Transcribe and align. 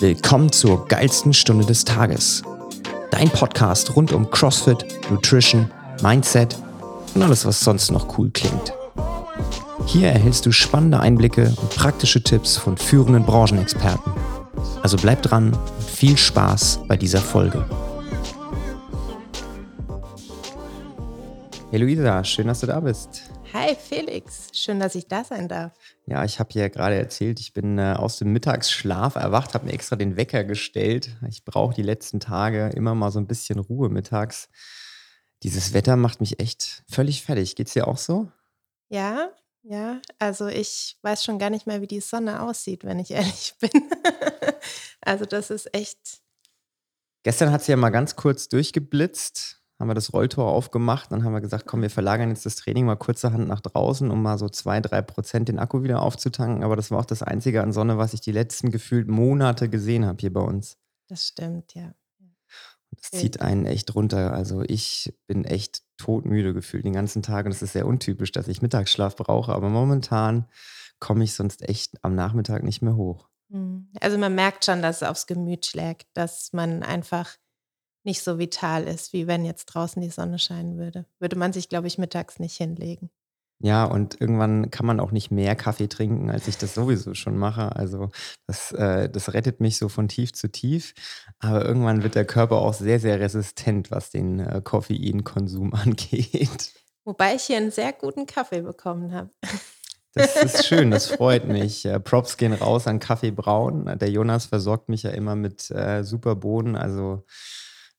Willkommen 0.00 0.52
zur 0.52 0.86
geilsten 0.86 1.32
Stunde 1.32 1.66
des 1.66 1.84
Tages. 1.84 2.44
Dein 3.10 3.28
Podcast 3.30 3.96
rund 3.96 4.12
um 4.12 4.30
CrossFit, 4.30 4.86
Nutrition, 5.10 5.72
Mindset 6.02 6.56
und 7.16 7.22
alles, 7.22 7.44
was 7.44 7.58
sonst 7.58 7.90
noch 7.90 8.16
cool 8.16 8.30
klingt. 8.30 8.72
Hier 9.86 10.10
erhältst 10.10 10.46
du 10.46 10.52
spannende 10.52 11.00
Einblicke 11.00 11.52
und 11.60 11.70
praktische 11.70 12.22
Tipps 12.22 12.56
von 12.56 12.76
führenden 12.76 13.24
Branchenexperten. 13.24 14.12
Also 14.84 14.96
bleib 14.96 15.22
dran 15.22 15.52
und 15.52 15.90
viel 15.90 16.16
Spaß 16.16 16.82
bei 16.86 16.96
dieser 16.96 17.20
Folge. 17.20 17.64
Hey 21.72 21.80
Luisa, 21.80 22.22
schön, 22.22 22.46
dass 22.46 22.60
du 22.60 22.68
da 22.68 22.78
bist. 22.78 23.22
Hi 23.52 23.74
Felix, 23.74 24.47
schön, 24.58 24.80
dass 24.80 24.94
ich 24.94 25.06
da 25.06 25.24
sein 25.24 25.48
darf. 25.48 25.72
Ja, 26.06 26.24
ich 26.24 26.38
habe 26.38 26.50
ja 26.54 26.68
gerade 26.68 26.96
erzählt, 26.96 27.40
ich 27.40 27.52
bin 27.52 27.78
äh, 27.78 27.94
aus 27.96 28.18
dem 28.18 28.32
Mittagsschlaf 28.32 29.16
erwacht, 29.16 29.54
habe 29.54 29.66
mir 29.66 29.72
extra 29.72 29.96
den 29.96 30.16
Wecker 30.16 30.44
gestellt. 30.44 31.16
Ich 31.28 31.44
brauche 31.44 31.74
die 31.74 31.82
letzten 31.82 32.20
Tage 32.20 32.70
immer 32.74 32.94
mal 32.94 33.10
so 33.10 33.18
ein 33.18 33.26
bisschen 33.26 33.58
Ruhe 33.58 33.88
mittags. 33.88 34.48
Dieses 35.42 35.72
Wetter 35.72 35.96
macht 35.96 36.20
mich 36.20 36.40
echt 36.40 36.82
völlig 36.88 37.22
fertig. 37.22 37.56
Geht's 37.56 37.72
dir 37.72 37.86
auch 37.86 37.98
so? 37.98 38.30
Ja, 38.88 39.30
ja. 39.62 40.00
Also 40.18 40.48
ich 40.48 40.98
weiß 41.02 41.24
schon 41.24 41.38
gar 41.38 41.50
nicht 41.50 41.66
mehr, 41.66 41.80
wie 41.80 41.86
die 41.86 42.00
Sonne 42.00 42.42
aussieht, 42.42 42.84
wenn 42.84 42.98
ich 42.98 43.10
ehrlich 43.12 43.54
bin. 43.60 43.70
also 45.00 45.24
das 45.24 45.50
ist 45.50 45.74
echt. 45.74 46.20
Gestern 47.22 47.52
hat 47.52 47.62
sie 47.62 47.72
ja 47.72 47.76
mal 47.76 47.90
ganz 47.90 48.16
kurz 48.16 48.48
durchgeblitzt 48.48 49.57
haben 49.78 49.88
wir 49.88 49.94
das 49.94 50.12
Rolltor 50.12 50.48
aufgemacht. 50.48 51.12
Dann 51.12 51.24
haben 51.24 51.32
wir 51.32 51.40
gesagt, 51.40 51.66
komm, 51.66 51.82
wir 51.82 51.90
verlagern 51.90 52.30
jetzt 52.30 52.46
das 52.46 52.56
Training 52.56 52.86
mal 52.86 52.96
kurzerhand 52.96 53.46
nach 53.46 53.60
draußen, 53.60 54.10
um 54.10 54.22
mal 54.22 54.38
so 54.38 54.48
zwei, 54.48 54.80
drei 54.80 55.02
Prozent 55.02 55.48
den 55.48 55.58
Akku 55.58 55.82
wieder 55.82 56.02
aufzutanken. 56.02 56.64
Aber 56.64 56.74
das 56.74 56.90
war 56.90 56.98
auch 56.98 57.04
das 57.04 57.22
Einzige 57.22 57.62
an 57.62 57.72
Sonne, 57.72 57.96
was 57.96 58.12
ich 58.12 58.20
die 58.20 58.32
letzten 58.32 58.70
gefühlt 58.70 59.08
Monate 59.08 59.68
gesehen 59.68 60.04
habe 60.04 60.18
hier 60.20 60.32
bei 60.32 60.40
uns. 60.40 60.76
Das 61.08 61.26
stimmt, 61.26 61.74
ja. 61.74 61.94
Das 62.90 63.10
zieht 63.12 63.40
einen 63.40 63.66
echt 63.66 63.94
runter. 63.94 64.32
Also 64.32 64.62
ich 64.66 65.14
bin 65.26 65.44
echt 65.44 65.82
todmüde 65.98 66.54
gefühlt 66.54 66.84
den 66.84 66.94
ganzen 66.94 67.22
Tag. 67.22 67.46
Und 67.46 67.52
es 67.52 67.62
ist 67.62 67.72
sehr 67.72 67.86
untypisch, 67.86 68.32
dass 68.32 68.48
ich 68.48 68.62
Mittagsschlaf 68.62 69.14
brauche. 69.14 69.52
Aber 69.52 69.68
momentan 69.68 70.46
komme 70.98 71.22
ich 71.22 71.34
sonst 71.34 71.68
echt 71.68 72.02
am 72.02 72.16
Nachmittag 72.16 72.64
nicht 72.64 72.82
mehr 72.82 72.96
hoch. 72.96 73.28
Hm. 73.50 73.88
Also 74.00 74.18
man 74.18 74.34
merkt 74.34 74.64
schon, 74.64 74.82
dass 74.82 75.02
es 75.02 75.08
aufs 75.08 75.26
Gemüt 75.26 75.66
schlägt, 75.66 76.08
dass 76.14 76.52
man 76.52 76.82
einfach 76.82 77.36
nicht 78.04 78.22
so 78.22 78.38
vital 78.38 78.84
ist, 78.84 79.12
wie 79.12 79.26
wenn 79.26 79.44
jetzt 79.44 79.66
draußen 79.66 80.00
die 80.00 80.10
Sonne 80.10 80.38
scheinen 80.38 80.78
würde. 80.78 81.06
Würde 81.18 81.36
man 81.36 81.52
sich, 81.52 81.68
glaube 81.68 81.86
ich, 81.86 81.98
mittags 81.98 82.38
nicht 82.38 82.56
hinlegen. 82.56 83.10
Ja, 83.60 83.84
und 83.84 84.20
irgendwann 84.20 84.70
kann 84.70 84.86
man 84.86 85.00
auch 85.00 85.10
nicht 85.10 85.32
mehr 85.32 85.56
Kaffee 85.56 85.88
trinken, 85.88 86.30
als 86.30 86.46
ich 86.46 86.58
das 86.58 86.74
sowieso 86.74 87.14
schon 87.14 87.36
mache. 87.36 87.74
Also 87.74 88.10
das, 88.46 88.70
äh, 88.70 89.10
das 89.10 89.34
rettet 89.34 89.60
mich 89.60 89.78
so 89.78 89.88
von 89.88 90.06
tief 90.06 90.32
zu 90.32 90.48
tief. 90.48 90.94
Aber 91.40 91.64
irgendwann 91.64 92.04
wird 92.04 92.14
der 92.14 92.24
Körper 92.24 92.58
auch 92.58 92.74
sehr, 92.74 93.00
sehr 93.00 93.18
resistent, 93.18 93.90
was 93.90 94.10
den 94.10 94.38
äh, 94.38 94.60
Koffeinkonsum 94.62 95.74
angeht. 95.74 96.72
Wobei 97.04 97.34
ich 97.34 97.44
hier 97.44 97.56
einen 97.56 97.72
sehr 97.72 97.92
guten 97.92 98.26
Kaffee 98.26 98.62
bekommen 98.62 99.12
habe. 99.12 99.30
Das 100.14 100.42
ist 100.42 100.66
schön, 100.66 100.90
das 100.90 101.06
freut 101.06 101.46
mich. 101.46 101.84
Äh, 101.84 102.00
Props 102.00 102.38
gehen 102.38 102.54
raus 102.54 102.88
an 102.88 102.98
Kaffee 102.98 103.30
Braun. 103.30 103.84
Der 103.98 104.10
Jonas 104.10 104.46
versorgt 104.46 104.88
mich 104.88 105.04
ja 105.04 105.10
immer 105.10 105.36
mit 105.36 105.70
äh, 105.70 106.02
super 106.02 106.34
Bohnen. 106.34 106.74
Also 106.74 107.24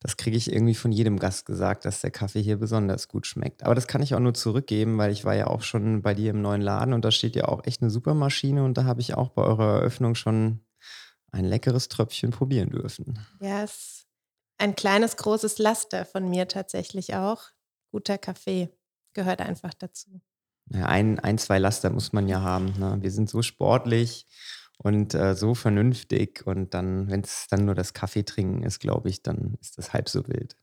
das 0.01 0.15
kriege 0.15 0.37
ich 0.37 0.51
irgendwie 0.51 0.75
von 0.75 0.91
jedem 0.91 1.19
Gast 1.19 1.45
gesagt, 1.45 1.83
dass 1.83 2.01
der 2.01 2.11
Kaffee 2.11 2.41
hier 2.41 2.57
besonders 2.57 3.09
gut 3.09 3.27
schmeckt. 3.27 3.63
Aber 3.63 3.75
das 3.75 3.87
kann 3.87 4.01
ich 4.01 4.15
auch 4.15 4.19
nur 4.19 4.33
zurückgeben, 4.33 4.97
weil 4.97 5.11
ich 5.11 5.25
war 5.25 5.35
ja 5.35 5.47
auch 5.47 5.61
schon 5.61 6.01
bei 6.01 6.13
dir 6.13 6.31
im 6.31 6.41
neuen 6.41 6.61
Laden 6.61 6.93
und 6.93 7.03
da 7.03 7.11
steht 7.11 7.35
ja 7.35 7.49
auch 7.49 7.65
echt 7.65 7.81
eine 7.81 7.91
super 7.91 8.13
Maschine 8.13 8.63
und 8.63 8.77
da 8.77 8.85
habe 8.85 9.01
ich 9.01 9.15
auch 9.15 9.29
bei 9.29 9.43
eurer 9.43 9.79
Eröffnung 9.79 10.15
schon 10.15 10.61
ein 11.31 11.45
leckeres 11.45 11.89
Tröpfchen 11.89 12.31
probieren 12.31 12.69
dürfen. 12.69 13.19
Ja, 13.41 13.63
es 13.63 13.71
ist 13.71 14.07
ein 14.57 14.75
kleines, 14.75 15.17
großes 15.17 15.57
Laster 15.57 16.05
von 16.05 16.29
mir 16.29 16.47
tatsächlich 16.47 17.15
auch. 17.15 17.41
Guter 17.91 18.17
Kaffee 18.17 18.69
gehört 19.13 19.41
einfach 19.41 19.73
dazu. 19.73 20.21
Ja, 20.71 20.85
ein, 20.85 21.19
ein, 21.19 21.37
zwei 21.37 21.59
Laster 21.59 21.89
muss 21.89 22.13
man 22.13 22.27
ja 22.27 22.41
haben. 22.41 22.73
Ne? 22.77 22.97
Wir 23.01 23.11
sind 23.11 23.29
so 23.29 23.41
sportlich 23.41 24.27
und 24.81 25.13
äh, 25.13 25.35
so 25.35 25.53
vernünftig. 25.53 26.45
Und 26.45 26.73
dann, 26.73 27.09
wenn 27.09 27.21
es 27.21 27.47
dann 27.49 27.65
nur 27.65 27.75
das 27.75 27.93
Kaffee 27.93 28.23
trinken 28.23 28.63
ist, 28.63 28.79
glaube 28.79 29.09
ich, 29.09 29.21
dann 29.21 29.57
ist 29.61 29.77
das 29.77 29.93
halb 29.93 30.09
so 30.09 30.27
wild. 30.27 30.55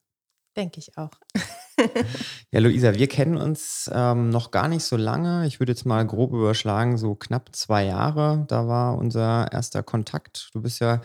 Denke 0.57 0.81
ich 0.81 0.97
auch. 0.99 1.13
ja, 2.51 2.61
Luisa, 2.61 2.95
wir 2.95 3.07
kennen 3.07 3.37
uns 3.37 3.91
ähm, 3.93 4.31
noch 4.31 4.51
gar 4.51 4.69
nicht 4.69 4.85
so 4.85 4.97
lange. 4.97 5.47
Ich 5.47 5.61
würde 5.61 5.73
jetzt 5.73 5.85
mal 5.85 6.07
grob 6.07 6.33
überschlagen, 6.33 6.97
so 6.97 7.15
knapp 7.15 7.55
zwei 7.55 7.85
Jahre. 7.85 8.45
Da 8.49 8.67
war 8.67 8.97
unser 8.97 9.53
erster 9.53 9.83
Kontakt. 9.83 10.51
Du 10.53 10.63
bist 10.63 10.81
ja 10.81 11.03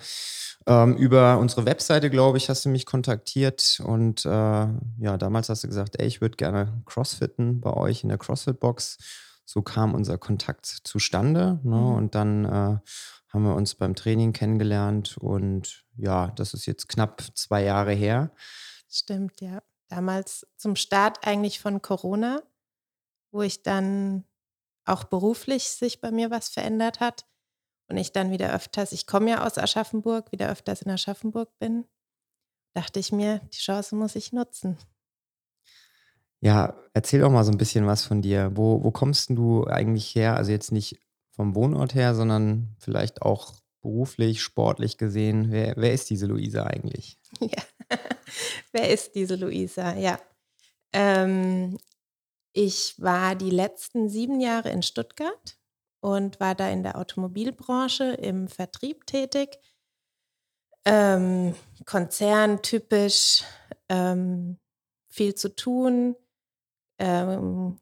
ähm, 0.68 0.96
über 0.96 1.38
unsere 1.40 1.66
Webseite, 1.66 2.10
glaube 2.10 2.38
ich, 2.38 2.50
hast 2.50 2.66
du 2.66 2.70
mich 2.70 2.86
kontaktiert. 2.86 3.82
Und 3.84 4.26
äh, 4.26 4.30
ja, 4.30 5.18
damals 5.18 5.50
hast 5.50 5.64
du 5.64 5.68
gesagt, 5.68 6.00
ey, 6.00 6.08
ich 6.08 6.22
würde 6.22 6.38
gerne 6.38 6.82
Crossfitten 6.86 7.60
bei 7.60 7.74
euch 7.74 8.04
in 8.04 8.10
der 8.10 8.18
CrossFit-Box 8.18 8.98
so 9.52 9.62
kam 9.62 9.94
unser 9.94 10.18
Kontakt 10.18 10.66
zustande. 10.66 11.60
Ne? 11.64 11.76
Mhm. 11.76 11.94
Und 11.94 12.16
dann 12.16 12.46
äh, 12.46 12.78
haben 13.28 13.44
wir 13.44 13.56
uns 13.56 13.76
beim 13.76 13.96
Training 13.96 14.32
kennengelernt 14.34 15.18
und 15.18 15.86
ja, 15.98 16.28
das 16.32 16.54
ist 16.54 16.66
jetzt 16.66 16.88
knapp 16.88 17.22
zwei 17.36 17.64
Jahre 17.64 17.94
her. 17.94 18.32
Stimmt, 18.90 19.42
ja. 19.42 19.62
Damals 19.90 20.48
zum 20.56 20.76
Start 20.78 21.28
eigentlich 21.28 21.60
von 21.60 21.82
Corona, 21.82 22.42
wo 23.32 23.42
ich 23.42 23.62
dann 23.62 24.24
auch 24.86 25.04
beruflich 25.04 25.70
sich 25.70 26.00
bei 26.00 26.12
mir 26.12 26.32
was 26.32 26.50
verändert 26.50 27.02
hat 27.02 27.26
und 27.88 27.98
ich 27.98 28.14
dann 28.14 28.32
wieder 28.32 28.54
öfters, 28.54 28.94
ich 28.94 29.06
komme 29.06 29.32
ja 29.32 29.46
aus 29.46 29.58
Aschaffenburg, 29.58 30.32
wieder 30.32 30.50
öfters 30.50 30.82
in 30.82 30.92
Aschaffenburg 30.92 31.58
bin, 31.60 31.86
dachte 32.74 33.00
ich 33.00 33.12
mir, 33.12 33.40
die 33.54 33.60
Chance 33.60 33.96
muss 33.96 34.16
ich 34.16 34.32
nutzen. 34.32 34.78
Ja, 36.42 36.76
erzähl 36.94 37.22
doch 37.22 37.30
mal 37.32 37.44
so 37.44 37.52
ein 37.52 37.58
bisschen 37.58 37.86
was 37.86 38.04
von 38.04 38.22
dir. 38.22 38.52
Wo, 38.56 38.84
wo 38.84 38.92
kommst 38.92 39.30
denn 39.30 39.36
du 39.36 39.66
eigentlich 39.68 40.16
her? 40.16 40.36
Also 40.36 40.52
jetzt 40.52 40.72
nicht 40.72 41.00
vom 41.32 41.56
Wohnort 41.56 41.94
her, 41.96 42.16
sondern 42.16 42.76
vielleicht 42.80 43.22
auch 43.22 43.54
beruflich, 43.82 44.42
sportlich 44.42 44.98
gesehen. 44.98 45.52
Wer, 45.52 45.76
wer 45.78 45.94
ist 45.94 46.10
diese 46.10 46.26
Luisa 46.26 46.64
eigentlich? 46.64 47.18
Ja, 47.40 47.98
wer 48.72 48.90
ist 48.90 49.16
diese 49.16 49.36
Luisa? 49.36 49.96
Ja. 49.96 50.20
Ähm, 50.94 51.78
ich 52.54 52.96
war 53.00 53.36
die 53.36 53.50
letzten 53.50 54.10
sieben 54.10 54.40
Jahre 54.40 54.70
in 54.70 54.84
Stuttgart 54.84 55.58
und 56.02 56.40
war 56.40 56.56
da 56.56 56.70
in 56.70 56.84
der 56.84 56.98
Automobilbranche 56.98 58.14
im 58.14 58.48
Vertrieb 58.48 59.06
tätig. 59.06 59.58
Ähm, 60.86 61.56
Konzern 61.86 62.62
typisch, 62.62 63.44
ähm, 63.90 64.58
viel 65.10 65.36
zu 65.36 65.56
tun, 65.56 66.16
ähm, 67.02 67.78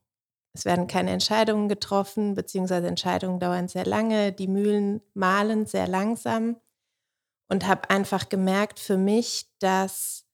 es 0.53 0.65
werden 0.65 0.87
keine 0.87 1.11
Entscheidungen 1.11 1.69
getroffen, 1.69 2.33
beziehungsweise 2.33 2.87
Entscheidungen 2.87 3.39
dauern 3.39 3.67
sehr 3.67 3.85
lange, 3.85 4.31
die 4.31 4.47
Mühlen 4.47 5.01
mahlen 5.13 5.65
sehr 5.65 5.87
langsam 5.87 6.57
und 7.49 7.67
habe 7.67 7.89
einfach 7.89 8.29
gemerkt 8.29 8.79
für 8.79 8.97
mich, 8.97 9.47
dass 9.59 10.25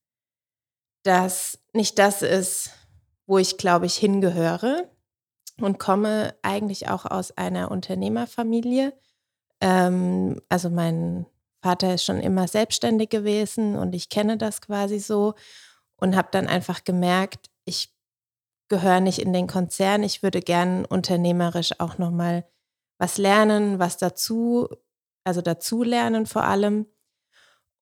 das 1.03 1.59
nicht 1.73 1.99
das 1.99 2.21
ist, 2.21 2.71
wo 3.27 3.37
ich, 3.37 3.57
glaube 3.57 3.87
ich, 3.87 3.95
hingehöre 3.95 4.89
und 5.59 5.79
komme 5.79 6.35
eigentlich 6.41 6.89
auch 6.89 7.05
aus 7.05 7.31
einer 7.37 7.71
Unternehmerfamilie. 7.71 8.93
Ähm, 9.61 10.41
also 10.49 10.69
mein 10.69 11.25
Vater 11.61 11.95
ist 11.95 12.03
schon 12.03 12.19
immer 12.19 12.47
selbstständig 12.47 13.09
gewesen 13.09 13.75
und 13.75 13.95
ich 13.95 14.09
kenne 14.09 14.37
das 14.37 14.61
quasi 14.61 14.99
so 14.99 15.33
und 15.97 16.15
habe 16.15 16.27
dann 16.31 16.47
einfach 16.47 16.83
gemerkt, 16.83 17.49
ich 17.65 17.94
gehöre 18.67 18.99
nicht 18.99 19.19
in 19.19 19.33
den 19.33 19.47
Konzern. 19.47 20.03
Ich 20.03 20.23
würde 20.23 20.41
gern 20.41 20.85
unternehmerisch 20.85 21.79
auch 21.79 21.97
nochmal 21.97 22.45
was 22.97 23.17
lernen, 23.17 23.79
was 23.79 23.97
dazu, 23.97 24.67
also 25.23 25.41
dazu 25.41 25.83
lernen 25.83 26.25
vor 26.25 26.43
allem. 26.43 26.87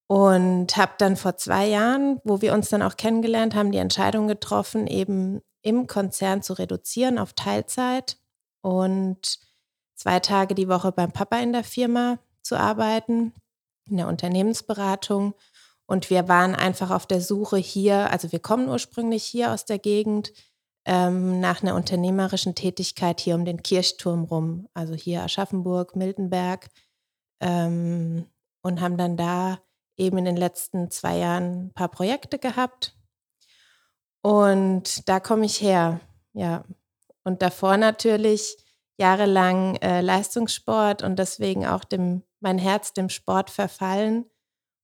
Und 0.08 0.76
habe 0.76 0.94
dann 0.98 1.16
vor 1.16 1.38
zwei 1.38 1.66
Jahren, 1.66 2.20
wo 2.24 2.42
wir 2.42 2.54
uns 2.54 2.70
dann 2.70 2.82
auch 2.82 2.98
kennengelernt 2.98 3.56
haben, 3.56 3.72
die 3.72 3.78
Entscheidung 3.78 4.28
getroffen, 4.28 4.86
eben 4.86 5.42
im 5.62 5.88
Konzern 5.88 6.44
zu 6.44 6.54
reduzieren 6.54 7.18
auf 7.18 7.34
Teilzeit 7.34 8.18
und 8.62 9.40
zwei 9.96 10.20
Tage 10.20 10.56
die 10.56 10.68
Woche 10.68 10.92
beim 10.92 11.12
Papa 11.12 11.38
in 11.38 11.54
der 11.54 11.64
Firma 11.64 12.20
zu 12.42 12.58
arbeiten, 12.60 13.34
in 13.90 13.98
der 13.98 14.08
Unternehmensberatung. 14.08 15.34
Und 15.86 16.10
wir 16.10 16.28
waren 16.28 16.54
einfach 16.54 16.92
auf 16.92 17.06
der 17.06 17.22
Suche 17.22 17.58
hier, 17.58 18.12
also 18.12 18.32
wir 18.32 18.40
kommen 18.40 18.68
ursprünglich 18.68 19.24
hier 19.24 19.52
aus 19.52 19.66
der 19.66 19.80
Gegend, 19.80 20.34
ähm, 20.86 21.40
nach 21.40 21.62
einer 21.62 21.76
unternehmerischen 21.76 22.56
Tätigkeit 22.56 23.20
hier 23.20 23.36
um 23.36 23.46
den 23.46 23.64
Kirchturm 23.64 24.24
rum, 24.24 24.68
also 24.74 24.94
hier 24.94 25.24
Aschaffenburg, 25.24 25.96
Miltenberg, 25.96 26.70
ähm, 27.42 28.26
und 28.62 28.82
haben 28.82 28.98
dann 28.98 29.18
da 29.18 29.60
eben 29.98 30.18
in 30.18 30.26
den 30.26 30.38
letzten 30.38 30.90
zwei 30.92 31.18
Jahren 31.18 31.66
ein 31.68 31.74
paar 31.74 31.90
Projekte 31.90 32.40
gehabt. 32.40 32.96
Und 34.22 35.08
da 35.08 35.20
komme 35.20 35.46
ich 35.46 35.62
her, 35.62 36.00
ja. 36.34 36.64
Und 37.26 37.42
davor 37.42 37.78
natürlich 37.78 38.58
jahrelang 38.98 39.76
äh, 39.78 40.02
Leistungssport 40.02 41.04
und 41.04 41.18
deswegen 41.18 41.66
auch 41.66 41.84
dem 41.84 42.24
mein 42.44 42.58
Herz 42.58 42.94
dem 42.94 43.10
Sport 43.10 43.50
verfallen 43.50 44.30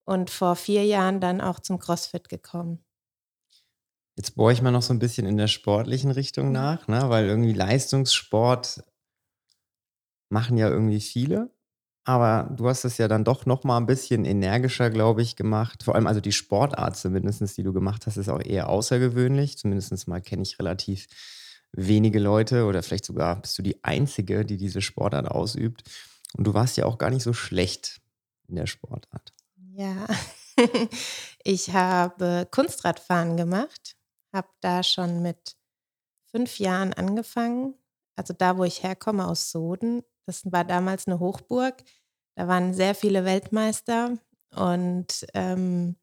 und 0.05 0.29
vor 0.29 0.55
vier 0.55 0.85
Jahren 0.85 1.19
dann 1.19 1.41
auch 1.41 1.59
zum 1.59 1.77
CrossFit 1.77 2.29
gekommen. 2.29 2.83
Jetzt 4.19 4.35
bohre 4.35 4.51
ich 4.51 4.61
mal 4.61 4.71
noch 4.71 4.81
so 4.81 4.93
ein 4.93 4.99
bisschen 4.99 5.25
in 5.25 5.37
der 5.37 5.47
sportlichen 5.47 6.11
Richtung 6.11 6.47
mhm. 6.47 6.51
nach, 6.51 6.89
ne? 6.89 7.09
weil 7.09 7.25
irgendwie 7.25 7.53
Leistungssport 7.53 8.83
machen 10.27 10.57
ja 10.57 10.67
irgendwie 10.67 10.99
viele. 10.99 11.49
Aber 12.03 12.53
du 12.53 12.67
hast 12.67 12.83
es 12.83 12.97
ja 12.97 13.07
dann 13.07 13.23
doch 13.23 13.45
noch 13.45 13.63
mal 13.63 13.77
ein 13.77 13.85
bisschen 13.85 14.25
energischer, 14.25 14.89
glaube 14.89 15.21
ich, 15.21 15.37
gemacht. 15.37 15.83
Vor 15.83 15.95
allem 15.95 16.05
also 16.05 16.19
die 16.19 16.33
Sportart 16.33 16.97
zumindest, 16.97 17.57
die 17.57 17.63
du 17.63 17.71
gemacht 17.71 18.07
hast, 18.07 18.17
ist 18.17 18.27
auch 18.27 18.41
eher 18.41 18.67
außergewöhnlich. 18.67 19.57
Zumindest 19.57 20.05
mal 20.09 20.21
kenne 20.21 20.41
ich 20.41 20.59
relativ 20.59 21.07
wenige 21.71 22.19
Leute 22.19 22.65
oder 22.65 22.83
vielleicht 22.83 23.05
sogar 23.05 23.41
bist 23.41 23.57
du 23.57 23.61
die 23.61 23.85
Einzige, 23.85 24.43
die 24.43 24.57
diese 24.57 24.81
Sportart 24.81 25.31
ausübt. 25.31 25.83
Und 26.35 26.45
du 26.45 26.53
warst 26.53 26.75
ja 26.75 26.83
auch 26.83 26.97
gar 26.97 27.09
nicht 27.09 27.23
so 27.23 27.31
schlecht 27.31 28.01
in 28.49 28.57
der 28.57 28.67
Sportart. 28.67 29.31
Ja, 29.71 30.07
ich 31.45 31.71
habe 31.71 32.49
Kunstradfahren 32.51 33.37
gemacht, 33.37 33.95
habe 34.33 34.49
da 34.61 34.83
schon 34.83 35.21
mit 35.21 35.55
fünf 36.31 36.59
Jahren 36.59 36.93
angefangen. 36.93 37.75
Also 38.15 38.33
da, 38.33 38.57
wo 38.57 38.63
ich 38.63 38.83
herkomme, 38.83 39.27
aus 39.27 39.51
Soden. 39.51 40.03
Das 40.25 40.51
war 40.51 40.65
damals 40.65 41.07
eine 41.07 41.19
Hochburg. 41.19 41.83
Da 42.35 42.47
waren 42.47 42.73
sehr 42.73 42.95
viele 42.95 43.25
Weltmeister 43.25 44.17
und 44.55 45.25
ähm, 45.33 45.97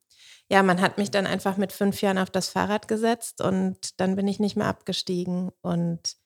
ja, 0.50 0.62
man 0.62 0.80
hat 0.80 0.98
mich 0.98 1.10
dann 1.10 1.26
einfach 1.26 1.56
mit 1.56 1.72
fünf 1.72 2.02
Jahren 2.02 2.18
auf 2.18 2.30
das 2.30 2.48
Fahrrad 2.48 2.88
gesetzt 2.88 3.40
und 3.40 3.98
dann 4.00 4.16
bin 4.16 4.28
ich 4.28 4.38
nicht 4.38 4.56
mehr 4.56 4.68
abgestiegen. 4.68 5.50
Und 5.62 6.16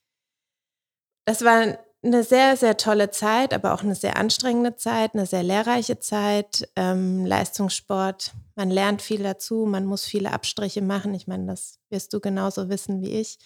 das 1.26 1.44
war 1.44 1.78
eine 2.02 2.24
sehr, 2.24 2.56
sehr 2.56 2.76
tolle 2.76 3.10
Zeit, 3.10 3.52
aber 3.52 3.74
auch 3.74 3.82
eine 3.82 3.94
sehr 3.94 4.16
anstrengende 4.16 4.76
Zeit, 4.76 5.14
eine 5.14 5.26
sehr 5.26 5.42
lehrreiche 5.42 5.98
Zeit. 5.98 6.68
Ähm, 6.76 7.26
Leistungssport, 7.26 8.32
man 8.54 8.70
lernt 8.70 9.02
viel 9.02 9.22
dazu, 9.22 9.66
man 9.66 9.84
muss 9.84 10.04
viele 10.04 10.32
Abstriche 10.32 10.80
machen. 10.80 11.14
Ich 11.14 11.26
meine, 11.26 11.46
das 11.46 11.78
wirst 11.90 12.12
du 12.12 12.20
genauso 12.20 12.70
wissen 12.70 13.02
wie 13.02 13.10
ich. 13.10 13.38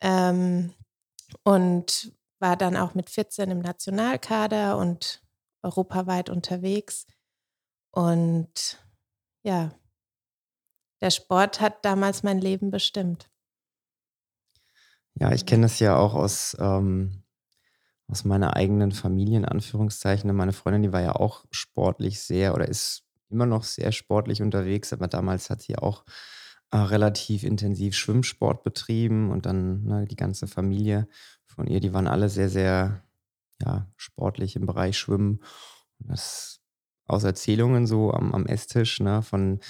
Ähm, 0.00 0.74
und 1.44 2.12
war 2.40 2.56
dann 2.56 2.76
auch 2.76 2.94
mit 2.94 3.10
14 3.10 3.50
im 3.50 3.60
Nationalkader 3.60 4.76
und 4.76 5.22
europaweit 5.62 6.28
unterwegs. 6.30 7.06
Und 7.90 8.84
ja, 9.44 9.72
der 11.00 11.10
Sport 11.10 11.60
hat 11.60 11.84
damals 11.84 12.22
mein 12.22 12.40
Leben 12.40 12.70
bestimmt. 12.70 13.30
Ja, 15.14 15.32
ich 15.32 15.46
kenne 15.46 15.62
das 15.62 15.78
ja 15.78 15.96
auch 15.96 16.14
aus, 16.14 16.56
ähm, 16.58 17.23
aus 18.08 18.24
meiner 18.24 18.56
eigenen 18.56 18.92
Familie, 18.92 19.38
in 19.38 19.44
Anführungszeichen. 19.44 20.34
Meine 20.34 20.52
Freundin, 20.52 20.82
die 20.82 20.92
war 20.92 21.00
ja 21.00 21.16
auch 21.16 21.44
sportlich 21.50 22.20
sehr 22.20 22.54
oder 22.54 22.68
ist 22.68 23.04
immer 23.30 23.46
noch 23.46 23.64
sehr 23.64 23.92
sportlich 23.92 24.42
unterwegs, 24.42 24.92
aber 24.92 25.08
damals 25.08 25.50
hat 25.50 25.62
sie 25.62 25.76
auch 25.76 26.04
äh, 26.70 26.76
relativ 26.76 27.44
intensiv 27.44 27.94
Schwimmsport 27.94 28.62
betrieben 28.62 29.30
und 29.30 29.46
dann 29.46 29.84
ne, 29.84 30.06
die 30.06 30.16
ganze 30.16 30.46
Familie 30.46 31.08
von 31.46 31.66
ihr, 31.66 31.80
die 31.80 31.92
waren 31.92 32.08
alle 32.08 32.28
sehr, 32.28 32.48
sehr 32.48 33.04
ja, 33.62 33.86
sportlich 33.96 34.56
im 34.56 34.66
Bereich 34.66 34.98
Schwimmen. 34.98 35.40
Und 36.00 36.10
das 36.10 36.60
aus 37.06 37.24
Erzählungen 37.24 37.86
so 37.86 38.12
am, 38.12 38.34
am 38.34 38.46
Esstisch, 38.46 39.00
ne, 39.00 39.22
von, 39.22 39.60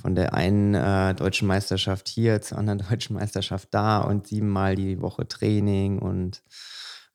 von 0.00 0.14
der 0.14 0.34
einen 0.34 0.74
äh, 0.74 1.14
deutschen 1.14 1.48
Meisterschaft 1.48 2.08
hier 2.08 2.40
zur 2.40 2.58
anderen 2.58 2.78
deutschen 2.90 3.16
Meisterschaft 3.16 3.68
da 3.72 3.98
und 3.98 4.26
siebenmal 4.26 4.76
die 4.76 5.00
Woche 5.00 5.26
Training 5.26 5.98
und 5.98 6.42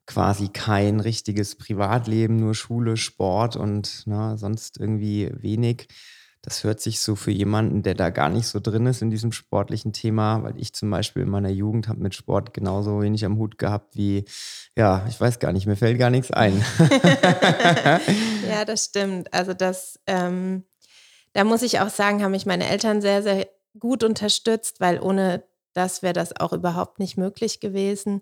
quasi 0.06 0.50
kein 0.50 1.00
richtiges 1.00 1.56
Privatleben, 1.56 2.38
nur 2.38 2.56
Schule, 2.56 2.98
Sport 2.98 3.56
und 3.56 4.06
ne, 4.07 4.38
sonst 4.38 4.80
irgendwie 4.80 5.31
wenig. 5.33 5.88
Das 6.44 6.63
hört 6.63 6.80
sich 6.80 7.01
so 7.01 7.15
für 7.15 7.30
jemanden, 7.30 7.83
der 7.83 7.94
da 7.94 8.09
gar 8.09 8.30
nicht 8.30 8.48
so 8.48 8.59
drin 8.59 8.88
ist 8.88 9.03
in 9.03 9.12
diesem 9.12 9.31
sportlichen 9.31 9.94
Thema, 9.94 10.42
weil 10.42 10.57
ich 10.57 10.74
zum 10.74 10.89
Beispiel 10.89 11.21
in 11.21 11.30
meiner 11.30 11.51
Jugend 11.51 11.88
habe 11.88 12.00
mit 12.00 12.15
Sport 12.15 12.53
genauso 12.53 13.01
wenig 13.01 13.24
am 13.25 13.38
Hut 13.38 13.59
gehabt 13.59 13.95
wie, 13.95 14.25
ja, 14.75 15.06
ich 15.07 15.21
weiß 15.21 15.38
gar 15.38 15.53
nicht, 15.53 15.68
mir 15.68 15.75
fällt 15.75 16.00
gar 16.00 16.09
nichts 16.09 16.31
ein. 16.31 16.65
ja, 18.50 18.65
das 18.65 18.86
stimmt. 18.86 19.31
Also 19.31 19.53
das, 19.53 20.00
ähm, 20.07 20.63
da 21.33 21.44
muss 21.44 21.62
ich 21.62 21.80
auch 21.80 21.89
sagen, 21.89 22.24
haben 22.24 22.31
mich 22.31 22.48
meine 22.48 22.68
Eltern 22.68 23.01
sehr, 23.01 23.21
sehr 23.21 23.48
gut 23.77 24.03
unterstützt, 24.03 24.80
weil 24.80 25.00
ohne 25.00 25.44
das 25.74 26.01
wäre 26.01 26.13
das 26.13 26.36
auch 26.36 26.53
überhaupt 26.53 26.98
nicht 26.98 27.18
möglich 27.18 27.59
gewesen. 27.59 28.21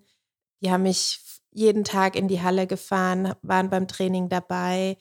Die 0.62 0.72
haben 0.72 0.84
mich 0.84 1.22
jeden 1.52 1.84
Tag 1.84 2.16
in 2.16 2.28
die 2.28 2.42
Halle 2.42 2.68
gefahren, 2.68 3.34
waren 3.42 3.70
beim 3.70 3.88
Training 3.88 4.30
dabei, 4.30 4.98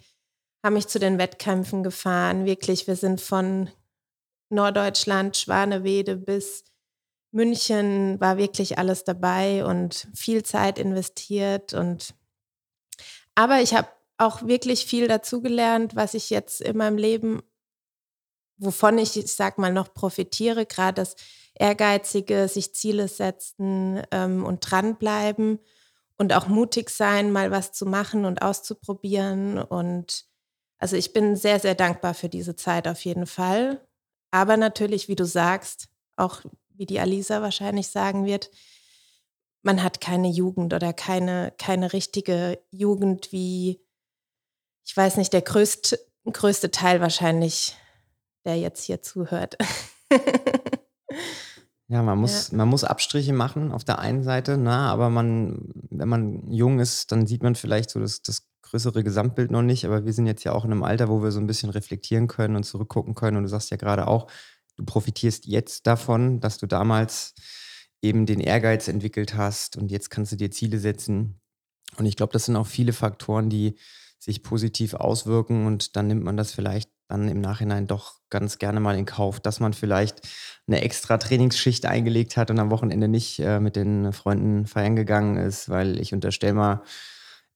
haben 0.64 0.74
mich 0.74 0.88
zu 0.88 0.98
den 0.98 1.18
Wettkämpfen 1.18 1.82
gefahren. 1.82 2.44
Wirklich, 2.44 2.86
wir 2.86 2.96
sind 2.96 3.20
von 3.20 3.70
Norddeutschland, 4.50 5.36
Schwanewede 5.36 6.16
bis 6.16 6.64
München 7.30 8.18
war 8.20 8.38
wirklich 8.38 8.78
alles 8.78 9.04
dabei 9.04 9.64
und 9.64 10.08
viel 10.14 10.42
Zeit 10.42 10.78
investiert 10.78 11.74
und 11.74 12.14
aber 13.34 13.60
ich 13.60 13.74
habe 13.74 13.88
auch 14.16 14.46
wirklich 14.46 14.84
viel 14.86 15.06
dazugelernt, 15.06 15.94
was 15.94 16.14
ich 16.14 16.30
jetzt 16.30 16.60
in 16.60 16.76
meinem 16.76 16.96
Leben, 16.96 17.40
wovon 18.56 18.98
ich, 18.98 19.16
ich 19.16 19.32
sag 19.32 19.58
mal, 19.58 19.72
noch 19.72 19.94
profitiere, 19.94 20.66
gerade 20.66 20.94
das 21.02 21.14
Ehrgeizige, 21.54 22.48
sich 22.48 22.74
Ziele 22.74 23.06
setzen 23.06 24.02
ähm, 24.10 24.44
und 24.44 24.68
dranbleiben 24.68 25.60
und 26.18 26.32
auch 26.32 26.48
mutig 26.48 26.90
sein, 26.90 27.32
mal 27.32 27.50
was 27.50 27.72
zu 27.72 27.86
machen 27.86 28.24
und 28.24 28.42
auszuprobieren 28.42 29.58
und 29.58 30.26
also 30.78 30.96
ich 30.96 31.12
bin 31.12 31.34
sehr, 31.36 31.58
sehr 31.58 31.74
dankbar 31.74 32.14
für 32.14 32.28
diese 32.28 32.54
Zeit 32.54 32.86
auf 32.86 33.04
jeden 33.04 33.26
Fall. 33.26 33.84
Aber 34.30 34.56
natürlich, 34.56 35.08
wie 35.08 35.16
du 35.16 35.24
sagst, 35.24 35.88
auch 36.16 36.42
wie 36.74 36.86
die 36.86 37.00
Alisa 37.00 37.42
wahrscheinlich 37.42 37.88
sagen 37.88 38.26
wird, 38.26 38.50
man 39.62 39.82
hat 39.82 40.00
keine 40.00 40.28
Jugend 40.28 40.72
oder 40.72 40.92
keine, 40.92 41.52
keine 41.58 41.92
richtige 41.92 42.62
Jugend 42.70 43.32
wie, 43.32 43.80
ich 44.86 44.96
weiß 44.96 45.16
nicht, 45.16 45.32
der 45.32 45.42
größte, 45.42 45.98
größte 46.24 46.70
Teil 46.70 47.00
wahrscheinlich, 47.00 47.76
der 48.44 48.56
jetzt 48.56 48.84
hier 48.84 49.02
zuhört. 49.02 49.58
Ja, 51.90 52.02
man 52.02 52.18
muss, 52.18 52.50
ja. 52.50 52.58
man 52.58 52.68
muss 52.68 52.84
Abstriche 52.84 53.32
machen 53.32 53.72
auf 53.72 53.82
der 53.82 53.98
einen 53.98 54.22
Seite, 54.22 54.58
na, 54.58 54.92
aber 54.92 55.08
man, 55.08 55.70
wenn 55.90 56.08
man 56.08 56.50
jung 56.50 56.80
ist, 56.80 57.10
dann 57.12 57.26
sieht 57.26 57.42
man 57.42 57.54
vielleicht 57.54 57.88
so 57.88 57.98
das, 57.98 58.20
das 58.20 58.46
größere 58.60 59.02
Gesamtbild 59.02 59.50
noch 59.50 59.62
nicht, 59.62 59.86
aber 59.86 60.04
wir 60.04 60.12
sind 60.12 60.26
jetzt 60.26 60.44
ja 60.44 60.52
auch 60.52 60.66
in 60.66 60.72
einem 60.72 60.82
Alter, 60.82 61.08
wo 61.08 61.22
wir 61.22 61.30
so 61.30 61.40
ein 61.40 61.46
bisschen 61.46 61.70
reflektieren 61.70 62.26
können 62.26 62.56
und 62.56 62.64
zurückgucken 62.64 63.14
können. 63.14 63.38
Und 63.38 63.44
du 63.44 63.48
sagst 63.48 63.70
ja 63.70 63.78
gerade 63.78 64.06
auch, 64.06 64.30
du 64.76 64.84
profitierst 64.84 65.46
jetzt 65.46 65.86
davon, 65.86 66.40
dass 66.40 66.58
du 66.58 66.66
damals 66.66 67.34
eben 68.02 68.26
den 68.26 68.40
Ehrgeiz 68.40 68.88
entwickelt 68.88 69.34
hast 69.34 69.76
und 69.76 69.90
jetzt 69.90 70.10
kannst 70.10 70.32
du 70.32 70.36
dir 70.36 70.50
Ziele 70.50 70.78
setzen. 70.78 71.40
Und 71.96 72.04
ich 72.04 72.16
glaube, 72.16 72.34
das 72.34 72.44
sind 72.44 72.56
auch 72.56 72.66
viele 72.66 72.92
Faktoren, 72.92 73.48
die 73.48 73.76
sich 74.18 74.42
positiv 74.42 74.94
auswirken 74.94 75.66
und 75.66 75.96
dann 75.96 76.06
nimmt 76.06 76.24
man 76.24 76.36
das 76.36 76.52
vielleicht 76.52 76.90
dann 77.08 77.28
im 77.28 77.40
Nachhinein 77.40 77.86
doch 77.86 78.20
ganz 78.30 78.58
gerne 78.58 78.80
mal 78.80 78.96
in 78.96 79.06
Kauf, 79.06 79.40
dass 79.40 79.60
man 79.60 79.72
vielleicht 79.72 80.20
eine 80.66 80.82
extra 80.82 81.16
Trainingsschicht 81.16 81.86
eingelegt 81.86 82.36
hat 82.36 82.50
und 82.50 82.58
am 82.58 82.70
Wochenende 82.70 83.08
nicht 83.08 83.38
äh, 83.40 83.60
mit 83.60 83.76
den 83.76 84.12
Freunden 84.12 84.66
feiern 84.66 84.96
gegangen 84.96 85.36
ist, 85.36 85.68
weil 85.68 85.98
ich 86.00 86.12
unterstelle 86.12 86.54
mal, 86.54 86.82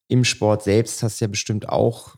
im 0.09 0.25
Sport 0.25 0.63
selbst 0.63 1.03
hast 1.03 1.21
du 1.21 1.25
ja 1.25 1.29
bestimmt 1.29 1.69
auch 1.69 2.17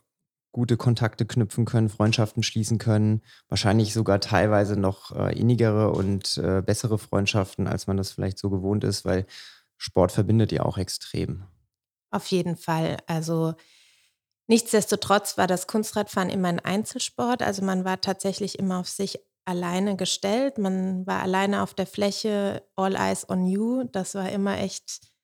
gute 0.53 0.76
Kontakte 0.76 1.26
knüpfen 1.26 1.64
können, 1.64 1.88
Freundschaften 1.88 2.45
schließen 2.45 2.79
können, 2.79 3.23
wahrscheinlich 3.49 3.93
sogar 3.93 4.21
teilweise 4.21 4.76
noch 4.79 5.11
äh, 5.11 5.37
innigere 5.37 5.91
und 5.91 6.38
äh, 6.38 6.62
bessere 6.62 6.99
Freundschaften, 6.99 7.67
als 7.67 7.88
man 7.88 7.97
das 7.97 8.12
vielleicht 8.12 8.38
so 8.38 8.50
gewohnt 8.50 8.85
ist, 8.85 9.05
weil 9.05 9.26
Sport 9.76 10.12
verbindet 10.12 10.53
ja 10.53 10.62
auch 10.62 10.79
extrem. 10.79 11.45
Auf 12.12 12.26
jeden 12.29 12.57
Fall. 12.57 12.99
Also 13.09 13.55
nichtsdestotrotz 14.46 15.38
war 15.38 15.46
das 15.46 15.66
Kunstradfahren 15.66 16.30
immer 16.30 16.48
ein 16.48 16.60
Einzelsport. 16.60 17.42
Also 17.42 17.62
man 17.62 17.84
war 17.84 18.00
tatsächlich 18.00 18.58
immer 18.58 18.80
auf 18.80 18.88
sich 18.88 19.18
alleine 19.44 19.96
gestellt. 19.96 20.58
Man 20.58 21.06
war 21.06 21.22
alleine 21.22 21.62
auf 21.62 21.74
der 21.74 21.86
Fläche, 21.86 22.62
all 22.76 22.96
eyes 22.96 23.28
on 23.28 23.46
you. 23.46 23.84
Das 23.84 24.14
war 24.14 24.30
immer 24.30 24.58
echt 24.58 25.14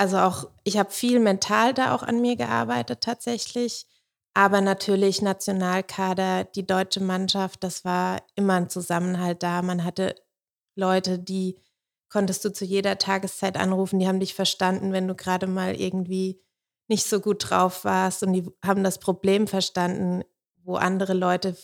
also 0.00 0.16
auch, 0.16 0.48
ich 0.64 0.78
habe 0.78 0.90
viel 0.90 1.20
mental 1.20 1.74
da 1.74 1.94
auch 1.94 2.02
an 2.02 2.22
mir 2.22 2.34
gearbeitet 2.34 3.02
tatsächlich. 3.02 3.86
Aber 4.32 4.62
natürlich 4.62 5.20
Nationalkader, 5.20 6.44
die 6.44 6.66
deutsche 6.66 7.00
Mannschaft, 7.00 7.62
das 7.62 7.84
war 7.84 8.22
immer 8.34 8.54
ein 8.54 8.70
Zusammenhalt 8.70 9.42
da. 9.42 9.60
Man 9.60 9.84
hatte 9.84 10.14
Leute, 10.74 11.18
die 11.18 11.58
konntest 12.08 12.42
du 12.46 12.50
zu 12.50 12.64
jeder 12.64 12.96
Tageszeit 12.96 13.58
anrufen, 13.58 13.98
die 13.98 14.08
haben 14.08 14.20
dich 14.20 14.32
verstanden, 14.32 14.94
wenn 14.94 15.06
du 15.06 15.14
gerade 15.14 15.46
mal 15.46 15.78
irgendwie 15.78 16.40
nicht 16.90 17.06
so 17.06 17.20
gut 17.20 17.50
drauf 17.50 17.84
warst 17.84 18.22
und 18.22 18.32
die 18.34 18.50
haben 18.62 18.84
das 18.84 18.98
Problem 18.98 19.46
verstanden, 19.46 20.24
wo 20.62 20.74
andere 20.76 21.14
Leute 21.14 21.56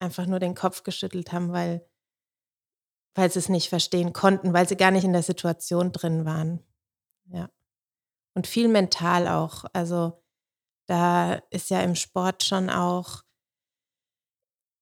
einfach 0.00 0.26
nur 0.26 0.40
den 0.40 0.54
Kopf 0.54 0.82
geschüttelt 0.82 1.32
haben, 1.32 1.52
weil, 1.52 1.88
weil 3.14 3.30
sie 3.30 3.38
es 3.38 3.48
nicht 3.48 3.68
verstehen 3.68 4.12
konnten, 4.12 4.52
weil 4.52 4.68
sie 4.68 4.76
gar 4.76 4.90
nicht 4.90 5.04
in 5.04 5.12
der 5.12 5.22
Situation 5.22 5.92
drin 5.92 6.24
waren. 6.24 6.64
Ja. 7.26 7.50
Und 8.34 8.46
viel 8.46 8.68
mental 8.68 9.28
auch. 9.28 9.64
Also 9.72 10.20
Da 10.86 11.34
ist 11.50 11.70
ja 11.70 11.80
im 11.82 11.94
Sport 11.96 12.44
schon 12.44 12.70
auch, 12.70 13.22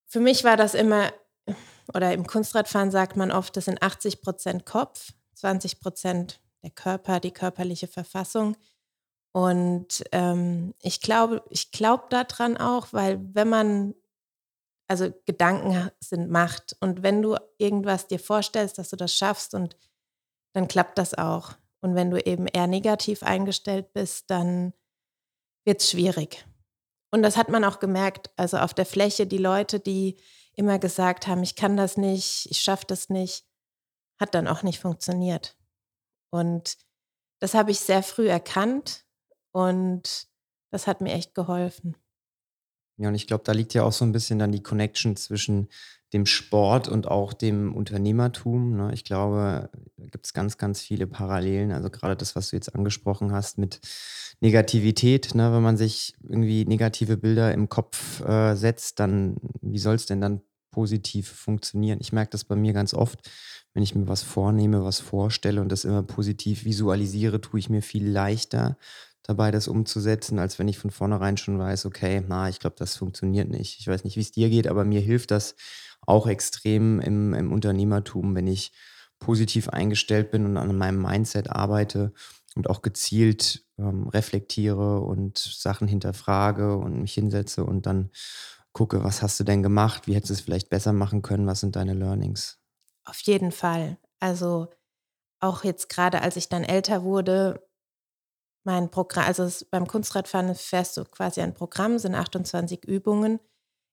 für 0.07 0.19
mich 0.19 0.43
war 0.43 0.55
das 0.55 0.75
immer, 0.75 1.11
oder 1.93 2.13
im 2.13 2.27
Kunstradfahren 2.27 2.91
sagt 2.91 3.17
man 3.17 3.31
oft, 3.31 3.57
das 3.57 3.65
sind 3.65 3.81
80 3.81 4.21
Prozent 4.21 4.65
Kopf, 4.65 5.13
20 5.33 5.79
Prozent 5.79 6.41
der 6.63 6.69
Körper, 6.71 7.19
die 7.19 7.31
körperliche 7.31 7.87
Verfassung. 7.87 8.55
Und 9.35 10.01
ähm, 10.13 10.73
ich 10.81 11.01
glaube, 11.01 11.43
ich 11.49 11.71
glaube 11.71 12.05
daran 12.09 12.55
auch, 12.55 12.93
weil 12.93 13.19
wenn 13.33 13.49
man, 13.49 13.93
also 14.87 15.11
Gedanken 15.25 15.91
sind 15.99 16.29
Macht 16.29 16.77
und 16.79 17.03
wenn 17.03 17.21
du 17.21 17.35
irgendwas 17.57 18.07
dir 18.07 18.19
vorstellst, 18.19 18.77
dass 18.77 18.91
du 18.91 18.95
das 18.95 19.13
schaffst 19.13 19.53
und 19.53 19.75
dann 20.53 20.69
klappt 20.69 20.97
das 20.97 21.15
auch. 21.15 21.51
Und 21.81 21.95
wenn 21.95 22.11
du 22.11 22.25
eben 22.25 22.47
eher 22.47 22.67
negativ 22.67 23.23
eingestellt 23.23 23.91
bist, 23.91 24.31
dann 24.31 24.71
wird 25.65 25.81
es 25.81 25.91
schwierig. 25.91 26.47
Und 27.11 27.21
das 27.21 27.35
hat 27.35 27.49
man 27.49 27.65
auch 27.65 27.81
gemerkt, 27.81 28.29
also 28.37 28.55
auf 28.59 28.73
der 28.73 28.85
Fläche, 28.85 29.27
die 29.27 29.37
Leute, 29.37 29.81
die 29.81 30.15
immer 30.53 30.79
gesagt 30.79 31.27
haben, 31.27 31.43
ich 31.43 31.57
kann 31.57 31.75
das 31.75 31.97
nicht, 31.97 32.47
ich 32.49 32.61
schaffe 32.61 32.85
das 32.87 33.09
nicht, 33.09 33.45
hat 34.17 34.33
dann 34.33 34.47
auch 34.47 34.63
nicht 34.63 34.79
funktioniert. 34.79 35.57
Und 36.29 36.77
das 37.41 37.53
habe 37.53 37.71
ich 37.71 37.81
sehr 37.81 38.01
früh 38.01 38.29
erkannt 38.29 39.04
und 39.55 40.27
das 40.69 40.85
hat 40.85 40.99
mir 40.99 41.13
echt 41.13 41.33
geholfen. 41.33 41.95
Ja, 42.97 43.07
und 43.07 43.15
ich 43.15 43.25
glaube, 43.25 43.45
da 43.45 43.53
liegt 43.53 43.73
ja 43.73 43.83
auch 43.83 43.93
so 43.93 44.03
ein 44.03 44.11
bisschen 44.11 44.37
dann 44.37 44.51
die 44.51 44.61
Connection 44.61 45.15
zwischen 45.15 45.69
dem 46.11 46.25
Sport 46.25 46.89
und 46.89 47.07
auch 47.07 47.31
dem 47.31 47.73
Unternehmertum. 47.73 48.75
Ne? 48.75 48.93
Ich 48.93 49.05
glaube, 49.05 49.69
da 49.95 50.05
gibt 50.07 50.25
es 50.25 50.33
ganz, 50.33 50.57
ganz 50.57 50.81
viele 50.81 51.07
Parallelen. 51.07 51.71
Also 51.71 51.89
gerade 51.89 52.17
das, 52.17 52.35
was 52.35 52.49
du 52.49 52.57
jetzt 52.57 52.75
angesprochen 52.75 53.31
hast 53.31 53.57
mit 53.57 53.79
Negativität. 54.41 55.35
Ne? 55.35 55.53
Wenn 55.53 55.63
man 55.63 55.77
sich 55.77 56.13
irgendwie 56.21 56.65
negative 56.65 57.15
Bilder 57.15 57.53
im 57.53 57.69
Kopf 57.69 58.21
äh, 58.21 58.55
setzt, 58.55 58.99
dann 58.99 59.37
wie 59.61 59.79
soll 59.79 59.95
es 59.95 60.05
denn 60.05 60.19
dann 60.19 60.41
positiv 60.71 61.29
funktionieren? 61.29 61.99
Ich 62.01 62.11
merke 62.11 62.31
das 62.31 62.43
bei 62.43 62.57
mir 62.57 62.73
ganz 62.73 62.93
oft, 62.93 63.29
wenn 63.73 63.83
ich 63.83 63.95
mir 63.95 64.07
was 64.09 64.21
vornehme, 64.21 64.83
was 64.83 64.99
vorstelle 64.99 65.61
und 65.61 65.71
das 65.71 65.85
immer 65.85 66.03
positiv 66.03 66.65
visualisiere, 66.65 67.39
tue 67.39 67.59
ich 67.59 67.69
mir 67.69 67.81
viel 67.81 68.07
leichter, 68.09 68.77
dabei, 69.27 69.51
das 69.51 69.67
umzusetzen, 69.67 70.39
als 70.39 70.59
wenn 70.59 70.67
ich 70.67 70.77
von 70.77 70.91
vornherein 70.91 71.37
schon 71.37 71.57
weiß, 71.57 71.85
okay, 71.85 72.23
na, 72.27 72.49
ich 72.49 72.59
glaube, 72.59 72.75
das 72.77 72.95
funktioniert 72.95 73.49
nicht. 73.49 73.79
Ich 73.79 73.87
weiß 73.87 74.03
nicht, 74.03 74.17
wie 74.17 74.21
es 74.21 74.31
dir 74.31 74.49
geht, 74.49 74.67
aber 74.67 74.85
mir 74.85 75.01
hilft 75.01 75.31
das 75.31 75.55
auch 76.05 76.27
extrem 76.27 76.99
im, 76.99 77.33
im 77.33 77.51
Unternehmertum, 77.51 78.35
wenn 78.35 78.47
ich 78.47 78.71
positiv 79.19 79.69
eingestellt 79.69 80.31
bin 80.31 80.45
und 80.45 80.57
an 80.57 80.77
meinem 80.77 81.01
Mindset 81.01 81.49
arbeite 81.49 82.13
und 82.55 82.69
auch 82.69 82.81
gezielt 82.81 83.65
ähm, 83.77 84.07
reflektiere 84.07 85.01
und 85.01 85.37
Sachen 85.37 85.87
hinterfrage 85.87 86.77
und 86.77 87.01
mich 87.01 87.13
hinsetze 87.13 87.63
und 87.63 87.85
dann 87.85 88.11
gucke, 88.71 89.03
was 89.03 89.21
hast 89.21 89.39
du 89.39 89.43
denn 89.43 89.63
gemacht, 89.63 90.05
wie 90.05 90.15
hättest 90.15 90.29
du 90.29 90.33
es 90.35 90.41
vielleicht 90.41 90.69
besser 90.69 90.93
machen 90.93 91.21
können, 91.21 91.47
was 91.47 91.61
sind 91.61 91.75
deine 91.75 91.93
Learnings? 91.93 92.59
Auf 93.05 93.19
jeden 93.21 93.51
Fall. 93.51 93.97
Also 94.19 94.67
auch 95.39 95.63
jetzt 95.63 95.89
gerade, 95.89 96.21
als 96.21 96.35
ich 96.35 96.49
dann 96.49 96.63
älter 96.63 97.03
wurde, 97.03 97.65
mein 98.65 98.89
Programm, 98.89 99.25
also 99.25 99.47
beim 99.69 99.87
Kunstradfahren 99.87 100.53
fährst 100.55 100.97
du 100.97 101.05
quasi 101.05 101.41
ein 101.41 101.53
Programm, 101.53 101.99
sind 101.99 102.15
28 102.15 102.83
Übungen. 102.85 103.39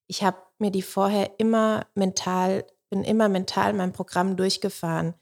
Ich 0.06 0.22
habe 0.22 0.38
mir 0.58 0.70
die 0.70 0.82
vorher 0.82 1.38
immer 1.38 1.86
mental, 1.94 2.66
bin 2.90 3.04
immer 3.04 3.28
mental 3.28 3.74
mein 3.74 3.92
Programm 3.92 4.36
durchgefahren. 4.36 5.14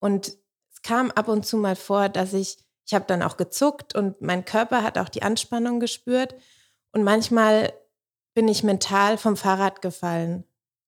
Und 0.00 0.36
es 0.72 0.82
kam 0.82 1.10
ab 1.10 1.28
und 1.28 1.46
zu 1.46 1.58
mal 1.58 1.76
vor, 1.76 2.08
dass 2.08 2.32
ich, 2.32 2.58
ich 2.86 2.94
habe 2.94 3.04
dann 3.06 3.22
auch 3.22 3.36
gezuckt 3.36 3.94
und 3.94 4.20
mein 4.20 4.44
Körper 4.44 4.82
hat 4.82 4.98
auch 4.98 5.08
die 5.08 5.22
Anspannung 5.22 5.80
gespürt. 5.80 6.34
Und 6.92 7.04
manchmal 7.04 7.72
bin 8.34 8.48
ich 8.48 8.62
mental 8.62 9.18
vom 9.18 9.36
Fahrrad 9.36 9.82
gefallen. 9.82 10.44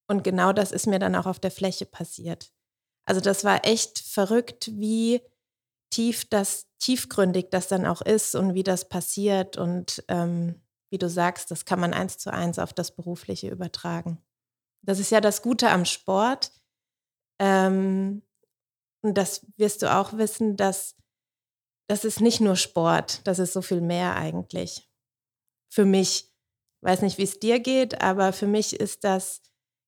Und 0.08 0.25
genau 0.25 0.52
das 0.52 0.73
ist 0.73 0.87
mir 0.87 0.99
dann 0.99 1.14
auch 1.14 1.26
auf 1.26 1.38
der 1.38 1.50
Fläche 1.50 1.85
passiert. 1.85 2.50
Also 3.04 3.20
das 3.20 3.44
war 3.44 3.64
echt 3.66 3.99
verrückt, 3.99 4.70
wie 4.73 5.20
tief 5.90 6.28
das, 6.28 6.66
tiefgründig 6.78 7.50
das 7.50 7.68
dann 7.68 7.86
auch 7.86 8.02
ist 8.02 8.34
und 8.34 8.54
wie 8.54 8.64
das 8.64 8.88
passiert 8.88 9.56
und 9.56 10.04
ähm, 10.08 10.60
wie 10.90 10.98
du 10.98 11.08
sagst, 11.08 11.50
das 11.50 11.64
kann 11.64 11.80
man 11.80 11.94
eins 11.94 12.18
zu 12.18 12.32
eins 12.32 12.58
auf 12.58 12.72
das 12.72 12.94
Berufliche 12.94 13.48
übertragen. 13.48 14.18
Das 14.82 14.98
ist 14.98 15.10
ja 15.10 15.20
das 15.20 15.42
Gute 15.42 15.70
am 15.70 15.84
Sport. 15.84 16.52
Ähm, 17.38 18.22
und 19.02 19.18
das 19.18 19.46
wirst 19.56 19.82
du 19.82 19.94
auch 19.94 20.14
wissen, 20.14 20.56
dass 20.56 20.96
das 21.88 22.04
ist 22.04 22.20
nicht 22.20 22.40
nur 22.40 22.56
Sport, 22.56 23.26
das 23.26 23.38
ist 23.38 23.52
so 23.52 23.62
viel 23.62 23.80
mehr 23.80 24.16
eigentlich. 24.16 24.90
Für 25.68 25.84
mich. 25.84 26.32
Ich 26.80 26.88
weiß 26.88 27.02
nicht, 27.02 27.18
wie 27.18 27.22
es 27.22 27.40
dir 27.40 27.58
geht, 27.58 28.00
aber 28.00 28.32
für 28.32 28.46
mich 28.46 28.78
ist 28.78 29.02
das, 29.04 29.42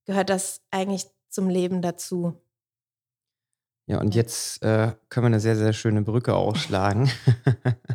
gehört 0.04 0.30
das 0.30 0.62
eigentlich 0.70 1.06
zum 1.28 1.48
Leben 1.48 1.82
dazu. 1.82 2.40
Ja, 3.88 4.00
und 4.00 4.14
jetzt 4.14 4.62
äh, 4.62 4.92
können 5.08 5.24
wir 5.24 5.28
eine 5.28 5.40
sehr, 5.40 5.56
sehr 5.56 5.72
schöne 5.72 6.02
Brücke 6.02 6.34
ausschlagen. 6.34 7.10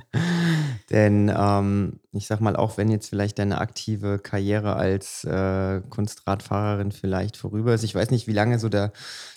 Denn 0.89 1.31
ähm, 1.35 1.99
ich 2.11 2.25
sag 2.25 2.41
mal, 2.41 2.55
auch 2.55 2.77
wenn 2.77 2.89
jetzt 2.89 3.09
vielleicht 3.09 3.37
deine 3.37 3.61
aktive 3.61 4.17
Karriere 4.17 4.75
als 4.75 5.23
äh, 5.23 5.81
Kunstradfahrerin 5.91 6.91
vielleicht 6.91 7.37
vorüber 7.37 7.75
ist, 7.75 7.83
ich 7.83 7.93
weiß 7.93 8.09
nicht, 8.09 8.25
wie 8.25 8.33
lange 8.33 8.57
so 8.57 8.69
der, 8.69 8.91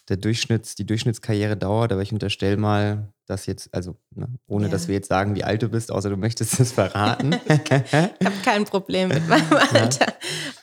der 0.09 0.17
Durchschnitts, 0.17 0.77
die 0.77 0.87
Durchschnittskarriere 0.87 1.59
dauert, 1.59 1.93
aber 1.93 2.01
ich 2.01 2.13
unterstelle 2.15 2.57
mal, 2.57 3.13
dass 3.27 3.45
jetzt, 3.45 3.75
also 3.75 3.97
ne, 4.15 4.27
ohne 4.47 4.71
dass 4.71 4.89
wir 4.89 4.95
jetzt 4.95 5.09
sagen, 5.09 5.35
wie 5.35 5.45
alt 5.45 5.63
du 5.63 5.69
bist, 5.69 5.93
außer 5.93 6.09
du 6.09 6.17
möchtest 6.17 6.59
es 6.59 6.73
verraten. 6.73 7.35
ich 7.49 7.93
habe 7.93 8.37
kein 8.43 8.65
Problem 8.65 9.11
mit 9.11 9.29
meinem 9.29 9.53
Alter. 9.75 10.07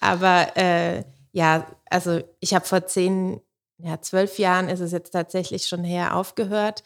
Aber 0.02 0.58
äh, 0.58 1.04
ja, 1.34 1.68
also 1.92 2.20
ich 2.40 2.56
habe 2.56 2.66
vor 2.66 2.88
zehn 2.88 3.40
ja, 3.78 4.02
zwölf 4.02 4.40
Jahren 4.40 4.70
ist 4.70 4.80
es 4.80 4.92
jetzt 4.92 5.12
tatsächlich 5.12 5.68
schon 5.68 5.84
her 5.84 6.16
aufgehört. 6.16 6.84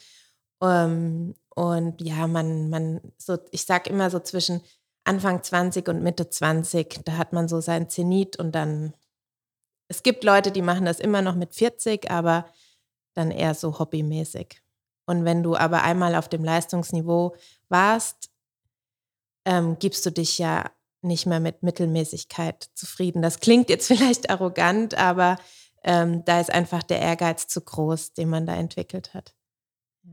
Ähm, 0.61 1.35
und 1.55 2.01
ja, 2.01 2.27
man, 2.27 2.69
man, 2.69 3.01
so, 3.17 3.37
ich 3.51 3.65
sag 3.65 3.87
immer 3.87 4.09
so 4.09 4.19
zwischen 4.19 4.61
Anfang 5.03 5.41
20 5.41 5.87
und 5.87 6.03
Mitte 6.03 6.29
20, 6.29 7.01
da 7.05 7.17
hat 7.17 7.33
man 7.33 7.47
so 7.47 7.61
sein 7.61 7.89
Zenit 7.89 8.37
und 8.37 8.53
dann, 8.53 8.93
es 9.87 10.03
gibt 10.03 10.23
Leute, 10.23 10.51
die 10.51 10.61
machen 10.61 10.85
das 10.85 10.99
immer 10.99 11.21
noch 11.21 11.35
mit 11.35 11.55
40, 11.55 12.11
aber 12.11 12.45
dann 13.13 13.31
eher 13.31 13.55
so 13.55 13.79
hobbymäßig. 13.79 14.61
Und 15.05 15.23
wenn 15.23 15.43
du 15.43 15.55
aber 15.55 15.83
einmal 15.83 16.15
auf 16.15 16.27
dem 16.27 16.43
Leistungsniveau 16.43 17.35
warst, 17.69 18.29
ähm, 19.45 19.79
gibst 19.79 20.05
du 20.05 20.11
dich 20.11 20.37
ja 20.37 20.69
nicht 21.01 21.25
mehr 21.25 21.39
mit 21.39 21.63
Mittelmäßigkeit 21.63 22.69
zufrieden. 22.73 23.21
Das 23.21 23.39
klingt 23.39 23.69
jetzt 23.69 23.87
vielleicht 23.87 24.29
arrogant, 24.29 24.95
aber 24.95 25.37
ähm, 25.83 26.23
da 26.25 26.39
ist 26.39 26.51
einfach 26.51 26.83
der 26.83 26.99
Ehrgeiz 26.99 27.47
zu 27.47 27.61
groß, 27.61 28.13
den 28.13 28.29
man 28.29 28.45
da 28.45 28.55
entwickelt 28.55 29.13
hat. 29.13 29.33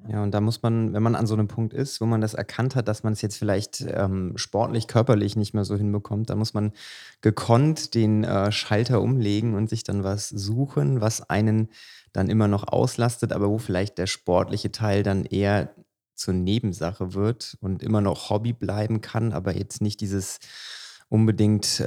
Ja, 0.09 0.23
und 0.23 0.33
da 0.33 0.41
muss 0.41 0.61
man, 0.61 0.93
wenn 0.93 1.03
man 1.03 1.15
an 1.15 1.27
so 1.27 1.35
einem 1.35 1.49
Punkt 1.49 1.73
ist, 1.73 2.01
wo 2.01 2.07
man 2.07 2.21
das 2.21 2.35
erkannt 2.35 2.75
hat, 2.75 2.89
dass 2.89 3.05
man 3.05 3.13
es 3.13 3.23
jetzt 3.23 3.39
vielleicht 3.39 3.81
ähm, 3.81 4.37
sportlich, 4.37 4.87
körperlich 4.87 5.37
nicht 5.37 5.55
mehr 5.55 5.65
so 5.65 5.77
hinbekommt, 5.77 6.31
dann 6.31 6.39
muss 6.39 6.53
man 6.53 6.73
gekonnt 7.21 7.95
den 7.95 8.25
äh, 8.25 8.53
Schalter 8.53 9.01
umlegen 9.01 9.55
und 9.55 9.71
sich 9.71 9.85
dann 9.85 10.05
was 10.05 10.29
suchen, 10.29 11.01
was 11.01 11.23
einen 11.31 11.71
dann 12.13 12.29
immer 12.29 12.49
noch 12.49 12.69
auslastet, 12.69 13.33
aber 13.33 13.49
wo 13.49 13.59
vielleicht 13.59 13.97
der 13.97 14.07
sportliche 14.07 14.73
Teil 14.73 15.05
dann 15.05 15.25
eher 15.25 15.75
zur 16.15 16.35
Nebensache 16.35 17.15
wird 17.15 17.57
und 17.61 17.83
immer 17.83 18.01
noch 18.01 18.31
Hobby 18.31 18.53
bleiben 18.53 19.01
kann, 19.01 19.33
aber 19.33 19.57
jetzt 19.57 19.81
nicht 19.81 20.01
dieses 20.01 20.39
unbedingt 21.15 21.79
äh, 21.79 21.87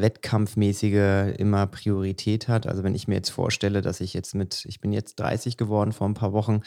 wettkampfmäßige 0.00 1.34
immer 1.38 1.66
Priorität 1.66 2.46
hat. 2.46 2.66
Also 2.66 2.84
wenn 2.84 2.94
ich 2.94 3.08
mir 3.08 3.14
jetzt 3.14 3.30
vorstelle, 3.30 3.80
dass 3.80 4.02
ich 4.02 4.12
jetzt 4.12 4.34
mit, 4.34 4.66
ich 4.66 4.82
bin 4.82 4.92
jetzt 4.92 5.18
30 5.18 5.56
geworden 5.56 5.92
vor 5.92 6.06
ein 6.06 6.12
paar 6.12 6.34
Wochen, 6.34 6.60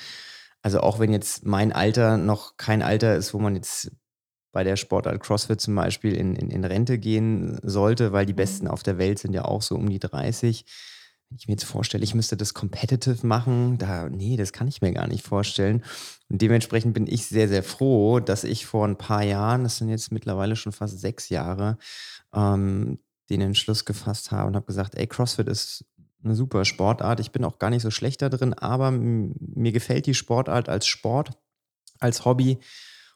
also 0.64 0.80
auch 0.80 0.98
wenn 0.98 1.14
jetzt 1.14 1.46
mein 1.46 1.72
Alter 1.72 2.18
noch 2.18 2.58
kein 2.58 2.82
Alter 2.82 3.16
ist, 3.16 3.36
wo 3.36 3.38
man 3.38 3.56
jetzt 3.56 3.92
bei 4.52 4.64
der 4.64 4.76
Sportart 4.76 5.20
CrossFit 5.20 5.62
zum 5.62 5.76
Beispiel 5.76 6.16
in, 6.16 6.36
in, 6.36 6.50
in 6.50 6.66
Rente 6.66 6.98
gehen 6.98 7.60
sollte, 7.62 8.12
weil 8.12 8.26
die 8.26 8.34
mhm. 8.34 8.38
Besten 8.38 8.68
auf 8.68 8.82
der 8.82 8.98
Welt 8.98 9.20
sind 9.20 9.34
ja 9.34 9.46
auch 9.46 9.62
so 9.62 9.76
um 9.76 9.88
die 9.88 10.00
30 10.00 10.66
wenn 11.30 11.38
ich 11.38 11.48
mir 11.48 11.54
jetzt 11.54 11.66
vorstelle, 11.66 12.04
ich 12.04 12.16
müsste 12.16 12.36
das 12.36 12.56
competitive 12.56 13.26
machen, 13.26 13.78
da, 13.78 14.10
nee, 14.10 14.36
das 14.36 14.52
kann 14.52 14.68
ich 14.68 14.82
mir 14.82 14.92
gar 14.92 15.08
nicht 15.08 15.26
vorstellen. 15.26 15.84
Und 16.28 16.42
dementsprechend 16.42 16.94
bin 16.96 17.06
ich 17.06 17.28
sehr, 17.28 17.48
sehr 17.48 17.62
froh, 17.62 18.20
dass 18.20 18.44
ich 18.44 18.66
vor 18.66 18.88
ein 18.88 18.98
paar 18.98 19.24
Jahren, 19.24 19.64
das 19.64 19.78
sind 19.78 19.90
jetzt 19.90 20.12
mittlerweile 20.12 20.56
schon 20.56 20.72
fast 20.72 21.00
sechs 21.00 21.30
Jahre, 21.30 21.78
ähm, 22.34 23.00
den 23.30 23.42
Entschluss 23.42 23.86
gefasst 23.86 24.32
habe 24.32 24.48
und 24.48 24.56
habe 24.56 24.66
gesagt, 24.66 24.96
ey, 24.96 25.06
CrossFit 25.06 25.48
ist 25.48 25.86
eine 26.24 26.36
super 26.36 26.66
Sportart. 26.66 27.20
Ich 27.20 27.32
bin 27.32 27.46
auch 27.46 27.60
gar 27.60 27.70
nicht 27.70 27.84
so 27.84 27.92
schlecht 27.92 28.24
da 28.24 28.30
drin, 28.30 28.56
aber 28.56 28.90
mir 28.92 29.72
gefällt 29.72 30.08
die 30.08 30.16
Sportart 30.16 30.68
als 30.68 30.88
Sport, 30.88 31.38
als 32.00 32.26
Hobby. 32.26 32.58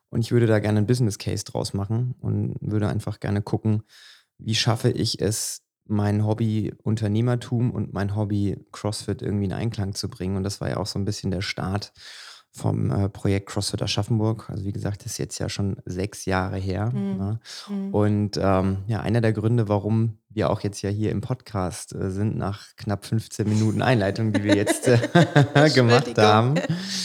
Und 0.09 0.21
ich 0.21 0.31
würde 0.31 0.45
da 0.45 0.59
gerne 0.59 0.77
einen 0.77 0.87
Business 0.87 1.17
Case 1.17 1.43
draus 1.43 1.73
machen 1.73 2.13
und 2.19 2.57
würde 2.61 2.87
einfach 2.87 3.19
gerne 3.19 3.41
gucken, 3.41 3.81
wie 4.37 4.53
schaffe 4.53 4.91
ich 4.91 5.19
es, 5.19 5.63
mein 5.85 6.25
Hobby 6.25 6.73
Unternehmertum 6.83 7.71
und 7.71 7.93
mein 7.93 8.15
Hobby 8.15 8.57
CrossFit 8.71 9.21
irgendwie 9.21 9.45
in 9.45 9.53
Einklang 9.53 9.93
zu 9.93 10.09
bringen. 10.09 10.37
Und 10.37 10.43
das 10.43 10.61
war 10.61 10.69
ja 10.69 10.77
auch 10.77 10.85
so 10.85 10.97
ein 10.99 11.05
bisschen 11.05 11.31
der 11.31 11.41
Start 11.41 11.93
vom 12.55 12.91
äh, 12.91 13.09
Projekt 13.09 13.49
CrossFit 13.49 13.81
Aschaffenburg. 13.81 14.49
Also 14.49 14.63
wie 14.63 14.71
gesagt, 14.71 15.03
das 15.03 15.13
ist 15.13 15.17
jetzt 15.17 15.39
ja 15.39 15.49
schon 15.49 15.77
sechs 15.85 16.25
Jahre 16.25 16.57
her. 16.57 16.91
Mhm. 16.93 17.17
Ne? 17.17 17.39
Mhm. 17.67 17.93
Und 17.93 18.39
ähm, 18.41 18.77
ja, 18.87 19.01
einer 19.01 19.21
der 19.21 19.33
Gründe, 19.33 19.67
warum 19.67 20.19
wir 20.29 20.51
auch 20.51 20.61
jetzt 20.61 20.81
ja 20.83 20.89
hier 20.89 21.11
im 21.11 21.21
Podcast 21.21 21.95
äh, 21.95 22.11
sind, 22.11 22.37
nach 22.37 22.75
knapp 22.77 23.05
15 23.05 23.49
Minuten 23.49 23.81
Einleitung, 23.81 24.33
die 24.33 24.43
wir 24.43 24.55
jetzt 24.55 24.87
äh, 24.87 25.69
gemacht 25.73 26.15
haben, 26.17 26.55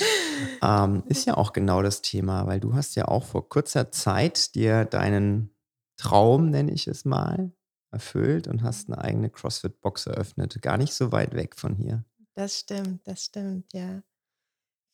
ähm, 0.63 1.03
ist 1.07 1.27
ja 1.27 1.37
auch 1.37 1.55
genau 1.55 1.83
das 1.83 2.03
Thema, 2.03 2.47
weil 2.47 2.61
du 2.61 2.75
hast 2.75 2.95
ja 2.95 3.09
auch 3.09 3.25
vor 3.25 3.49
kurzer 3.49 3.91
Zeit 3.91 4.55
dir 4.55 4.85
deinen 4.85 5.55
Traum, 5.97 6.51
nenne 6.51 6.73
ich 6.73 6.87
es 6.87 7.07
mal, 7.07 7.53
erfüllt 7.91 8.47
und 8.49 8.63
hast 8.63 8.89
eine 8.89 8.99
eigene 8.99 9.31
CrossFit-Box 9.31 10.07
eröffnet. 10.07 10.61
Gar 10.63 10.77
nicht 10.79 10.95
so 10.95 11.13
weit 11.13 11.35
weg 11.35 11.57
von 11.57 11.75
hier. 11.75 12.05
Das 12.35 12.59
stimmt, 12.61 13.07
das 13.07 13.25
stimmt, 13.25 13.73
ja. 13.73 14.03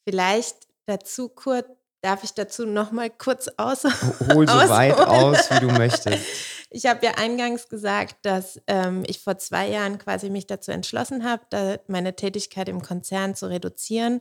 Vielleicht 0.09 0.69
dazu 0.87 1.29
kurz, 1.29 1.67
darf 2.03 2.25
ich 2.25 2.33
dazu 2.35 2.67
noch 2.67 2.93
mal 2.93 3.11
kurz 3.11 3.49
aus? 3.57 3.85
Ho- 3.85 4.35
Hol 4.35 4.47
so 4.47 4.55
weit 4.69 4.99
aus, 4.99 5.51
wie 5.51 5.61
du 5.61 5.69
möchtest. 5.73 6.25
Ich 6.77 6.87
habe 6.87 7.07
ja 7.07 7.13
eingangs 7.19 7.69
gesagt, 7.69 8.17
dass 8.27 8.61
ähm, 8.67 9.05
ich 9.07 9.21
vor 9.21 9.39
zwei 9.39 9.69
Jahren 9.69 9.97
quasi 9.99 10.29
mich 10.29 10.49
dazu 10.49 10.73
entschlossen 10.73 11.23
habe, 11.23 11.81
meine 11.87 12.17
Tätigkeit 12.17 12.69
im 12.69 12.83
Konzern 12.83 13.37
zu 13.37 13.47
reduzieren 13.49 14.21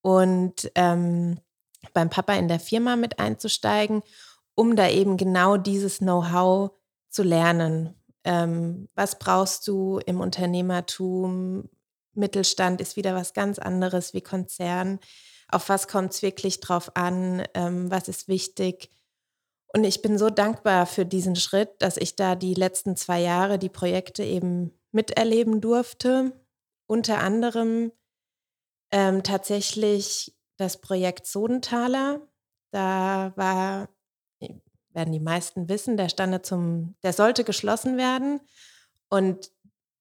und 0.00 0.68
ähm, 0.74 1.38
beim 1.94 2.10
Papa 2.10 2.32
in 2.34 2.48
der 2.48 2.58
Firma 2.58 2.96
mit 2.96 3.20
einzusteigen, 3.20 4.02
um 4.56 4.74
da 4.74 4.88
eben 4.88 5.16
genau 5.16 5.56
dieses 5.58 5.98
Know-how 5.98 6.72
zu 7.16 7.22
lernen. 7.22 7.94
Ähm, 8.24 8.88
was 8.94 9.18
brauchst 9.18 9.66
du 9.66 9.98
im 10.04 10.20
Unternehmertum? 10.20 11.68
Mittelstand 12.12 12.80
ist 12.80 12.96
wieder 12.96 13.14
was 13.14 13.32
ganz 13.32 13.58
anderes 13.58 14.12
wie 14.12 14.20
Konzern. 14.20 15.00
Auf 15.48 15.68
was 15.70 15.88
kommt 15.88 16.12
es 16.12 16.22
wirklich 16.22 16.60
drauf 16.60 16.94
an? 16.94 17.44
Ähm, 17.54 17.90
was 17.90 18.08
ist 18.08 18.28
wichtig? 18.28 18.90
Und 19.72 19.84
ich 19.84 20.02
bin 20.02 20.18
so 20.18 20.28
dankbar 20.28 20.86
für 20.86 21.06
diesen 21.06 21.36
Schritt, 21.36 21.70
dass 21.78 21.96
ich 21.96 22.16
da 22.16 22.34
die 22.34 22.54
letzten 22.54 22.96
zwei 22.96 23.20
Jahre 23.20 23.58
die 23.58 23.68
Projekte 23.68 24.22
eben 24.22 24.72
miterleben 24.92 25.60
durfte. 25.60 26.32
Unter 26.86 27.18
anderem 27.18 27.92
ähm, 28.90 29.22
tatsächlich 29.22 30.36
das 30.58 30.80
Projekt 30.80 31.26
Sodenthaler. 31.26 32.20
Da 32.72 33.32
war, 33.36 33.88
werden 34.96 35.12
die 35.12 35.20
meisten 35.20 35.68
wissen, 35.68 35.96
der 35.96 36.08
Stande 36.08 36.42
zum, 36.42 36.96
der 37.02 37.12
sollte 37.12 37.44
geschlossen 37.44 37.98
werden. 37.98 38.40
Und 39.08 39.52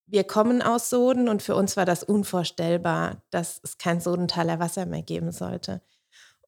wir 0.08 0.24
kommen 0.24 0.62
aus 0.62 0.90
Soden 0.90 1.28
und 1.28 1.44
für 1.44 1.56
uns 1.56 1.76
war 1.78 1.86
das 1.86 2.04
unvorstellbar, 2.04 3.22
dass 3.30 3.60
es 3.62 3.78
kein 3.78 4.00
Sodenthaler 4.00 4.60
Wasser 4.60 4.86
mehr 4.86 5.02
geben 5.04 5.32
sollte. 5.32 5.82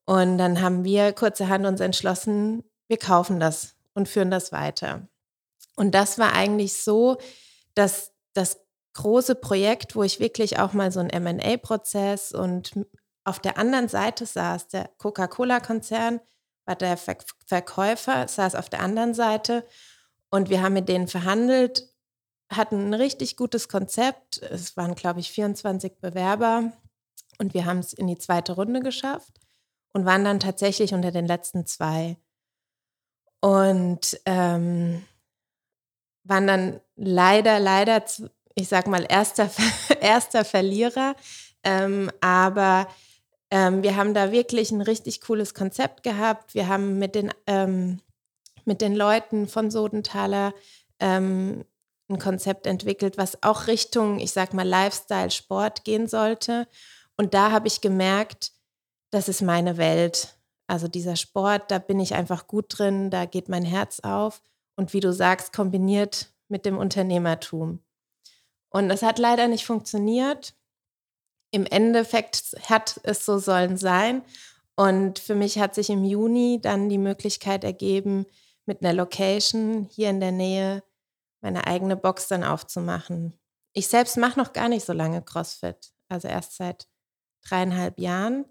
Und 0.05 0.37
dann 0.37 0.61
haben 0.61 0.85
wir 0.85 1.11
kurzerhand 1.11 1.65
uns 1.65 1.81
entschlossen, 1.81 2.63
wir 2.87 2.97
kaufen 2.97 3.39
das 3.39 3.75
und 3.93 4.07
führen 4.07 4.31
das 4.31 4.53
weiter. 4.53 5.07
Und 5.75 5.93
das 5.93 6.17
war 6.17 6.33
eigentlich 6.33 6.81
so, 6.81 7.17
dass 7.75 8.13
das 8.33 8.61
große 8.93 9.35
Projekt, 9.35 9.95
wo 9.95 10.03
ich 10.03 10.21
wirklich 10.21 10.57
auch 10.57 10.71
mal 10.71 10.91
so 10.91 11.01
einen 11.01 11.23
MA-Prozess 11.23 12.31
und 12.31 12.71
auf 13.25 13.39
der 13.39 13.57
anderen 13.57 13.89
Seite 13.89 14.25
saß, 14.25 14.69
der 14.69 14.89
Coca-Cola-Konzern 14.97 16.21
war 16.67 16.75
der 16.75 16.97
Ver 16.97 17.17
Verkäufer, 17.45 18.27
saß 18.27 18.55
auf 18.55 18.69
der 18.69 18.81
anderen 18.81 19.13
Seite 19.13 19.65
und 20.29 20.49
wir 20.49 20.61
haben 20.61 20.73
mit 20.73 20.89
denen 20.89 21.07
verhandelt, 21.07 21.89
hatten 22.51 22.89
ein 22.89 22.93
richtig 22.93 23.37
gutes 23.37 23.69
Konzept. 23.69 24.41
Es 24.41 24.75
waren, 24.75 24.95
glaube 24.95 25.21
ich, 25.21 25.31
24 25.31 25.99
Bewerber 25.99 26.73
und 27.39 27.53
wir 27.53 27.65
haben 27.65 27.79
es 27.79 27.93
in 27.93 28.07
die 28.07 28.17
zweite 28.17 28.53
Runde 28.53 28.81
geschafft 28.81 29.39
und 29.93 30.05
waren 30.05 30.25
dann 30.25 30.39
tatsächlich 30.39 30.93
unter 30.93 31.11
den 31.11 31.25
letzten 31.25 31.65
zwei. 31.65 32.17
Und 33.39 34.19
ähm, 34.25 35.05
waren 36.23 36.47
dann 36.47 36.81
leider, 36.95 37.59
leider, 37.59 38.03
ich 38.55 38.67
sag 38.67 38.87
mal, 38.87 39.05
erster, 39.07 39.49
erster 40.01 40.43
Verlierer. 40.43 41.15
Ähm, 41.63 42.11
aber 42.19 42.87
ähm, 43.49 43.83
wir 43.83 43.95
haben 43.95 44.13
da 44.13 44.31
wirklich 44.31 44.71
ein 44.71 44.81
richtig 44.81 45.21
cooles 45.21 45.53
Konzept 45.53 46.03
gehabt. 46.03 46.53
Wir 46.53 46.67
haben 46.67 46.99
mit 46.99 47.15
den, 47.15 47.31
ähm, 47.45 48.01
mit 48.65 48.81
den 48.81 48.95
Leuten 48.95 49.47
von 49.47 49.71
Sodenthaler 49.71 50.53
ähm, 50.99 51.63
ein 52.09 52.19
Konzept 52.19 52.67
entwickelt, 52.67 53.17
was 53.17 53.43
auch 53.43 53.67
Richtung, 53.67 54.19
ich 54.19 54.31
sag 54.31 54.53
mal, 54.53 54.67
Lifestyle, 54.67 55.31
Sport 55.31 55.83
gehen 55.83 56.07
sollte. 56.07 56.67
Und 57.17 57.33
da 57.33 57.51
habe 57.51 57.67
ich 57.67 57.81
gemerkt, 57.81 58.51
das 59.11 59.29
ist 59.29 59.41
meine 59.41 59.77
Welt. 59.77 60.37
Also 60.67 60.87
dieser 60.87 61.15
Sport, 61.15 61.71
da 61.71 61.79
bin 61.79 61.99
ich 61.99 62.13
einfach 62.13 62.47
gut 62.47 62.65
drin, 62.77 63.09
da 63.09 63.25
geht 63.25 63.49
mein 63.49 63.63
Herz 63.63 64.01
auf. 64.01 64.41
Und 64.75 64.93
wie 64.93 64.99
du 64.99 65.11
sagst, 65.13 65.53
kombiniert 65.53 66.33
mit 66.49 66.65
dem 66.65 66.77
Unternehmertum. 66.77 67.79
Und 68.69 68.89
das 68.89 69.01
hat 69.01 69.17
leider 69.17 69.47
nicht 69.47 69.65
funktioniert. 69.65 70.53
Im 71.51 71.65
Endeffekt 71.65 72.55
hat 72.69 72.99
es 73.03 73.25
so 73.25 73.39
sollen 73.39 73.77
sein. 73.77 74.23
Und 74.75 75.19
für 75.19 75.35
mich 75.35 75.57
hat 75.57 75.73
sich 75.73 75.89
im 75.89 76.03
Juni 76.03 76.59
dann 76.61 76.89
die 76.89 76.99
Möglichkeit 76.99 77.63
ergeben, 77.63 78.25
mit 78.65 78.81
einer 78.81 78.93
Location 78.93 79.87
hier 79.89 80.09
in 80.09 80.19
der 80.19 80.31
Nähe 80.31 80.83
meine 81.41 81.65
eigene 81.65 81.95
Box 81.95 82.27
dann 82.27 82.43
aufzumachen. 82.43 83.33
Ich 83.73 83.87
selbst 83.87 84.17
mache 84.17 84.39
noch 84.39 84.53
gar 84.53 84.69
nicht 84.69 84.85
so 84.85 84.93
lange 84.93 85.21
CrossFit, 85.21 85.93
also 86.09 86.27
erst 86.27 86.57
seit 86.57 86.87
dreieinhalb 87.43 87.99
Jahren. 87.99 88.45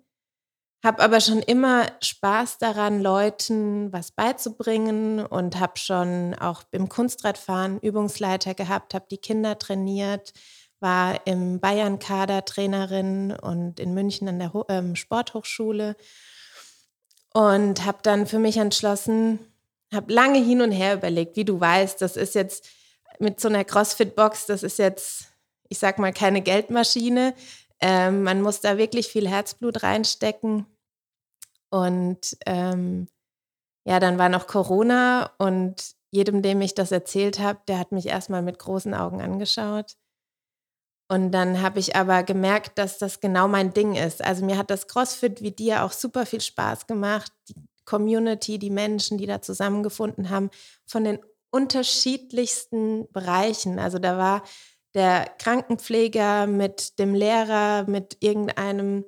Habe 0.85 1.03
aber 1.03 1.21
schon 1.21 1.41
immer 1.41 1.87
Spaß 2.01 2.59
daran, 2.59 3.03
Leuten 3.03 3.93
was 3.93 4.13
beizubringen 4.13 5.25
und 5.25 5.59
habe 5.59 5.79
schon 5.79 6.35
auch 6.35 6.63
im 6.71 6.89
Kunstradfahren 6.89 7.81
Übungsleiter 7.81 8.55
gehabt, 8.55 8.95
habe 8.95 9.07
die 9.11 9.19
Kinder 9.19 9.59
trainiert, 9.59 10.33
war 10.81 11.27
im 11.27 11.61
Bayern-Kader 11.61 12.45
Trainerin 12.45 13.33
und 13.33 13.81
in 13.81 13.95
München 13.95 14.29
an 14.29 14.39
der 14.39 14.53
Ho 14.53 14.65
ähm, 14.69 14.97
Sporthochschule 14.97 15.97
und 17.33 17.85
habe 17.85 17.99
dann 18.03 18.27
für 18.27 18.39
mich 18.39 18.57
entschlossen, 18.57 19.39
habe 19.93 20.13
lange 20.13 20.39
hin 20.39 20.63
und 20.63 20.73
her 20.73 20.95
überlegt, 20.95 21.37
wie 21.37 21.45
du 21.45 21.61
weißt, 21.61 22.01
das 22.01 22.17
ist 22.17 22.35
jetzt 22.35 22.69
mit 23.19 23.41
so 23.41 23.49
einer 23.49 23.65
CrossFit-Box, 23.65 24.47
das 24.47 24.63
ist 24.63 24.79
jetzt, 24.79 25.27
ich 25.69 25.79
sag 25.79 25.99
mal, 25.99 26.13
keine 26.13 26.41
Geldmaschine. 26.41 27.35
Ähm, 27.81 28.23
man 28.23 28.41
muss 28.41 28.61
da 28.61 28.79
wirklich 28.79 29.09
viel 29.09 29.29
Herzblut 29.29 29.83
reinstecken. 29.83 30.67
Und 31.69 32.37
ähm, 32.47 33.09
ja, 33.85 34.01
dann 34.01 34.19
war 34.19 34.29
noch 34.29 34.47
Corona 34.47 35.31
und 35.39 35.95
jedem, 36.11 36.41
dem 36.41 36.61
ich 36.61 36.75
das 36.75 36.91
erzählt 36.91 37.39
habe, 37.39 37.61
der 37.69 37.79
hat 37.79 37.93
mich 37.93 38.07
erstmal 38.07 38.43
mit 38.43 38.59
großen 38.59 38.95
Augen 38.95 39.21
angeschaut. 39.21 39.97
Und 41.09 41.31
dann 41.31 41.63
habe 41.63 41.79
ich 41.79 41.95
aber 41.95 42.25
gemerkt, 42.25 42.79
dass 42.79 42.99
das 42.99 43.21
genau 43.21 43.47
mein 43.47 43.73
Ding 43.73 43.95
ist. 43.95 44.25
Also 44.25 44.45
mir 44.45 44.59
hat 44.59 44.71
das 44.71 44.89
CrossFit 44.89 45.41
wie 45.41 45.53
dir 45.53 45.85
auch 45.85 45.93
super 45.93 46.27
viel 46.27 46.41
Spaß 46.41 46.87
gemacht. 46.87 47.31
Die 47.49 47.55
Community, 47.85 48.59
die 48.59 48.71
Menschen, 48.71 49.17
die 49.17 49.27
da 49.27 49.41
zusammengefunden 49.41 50.31
haben, 50.31 50.51
von 50.85 51.05
den 51.05 51.21
unterschiedlichsten 51.51 53.07
Bereichen. 53.13 53.79
Also 53.79 53.99
da 53.99 54.19
war 54.19 54.43
der 54.95 55.27
Krankenpfleger 55.39 56.47
mit 56.47 56.99
dem 56.99 57.15
Lehrer, 57.15 57.85
mit 57.89 58.17
irgendeinem 58.21 59.05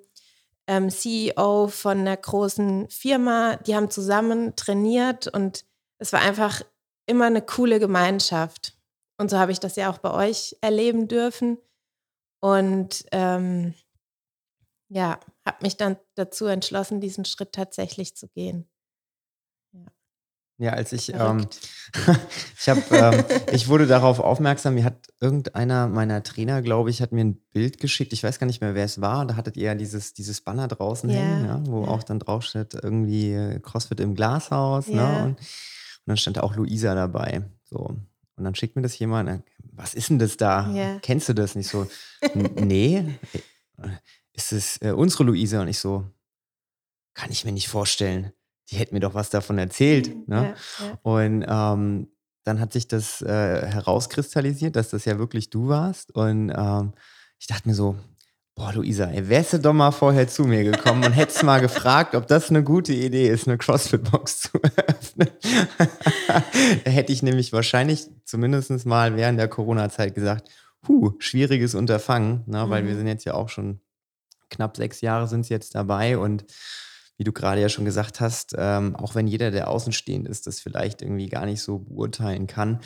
ähm, 0.69 0.91
CEO 0.91 1.69
von 1.69 1.99
einer 1.99 2.17
großen 2.17 2.89
Firma. 2.91 3.57
Die 3.57 3.75
haben 3.75 3.91
zusammen 3.91 4.55
trainiert 4.55 5.27
und 5.27 5.65
es 5.99 6.13
war 6.13 6.21
einfach 6.21 6.63
immer 7.07 7.25
eine 7.25 7.43
coole 7.43 7.81
Gemeinschaft. 7.81 8.77
Und 9.17 9.31
so 9.31 9.39
habe 9.39 9.51
ich 9.51 9.59
das 9.59 9.75
ja 9.77 9.91
auch 9.91 9.99
bei 9.99 10.13
euch 10.13 10.57
erleben 10.61 11.09
dürfen. 11.09 11.59
Und 12.41 13.05
ähm, 13.13 13.75
ja, 14.89 15.19
habe 15.45 15.59
mich 15.63 15.77
dann 15.77 15.97
dazu 16.15 16.47
entschlossen, 16.47 17.01
diesen 17.01 17.25
Schritt 17.25 17.53
tatsächlich 17.53 18.17
zu 18.17 18.29
gehen. 18.29 18.69
Ja, 20.61 20.73
als 20.73 20.93
ich, 20.93 21.15
ähm, 21.15 21.47
ich 22.59 22.69
habe, 22.69 22.83
ähm, 22.91 23.25
ich 23.53 23.69
wurde 23.69 23.87
darauf 23.87 24.19
aufmerksam, 24.19 24.75
mir 24.75 24.83
hat 24.83 25.07
irgendeiner 25.21 25.87
meiner 25.87 26.25
Trainer, 26.25 26.63
glaube 26.63 26.91
ich, 26.91 27.01
hat 27.01 27.13
mir 27.13 27.25
ein 27.25 27.41
Bild 27.53 27.79
geschickt, 27.79 28.13
ich 28.13 28.25
weiß 28.25 28.41
gar 28.41 28.47
nicht 28.49 28.61
mehr, 28.61 28.75
wer 28.75 28.85
es 28.85 29.01
war, 29.01 29.25
da 29.25 29.37
hattet 29.37 29.57
ihr 29.57 29.67
ja 29.67 29.75
dieses, 29.77 30.15
dieses 30.15 30.41
Banner 30.41 30.67
draußen 30.67 31.09
Ja, 31.11 31.17
hängen, 31.17 31.45
ja, 31.45 31.63
wo 31.67 31.85
ja. 31.85 31.89
auch 31.89 32.03
dann 32.03 32.19
drauf 32.19 32.43
steht, 32.43 32.75
irgendwie 32.75 33.33
äh, 33.33 33.61
CrossFit 33.61 34.01
im 34.01 34.17
Glashaus, 34.17 34.89
ne, 34.89 35.23
und, 35.23 35.39
und 35.39 35.39
dann 36.07 36.17
stand 36.17 36.41
auch 36.41 36.57
Luisa 36.57 36.97
dabei, 36.97 37.43
so. 37.63 37.97
Und 38.39 38.45
dann 38.45 38.55
schickt 38.55 38.77
mir 38.77 38.83
das 38.83 38.99
jemand, 38.99 39.43
was 39.73 39.95
ist 39.95 40.11
denn 40.11 40.19
das 40.19 40.37
da? 40.37 40.71
Ja. 40.73 40.99
Kennst 41.01 41.29
du 41.29 41.35
das? 41.35 41.55
nicht 41.55 41.69
so, 41.69 41.87
"N- 42.21 42.51
nee, 42.67 43.19
äh, 43.83 43.89
ist 44.33 44.53
es 44.53 44.81
äh, 44.81 44.93
unsere 44.93 45.25
Luisa? 45.25 45.61
Und 45.61 45.69
ich 45.69 45.79
so, 45.79 46.07
kann 47.15 47.31
ich 47.31 47.45
mir 47.45 47.53
nicht 47.53 47.69
vorstellen. 47.69 48.33
Die 48.71 48.77
hätte 48.77 48.95
mir 48.95 49.01
doch 49.01 49.15
was 49.15 49.31
davon 49.31 49.59
erzählt. 49.59 50.29
Ne? 50.29 50.55
Ja, 50.81 50.87
ja. 50.87 50.99
Und 51.03 51.45
ähm, 51.49 52.09
dann 52.45 52.61
hat 52.61 52.73
sich 52.73 52.87
das 52.87 53.21
äh, 53.23 53.67
herauskristallisiert, 53.67 54.77
dass 54.77 54.91
das 54.91 55.05
ja 55.05 55.19
wirklich 55.19 55.51
du 55.51 55.69
warst. 55.69 56.15
Und 56.15 56.53
ähm, 56.57 56.93
ich 57.39 57.47
dachte 57.47 57.69
mir 57.69 57.75
so, 57.75 57.97
Boah, 58.59 58.73
Luisa, 58.73 59.05
ey, 59.05 59.29
wärst 59.29 59.53
du 59.53 59.59
doch 59.61 59.73
mal 59.73 59.93
vorher 59.93 60.27
zu 60.27 60.43
mir 60.43 60.65
gekommen 60.65 61.05
und 61.05 61.13
hättest 61.13 61.45
mal 61.45 61.61
gefragt, 61.61 62.17
ob 62.17 62.27
das 62.27 62.51
eine 62.51 62.65
gute 62.65 62.93
Idee 62.93 63.29
ist, 63.29 63.47
eine 63.47 63.57
CrossFit-Box 63.57 64.41
zu 64.41 64.59
eröffnen. 64.61 65.29
da 66.85 66.91
hätte 66.91 67.13
ich 67.13 67.23
nämlich 67.23 67.53
wahrscheinlich 67.53 68.09
zumindest 68.25 68.85
mal 68.85 69.15
während 69.15 69.39
der 69.39 69.47
Corona-Zeit 69.47 70.13
gesagt, 70.13 70.51
huh, 70.89 71.13
schwieriges 71.21 71.77
Unterfangen, 71.77 72.43
ne, 72.47 72.69
weil 72.69 72.85
wir 72.85 72.95
mhm. 72.95 72.99
sind 72.99 73.07
jetzt 73.07 73.25
ja 73.25 73.35
auch 73.35 73.49
schon 73.49 73.81
knapp 74.51 74.77
sechs 74.77 75.03
Jahre 75.03 75.29
sind 75.29 75.43
es 75.43 75.51
jetzt 75.51 75.77
dabei 75.77 76.19
und 76.19 76.45
wie 77.17 77.25
du 77.25 77.33
gerade 77.33 77.61
ja 77.61 77.69
schon 77.69 77.85
gesagt 77.85 78.21
hast, 78.21 78.57
ähm, 78.59 78.97
auch 78.97 79.15
wenn 79.15 79.29
jeder, 79.29 79.53
der 79.53 79.69
außenstehend 79.69 80.27
ist, 80.27 80.49
das 80.49 80.59
vielleicht 80.59 81.01
irgendwie 81.01 81.29
gar 81.29 81.47
nicht 81.47 81.63
so 81.63 81.79
beurteilen 81.79 82.49
kann, 82.49 82.81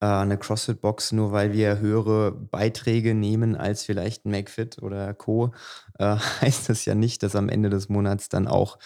äh, 0.00 0.06
eine 0.06 0.38
CrossFit-Box, 0.38 1.12
nur 1.12 1.32
weil 1.32 1.52
wir 1.52 1.78
höhere 1.78 2.32
Beiträge 2.32 3.14
nehmen 3.14 3.56
als 3.56 3.84
vielleicht 3.84 4.24
ein 4.24 4.30
McFit 4.30 4.82
oder 4.82 5.14
Co., 5.14 5.52
äh, 5.98 6.16
heißt 6.40 6.68
das 6.68 6.84
ja 6.84 6.94
nicht, 6.94 7.22
dass 7.22 7.36
am 7.36 7.48
Ende 7.48 7.70
des 7.70 7.88
Monats 7.88 8.28
dann 8.28 8.46
auch 8.46 8.78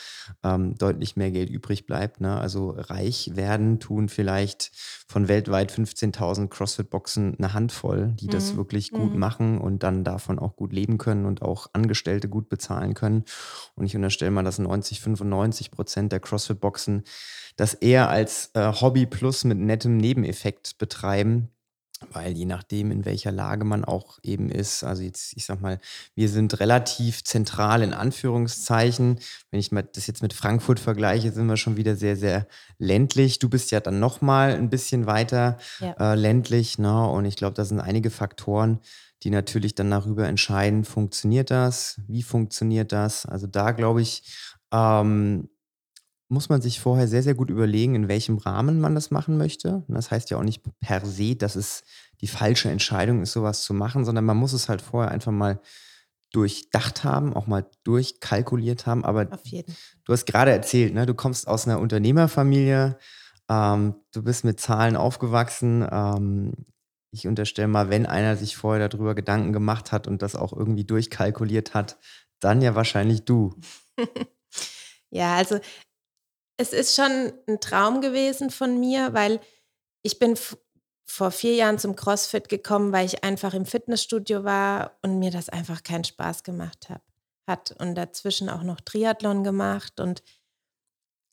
ähm, 0.42 0.74
deutlich 0.76 1.16
mehr 1.16 1.30
Geld 1.30 1.50
übrig 1.50 1.86
bleibt. 1.86 2.20
Ne? 2.20 2.38
Also 2.38 2.70
reich 2.70 3.30
werden 3.34 3.80
tun 3.80 4.08
vielleicht 4.08 4.70
von 5.06 5.28
weltweit 5.28 5.72
15.000 5.72 6.48
CrossFit-Boxen 6.48 7.36
eine 7.38 7.54
Handvoll, 7.54 8.12
die 8.20 8.26
mhm. 8.26 8.30
das 8.30 8.56
wirklich 8.56 8.90
gut 8.90 9.14
mhm. 9.14 9.18
machen 9.18 9.58
und 9.58 9.82
dann 9.82 10.04
davon 10.04 10.38
auch 10.38 10.56
gut 10.56 10.72
leben 10.72 10.98
können 10.98 11.24
und 11.24 11.42
auch 11.42 11.68
Angestellte 11.72 12.28
gut 12.28 12.48
bezahlen 12.48 12.94
können. 12.94 13.24
Und 13.74 13.86
ich 13.86 13.96
unterstelle 13.96 14.30
mal, 14.30 14.44
dass 14.44 14.58
90, 14.58 15.00
95 15.00 15.70
Prozent 15.70 16.12
der 16.12 16.20
CrossFit-Boxen 16.20 17.04
das 17.56 17.74
eher 17.74 18.08
als 18.08 18.50
äh, 18.54 18.72
Hobby 18.72 19.06
plus 19.06 19.44
mit 19.44 19.58
nettem 19.58 19.96
Nebeneffekt 19.96 20.78
betreiben, 20.78 21.50
weil 22.12 22.36
je 22.36 22.44
nachdem, 22.44 22.90
in 22.90 23.04
welcher 23.04 23.32
Lage 23.32 23.64
man 23.64 23.84
auch 23.84 24.18
eben 24.22 24.50
ist, 24.50 24.84
also 24.84 25.02
jetzt, 25.02 25.36
ich 25.36 25.44
sag 25.44 25.60
mal, 25.60 25.80
wir 26.14 26.28
sind 26.28 26.60
relativ 26.60 27.24
zentral 27.24 27.82
in 27.82 27.92
Anführungszeichen. 27.92 29.18
Wenn 29.50 29.60
ich 29.60 29.70
das 29.92 30.06
jetzt 30.06 30.22
mit 30.22 30.32
Frankfurt 30.32 30.80
vergleiche, 30.80 31.32
sind 31.32 31.46
wir 31.46 31.56
schon 31.56 31.76
wieder 31.76 31.96
sehr, 31.96 32.16
sehr 32.16 32.46
ländlich. 32.78 33.38
Du 33.38 33.48
bist 33.48 33.70
ja 33.70 33.80
dann 33.80 33.98
nochmal 33.98 34.54
ein 34.54 34.70
bisschen 34.70 35.06
weiter 35.06 35.58
ja. 35.80 35.92
äh, 35.98 36.14
ländlich, 36.14 36.78
ne? 36.78 37.08
Und 37.08 37.24
ich 37.24 37.36
glaube, 37.36 37.54
da 37.54 37.64
sind 37.64 37.80
einige 37.80 38.10
Faktoren, 38.10 38.78
die 39.24 39.30
natürlich 39.30 39.74
dann 39.74 39.90
darüber 39.90 40.28
entscheiden, 40.28 40.84
funktioniert 40.84 41.50
das, 41.50 42.00
wie 42.06 42.22
funktioniert 42.22 42.92
das. 42.92 43.26
Also 43.26 43.46
da 43.48 43.72
glaube 43.72 44.02
ich, 44.02 44.22
ähm, 44.72 45.48
muss 46.28 46.48
man 46.48 46.60
sich 46.60 46.80
vorher 46.80 47.08
sehr, 47.08 47.22
sehr 47.22 47.34
gut 47.34 47.50
überlegen, 47.50 47.94
in 47.94 48.08
welchem 48.08 48.36
Rahmen 48.36 48.80
man 48.80 48.94
das 48.94 49.10
machen 49.10 49.38
möchte. 49.38 49.84
das 49.88 50.10
heißt 50.10 50.30
ja 50.30 50.36
auch 50.36 50.42
nicht 50.42 50.62
per 50.80 51.04
se, 51.04 51.36
dass 51.36 51.56
es 51.56 51.84
die 52.20 52.28
falsche 52.28 52.70
Entscheidung 52.70 53.22
ist, 53.22 53.32
sowas 53.32 53.62
zu 53.62 53.72
machen, 53.72 54.04
sondern 54.04 54.24
man 54.24 54.36
muss 54.36 54.52
es 54.52 54.68
halt 54.68 54.82
vorher 54.82 55.10
einfach 55.10 55.32
mal 55.32 55.60
durchdacht 56.32 57.04
haben, 57.04 57.34
auch 57.34 57.46
mal 57.46 57.66
durchkalkuliert 57.84 58.86
haben. 58.86 59.04
Aber 59.04 59.24
du 59.24 60.12
hast 60.12 60.26
gerade 60.26 60.50
erzählt, 60.50 60.94
ne, 60.94 61.06
du 61.06 61.14
kommst 61.14 61.48
aus 61.48 61.66
einer 61.66 61.80
Unternehmerfamilie, 61.80 62.98
ähm, 63.48 63.94
du 64.12 64.22
bist 64.22 64.44
mit 64.44 64.60
Zahlen 64.60 64.96
aufgewachsen. 64.96 65.86
Ähm, 65.90 66.52
ich 67.10 67.26
unterstelle 67.26 67.68
mal, 67.68 67.88
wenn 67.88 68.04
einer 68.04 68.36
sich 68.36 68.56
vorher 68.56 68.88
darüber 68.88 69.14
Gedanken 69.14 69.54
gemacht 69.54 69.92
hat 69.92 70.06
und 70.06 70.20
das 70.20 70.36
auch 70.36 70.52
irgendwie 70.52 70.84
durchkalkuliert 70.84 71.72
hat, 71.72 71.98
dann 72.40 72.60
ja 72.60 72.74
wahrscheinlich 72.74 73.24
du. 73.24 73.54
ja, 75.10 75.36
also 75.36 75.58
es 76.58 76.72
ist 76.72 76.94
schon 76.94 77.32
ein 77.46 77.60
Traum 77.60 78.00
gewesen 78.00 78.50
von 78.50 78.78
mir, 78.78 79.14
weil 79.14 79.40
ich 80.02 80.18
bin 80.18 80.36
vor 81.06 81.30
vier 81.30 81.54
Jahren 81.54 81.78
zum 81.78 81.96
CrossFit 81.96 82.48
gekommen, 82.48 82.92
weil 82.92 83.06
ich 83.06 83.24
einfach 83.24 83.54
im 83.54 83.64
Fitnessstudio 83.64 84.44
war 84.44 84.98
und 85.02 85.18
mir 85.18 85.30
das 85.30 85.48
einfach 85.48 85.82
keinen 85.82 86.04
Spaß 86.04 86.42
gemacht 86.42 86.90
hab, 86.90 87.02
hat. 87.46 87.74
Und 87.78 87.94
dazwischen 87.94 88.50
auch 88.50 88.62
noch 88.62 88.80
Triathlon 88.80 89.44
gemacht 89.44 90.00
und 90.00 90.22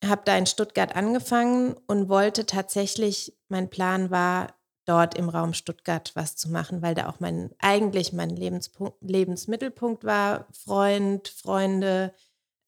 habe 0.03 0.21
da 0.23 0.37
in 0.37 0.45
Stuttgart 0.45 0.95
angefangen 0.95 1.75
und 1.87 2.07
wollte 2.07 2.45
tatsächlich, 2.45 3.35
mein 3.49 3.69
Plan 3.69 4.11
war, 4.11 4.55
dort 4.85 5.15
im 5.15 5.29
Raum 5.29 5.53
Stuttgart 5.53 6.11
was 6.13 6.35
zu 6.35 6.51
machen, 6.51 6.83
weil 6.83 6.93
da 6.93 7.09
auch 7.09 7.19
mein, 7.19 7.49
eigentlich 7.57 8.13
mein 8.13 8.29
Lebensmittelpunkt 8.29 10.03
war. 10.03 10.47
Freund, 10.51 11.27
Freunde, 11.27 12.13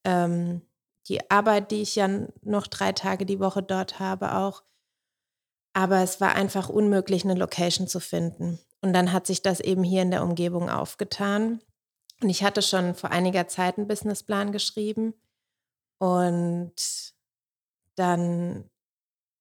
ähm, 0.04 0.62
die 1.08 1.30
Arbeit, 1.30 1.70
die 1.70 1.82
ich 1.82 1.96
ja 1.96 2.08
noch 2.42 2.66
drei 2.66 2.92
Tage 2.92 3.26
die 3.26 3.40
Woche 3.40 3.62
dort 3.62 3.98
habe, 3.98 4.34
auch. 4.34 4.62
Aber 5.72 6.02
es 6.02 6.20
war 6.20 6.34
einfach 6.34 6.68
unmöglich, 6.68 7.24
eine 7.24 7.34
Location 7.34 7.86
zu 7.86 8.00
finden. 8.00 8.58
Und 8.80 8.92
dann 8.92 9.12
hat 9.12 9.26
sich 9.26 9.42
das 9.42 9.60
eben 9.60 9.82
hier 9.82 10.02
in 10.02 10.10
der 10.10 10.22
Umgebung 10.22 10.68
aufgetan. 10.68 11.60
Und 12.22 12.28
ich 12.28 12.42
hatte 12.42 12.62
schon 12.62 12.94
vor 12.94 13.10
einiger 13.10 13.48
Zeit 13.48 13.78
einen 13.78 13.88
Businessplan 13.88 14.52
geschrieben. 14.52 15.14
Und 15.98 16.74
dann 17.94 18.70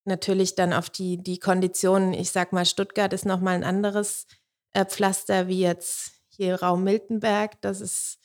natürlich 0.06 0.56
dann 0.56 0.74
auf 0.74 0.90
die, 0.90 1.22
die 1.22 1.40
Konditionen, 1.40 2.14
ich 2.14 2.32
sag 2.32 2.54
mal, 2.54 2.66
Stuttgart 2.66 3.14
ist 3.14 3.26
nochmal 3.26 3.56
ein 3.56 3.64
anderes 3.64 4.26
äh, 4.74 4.86
Pflaster 4.86 5.48
wie 5.48 5.60
jetzt 5.60 6.12
hier 6.30 6.62
Raum 6.62 6.84
Miltenberg. 6.84 7.62
Das 7.62 7.82
ist 7.82 8.20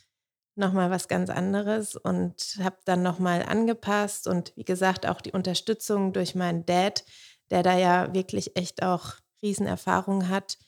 nochmal 0.54 0.90
was 0.90 1.08
ganz 1.08 1.30
anderes 1.30 1.96
und 1.96 2.58
habe 2.62 2.76
dann 2.84 3.02
nochmal 3.02 3.42
angepasst 3.42 4.26
und 4.26 4.52
wie 4.56 4.64
gesagt 4.64 5.06
auch 5.06 5.20
die 5.20 5.32
Unterstützung 5.32 6.12
durch 6.12 6.34
meinen 6.34 6.66
Dad, 6.66 7.04
der 7.50 7.62
da 7.62 7.76
ja 7.76 8.12
wirklich 8.14 8.56
echt 8.56 8.82
auch 8.82 9.14
Riesenerfahrung 9.42 10.28
hat, 10.28 10.58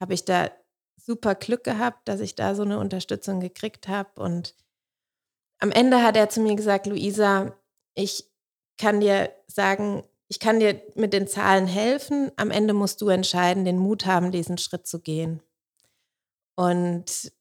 habe 0.00 0.14
ich 0.14 0.24
da 0.24 0.50
super 0.96 1.34
Glück 1.34 1.64
gehabt, 1.64 2.06
dass 2.08 2.20
ich 2.20 2.34
da 2.34 2.54
so 2.54 2.62
eine 2.62 2.78
Unterstützung 2.78 3.40
gekriegt 3.40 3.88
habe 3.88 4.20
und 4.20 4.54
am 5.58 5.70
Ende 5.72 6.02
hat 6.02 6.16
er 6.16 6.28
zu 6.28 6.40
mir 6.40 6.56
gesagt, 6.56 6.86
Luisa, 6.86 7.54
ich 7.94 8.30
kann 8.78 9.00
dir 9.00 9.30
sagen, 9.46 10.02
ich 10.28 10.40
kann 10.40 10.60
dir 10.60 10.80
mit 10.94 11.12
den 11.12 11.26
Zahlen 11.26 11.66
helfen. 11.66 12.32
Am 12.36 12.50
Ende 12.50 12.72
musst 12.72 13.00
du 13.02 13.08
entscheiden, 13.08 13.64
den 13.64 13.78
Mut 13.78 14.06
haben, 14.06 14.32
diesen 14.32 14.58
Schritt 14.58 14.86
zu 14.86 15.00
gehen. 15.00 15.42
Und 16.56 17.32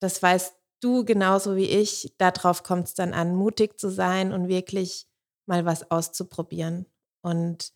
das 0.00 0.22
weißt 0.22 0.54
du 0.80 1.04
genauso 1.04 1.56
wie 1.56 1.66
ich, 1.66 2.14
darauf 2.18 2.62
kommt 2.62 2.88
es 2.88 2.94
dann 2.94 3.14
an, 3.14 3.34
mutig 3.34 3.78
zu 3.78 3.90
sein 3.90 4.32
und 4.32 4.48
wirklich 4.48 5.06
mal 5.46 5.64
was 5.64 5.90
auszuprobieren. 5.90 6.86
Und 7.22 7.72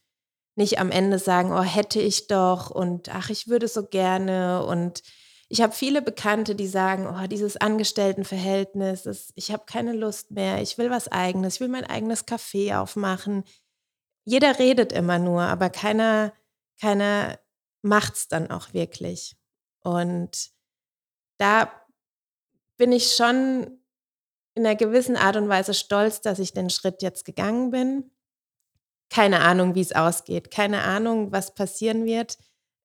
nicht 0.56 0.80
am 0.80 0.90
Ende 0.90 1.18
sagen, 1.18 1.52
oh, 1.52 1.62
hätte 1.62 2.00
ich 2.00 2.26
doch 2.26 2.70
und 2.70 3.14
ach, 3.14 3.30
ich 3.30 3.46
würde 3.46 3.68
so 3.68 3.86
gerne. 3.86 4.64
Und 4.66 5.02
ich 5.48 5.62
habe 5.62 5.72
viele 5.72 6.02
Bekannte, 6.02 6.54
die 6.54 6.66
sagen, 6.66 7.06
oh, 7.06 7.26
dieses 7.26 7.56
Angestelltenverhältnis, 7.56 9.04
das, 9.04 9.32
ich 9.36 9.52
habe 9.52 9.64
keine 9.66 9.92
Lust 9.92 10.32
mehr, 10.32 10.60
ich 10.60 10.76
will 10.76 10.90
was 10.90 11.08
eigenes, 11.08 11.54
ich 11.54 11.60
will 11.60 11.68
mein 11.68 11.84
eigenes 11.84 12.26
Café 12.26 12.78
aufmachen. 12.78 13.44
Jeder 14.24 14.58
redet 14.58 14.92
immer 14.92 15.18
nur, 15.18 15.42
aber 15.42 15.70
keiner, 15.70 16.32
keiner 16.80 17.38
macht 17.82 18.14
es 18.14 18.28
dann 18.28 18.50
auch 18.50 18.74
wirklich. 18.74 19.36
Und 19.80 20.50
da 21.38 21.70
bin 22.78 22.92
ich 22.92 23.14
schon 23.14 23.78
in 24.54 24.66
einer 24.66 24.76
gewissen 24.76 25.16
Art 25.16 25.36
und 25.36 25.48
Weise 25.48 25.74
stolz, 25.74 26.20
dass 26.20 26.38
ich 26.38 26.52
den 26.52 26.70
Schritt 26.70 27.02
jetzt 27.02 27.24
gegangen 27.24 27.70
bin. 27.70 28.10
Keine 29.10 29.40
Ahnung, 29.40 29.74
wie 29.74 29.80
es 29.80 29.92
ausgeht. 29.92 30.50
Keine 30.50 30.82
Ahnung, 30.82 31.32
was 31.32 31.54
passieren 31.54 32.04
wird. 32.04 32.38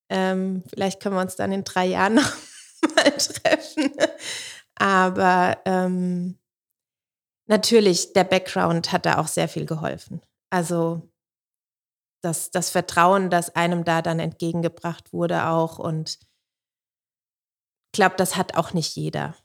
Ähm, 0.09 0.63
vielleicht 0.67 1.01
können 1.01 1.15
wir 1.15 1.21
uns 1.21 1.35
dann 1.35 1.51
in 1.51 1.63
drei 1.63 1.85
Jahren 1.85 2.15
noch 2.15 2.33
mal 2.95 3.11
treffen. 3.11 3.91
Aber 4.75 5.57
ähm, 5.65 6.37
natürlich, 7.47 8.13
der 8.13 8.23
Background 8.23 8.91
hat 8.91 9.05
da 9.05 9.17
auch 9.17 9.27
sehr 9.27 9.47
viel 9.47 9.65
geholfen. 9.65 10.21
Also 10.49 11.09
das, 12.21 12.51
das 12.51 12.69
Vertrauen, 12.69 13.29
das 13.29 13.55
einem 13.55 13.83
da 13.83 14.01
dann 14.01 14.19
entgegengebracht 14.19 15.11
wurde 15.13 15.47
auch. 15.47 15.77
Und 15.79 16.19
ich 17.87 17.91
glaube, 17.93 18.15
das 18.17 18.35
hat 18.35 18.55
auch 18.55 18.73
nicht 18.73 18.95
jeder. 18.95 19.35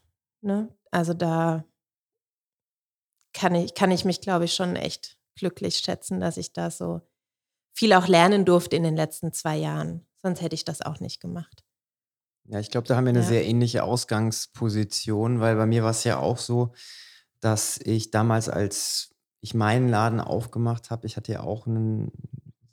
Ne? 0.41 0.73
Also 0.91 1.13
da 1.13 1.65
kann 3.33 3.55
ich, 3.55 3.73
kann 3.73 3.91
ich 3.91 4.05
mich, 4.05 4.21
glaube 4.21 4.45
ich, 4.45 4.53
schon 4.53 4.75
echt 4.75 5.17
glücklich 5.35 5.77
schätzen, 5.77 6.19
dass 6.19 6.37
ich 6.37 6.53
da 6.53 6.71
so 6.71 7.01
viel 7.73 7.93
auch 7.93 8.07
lernen 8.07 8.45
durfte 8.45 8.75
in 8.75 8.83
den 8.83 8.95
letzten 8.95 9.31
zwei 9.31 9.57
Jahren. 9.57 10.05
Sonst 10.21 10.41
hätte 10.41 10.55
ich 10.55 10.65
das 10.65 10.81
auch 10.81 10.99
nicht 10.99 11.21
gemacht. 11.21 11.63
Ja, 12.45 12.59
ich 12.59 12.71
glaube, 12.71 12.87
da 12.87 12.95
haben 12.95 13.05
wir 13.05 13.09
eine 13.09 13.19
ja. 13.19 13.25
sehr 13.25 13.45
ähnliche 13.45 13.83
Ausgangsposition, 13.83 15.39
weil 15.39 15.55
bei 15.55 15.65
mir 15.65 15.83
war 15.83 15.91
es 15.91 16.03
ja 16.03 16.17
auch 16.17 16.39
so, 16.39 16.73
dass 17.39 17.77
ich 17.77 18.11
damals, 18.11 18.49
als 18.49 19.15
ich 19.39 19.53
meinen 19.53 19.87
Laden 19.87 20.19
aufgemacht 20.19 20.89
habe, 20.89 21.07
ich 21.07 21.15
hatte 21.15 21.31
ja 21.31 21.41
auch 21.41 21.67
einen 21.67 22.11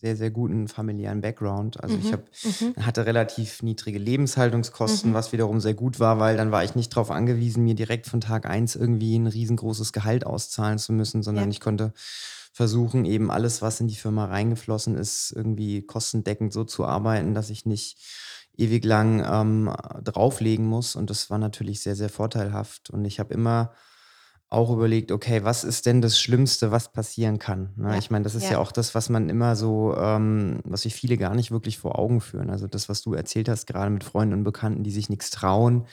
sehr, 0.07 0.17
sehr 0.17 0.31
guten 0.31 0.69
familiären 0.69 1.21
Background. 1.21 1.83
Also 1.83 1.97
ich 1.97 2.05
mhm, 2.05 2.13
hab, 2.13 2.21
mhm. 2.45 2.87
hatte 2.87 3.07
relativ 3.07 3.65
niedrige 3.65 3.99
Lebenshaltungskosten, 3.99 5.11
mhm. 5.11 5.15
was 5.15 5.33
wiederum 5.33 5.61
sehr 5.61 5.75
gut 5.75 5.99
war, 5.99 6.21
weil 6.21 6.37
dann 6.37 6.53
war 6.53 6.63
ich 6.63 6.77
nicht 6.77 6.93
darauf 6.93 7.11
angewiesen, 7.11 7.65
mir 7.65 7.75
direkt 7.75 8.07
von 8.07 8.21
Tag 8.21 8.47
eins 8.47 8.77
irgendwie 8.77 9.19
ein 9.19 9.27
riesengroßes 9.27 9.93
Gehalt 9.93 10.25
auszahlen 10.25 10.79
zu 10.79 10.93
müssen, 10.93 11.25
sondern 11.25 11.47
ja. 11.47 11.51
ich 11.51 11.61
konnte 11.61 11.93
versuchen, 12.53 13.05
eben 13.05 13.33
alles, 13.33 13.63
was 13.63 13.81
in 13.81 13.89
die 13.89 13.97
Firma 13.97 14.27
reingeflossen 14.27 14.95
ist, 14.95 15.33
irgendwie 15.35 15.83
kostendeckend 15.83 16.53
so 16.53 16.63
zu 16.63 16.85
arbeiten, 16.85 17.35
dass 17.35 17.51
ich 17.51 17.67
nicht 17.67 17.99
ewig 18.57 18.85
lang 18.85 19.27
ähm, 19.29 19.75
drauflegen 20.05 20.67
muss. 20.67 20.95
Und 20.95 21.11
das 21.11 21.31
war 21.31 21.39
natürlich 21.39 21.81
sehr, 21.81 21.97
sehr 21.97 22.11
vorteilhaft. 22.11 22.91
Und 22.91 23.05
ich 23.05 23.19
habe 23.19 23.35
immer 23.35 23.73
auch 24.49 24.71
überlegt, 24.71 25.11
okay, 25.11 25.43
was 25.43 25.65
ist 25.65 25.87
denn 25.87 26.01
das 26.01 26.21
Schlimmste, 26.21 26.71
was 26.71 26.93
passieren 26.93 27.39
kann? 27.39 27.71
Ne? 27.77 27.91
Ja, 27.91 27.99
Ich 27.99 28.11
meine, 28.11 28.23
das 28.23 28.35
ist 28.35 28.45
ja. 28.45 28.53
ja, 28.53 28.59
auch 28.59 28.71
das, 28.71 28.95
was 28.95 29.09
man 29.09 29.29
immer 29.29 29.57
so, 29.57 29.97
ähm, 29.97 30.61
was 30.65 30.83
sich 30.83 30.95
viele 30.95 31.17
gar 31.17 31.35
nicht 31.35 31.51
wirklich 31.51 31.79
vor 31.79 31.99
Augen 31.99 32.21
führen. 32.21 32.51
Also 32.51 32.69
das, 32.69 32.89
was 32.89 33.03
du 33.03 33.15
erzählt 33.15 33.49
hast, 33.49 33.67
gerade 33.67 33.91
mit 33.91 34.05
Freunden 34.05 34.35
und 34.35 34.45
Bekannten, 34.45 34.85
die 34.85 34.93
sich 34.93 35.11
nichts 35.11 35.31
trauen. 35.31 35.87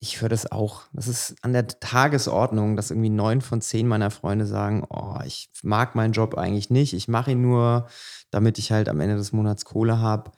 Ich 0.00 0.20
höre 0.20 0.28
das 0.28 0.50
auch. 0.50 0.82
Das 0.92 1.06
ist 1.06 1.36
an 1.42 1.52
der 1.52 1.68
Tagesordnung, 1.68 2.74
dass 2.74 2.90
irgendwie 2.90 3.10
neun 3.10 3.42
von 3.42 3.60
zehn 3.60 3.86
meiner 3.86 4.10
Freunde 4.10 4.46
sagen, 4.46 4.84
oh, 4.88 5.18
ich 5.24 5.50
mag 5.62 5.94
meinen 5.94 6.12
Job 6.12 6.36
eigentlich 6.36 6.70
nicht. 6.70 6.94
Ich 6.94 7.06
mache 7.06 7.32
ihn 7.32 7.42
nur, 7.42 7.86
damit 8.30 8.58
ich 8.58 8.72
halt 8.72 8.88
am 8.88 8.98
Ende 8.98 9.16
des 9.16 9.32
Monats 9.32 9.64
Kohle 9.64 9.98
habe 9.98 10.32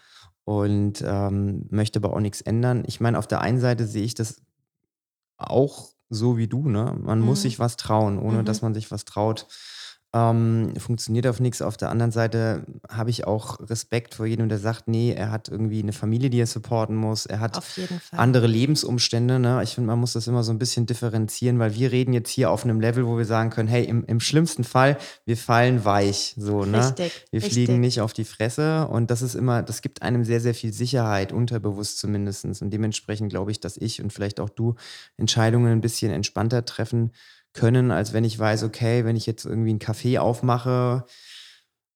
und 0.45 1.03
ähm, 1.07 1.67
möchte 1.71 2.01
aber 2.01 2.13
auch 2.13 2.21
nichts 2.21 2.43
ändern. 2.43 2.83
Ich 2.87 3.01
meine, 3.01 3.19
auf 3.19 3.29
der 3.29 3.41
einen 3.41 3.61
Seite 3.61 3.87
sehe 3.87 4.05
ich 4.05 4.15
das 4.15 4.43
auch 5.39 5.93
so 6.13 6.37
wie 6.37 6.47
du, 6.47 6.69
ne? 6.69 6.97
Man 7.01 7.21
muss 7.21 7.41
mhm, 7.41 7.43
sich 7.43 7.59
was 7.59 7.77
trauen. 7.77 8.19
Ohne 8.19 8.45
dass 8.45 8.61
mhm. 8.61 8.67
man 8.67 8.75
sich 8.75 8.91
was 8.91 9.05
traut, 9.05 9.47
ähm, 10.15 10.75
funktioniert 10.77 11.27
auf 11.27 11.41
nichts. 11.41 11.63
Auf 11.63 11.77
der 11.77 11.89
anderen 11.89 12.13
Seite 12.13 12.65
habe 12.89 13.09
ich 13.09 13.27
auch 13.27 13.59
Respekt 13.71 14.15
vor 14.15 14.27
jedem, 14.27 14.49
der 14.49 14.59
sagt: 14.59 14.87
nee, 14.87 15.13
er 15.13 15.31
hat 15.31 15.49
irgendwie 15.49 15.83
eine 15.83 15.93
Familie, 15.93 16.29
die 16.29 16.41
er 16.41 16.47
supporten 16.47 16.97
muss. 16.97 17.25
Er 17.25 17.41
hat 17.41 17.63
andere 18.11 18.47
Lebensumstände, 18.47 19.39
ne? 19.39 19.61
Ich 19.63 19.75
finde, 19.75 19.89
man 19.89 19.99
muss 19.99 20.13
das 20.13 20.27
immer 20.27 20.43
so 20.43 20.53
ein 20.53 20.59
bisschen 20.59 20.85
differenzieren, 20.85 21.59
weil 21.59 21.75
wir 21.75 21.93
reden 21.93 22.13
jetzt 22.13 22.31
hier 22.31 22.51
auf 22.51 22.65
einem 22.65 22.81
Level, 22.81 23.07
wo 23.07 23.17
wir 23.17 23.25
sagen 23.25 23.49
können: 23.51 23.69
„Hey, 23.69 23.85
im 23.85 24.05
im 24.05 24.21
schlimmsten 24.21 24.65
Fall, 24.65 24.99
wir 25.25 25.37
fallen 25.39 25.85
weich“, 25.85 26.35
so, 26.37 26.65
ne? 26.65 26.89
Richtig, 26.89 27.25
Wir 27.31 27.41
fliegen 27.41 27.61
richtig. 27.61 27.79
nicht 27.79 28.01
auf 28.03 28.13
die 28.13 28.25
Fresse 28.25 28.89
und 28.89 29.11
das 29.11 29.23
ist 29.23 29.35
immer 29.35 29.63
das 29.63 29.81
gibt 29.81 30.03
einem 30.03 30.25
sehr, 30.25 30.41
sehr 30.41 30.55
viel 30.55 30.73
Sicherheit, 30.75 31.33
unterbewusst 31.33 31.99
zumindestens 31.99 32.61
und 32.61 32.71
dementsprechend 32.71 33.31
glaube 33.31 33.51
ich, 33.51 33.61
dass 33.61 33.79
ich 33.79 34.03
und 34.03 34.13
vielleicht 34.13 34.41
auch 34.41 34.51
du 34.51 34.75
Entscheidungen 35.17 35.73
ein 35.73 35.81
bisschen 35.81 36.13
entspannter 36.13 36.65
treffen 36.67 37.13
können, 37.55 37.91
als 37.91 38.13
wenn 38.13 38.25
ich 38.25 38.39
weiß, 38.39 38.63
okay, 38.65 39.05
wenn 39.05 39.17
ich 39.17 39.27
jetzt 39.27 39.45
irgendwie 39.47 39.71
'n 39.73 39.79
Café 39.81 40.19
aufmache, 40.21 41.05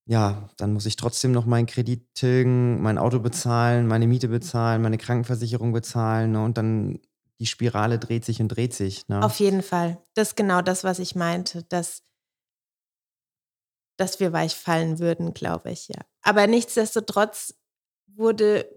ja, 0.06 0.48
dann 0.58 0.72
muss 0.72 0.86
ich 0.86 0.96
trotzdem 0.96 1.32
noch 1.32 1.46
meinen 1.46 1.66
Kredit 1.66 2.14
tilgen, 2.14 2.80
mein 2.82 2.98
Auto 2.98 3.18
bezahlen, 3.20 3.86
meine 3.88 4.06
Miete 4.06 4.28
bezahlen, 4.28 4.82
meine 4.82 4.98
Krankenversicherung 4.98 5.72
bezahlen, 5.72 6.32
ne? 6.32 6.44
Und 6.44 6.58
dann 6.58 7.00
die 7.40 7.46
Spirale 7.46 7.98
dreht 7.98 8.24
sich 8.24 8.40
und 8.40 8.48
dreht 8.48 8.74
sich, 8.74 9.08
ne? 9.08 9.22
Auf 9.24 9.38
jeden 9.40 9.62
Fall. 9.62 9.98
Das 10.14 10.28
ist 10.28 10.36
genau 10.36 10.62
das, 10.62 10.84
was 10.84 10.98
ich 10.98 11.14
meinte, 11.14 11.62
dass 11.64 12.02
dass 13.98 14.20
wir 14.20 14.32
weich 14.32 14.54
fallen 14.54 14.98
würden, 14.98 15.32
glaube 15.34 15.70
ich, 15.70 15.88
ja. 15.88 16.00
Aber 16.22 16.46
nichtsdestotrotz 16.46 17.54
wurde 18.06 18.68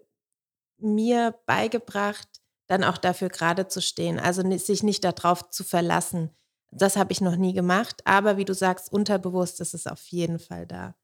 mir 0.79 1.35
beigebracht, 1.45 2.27
dann 2.67 2.83
auch 2.83 2.97
dafür 2.97 3.29
gerade 3.29 3.67
zu 3.67 3.81
stehen, 3.81 4.19
also 4.19 4.43
sich 4.57 4.83
nicht 4.83 5.03
darauf 5.03 5.49
zu 5.49 5.63
verlassen. 5.63 6.31
Das 6.71 6.97
habe 6.97 7.11
ich 7.11 7.21
noch 7.21 7.35
nie 7.35 7.53
gemacht, 7.53 8.01
aber 8.05 8.37
wie 8.37 8.45
du 8.45 8.53
sagst, 8.53 8.91
unterbewusst 8.91 9.59
ist 9.59 9.73
es 9.73 9.87
auf 9.87 10.05
jeden 10.07 10.39
Fall 10.39 10.67
da. 10.67 10.95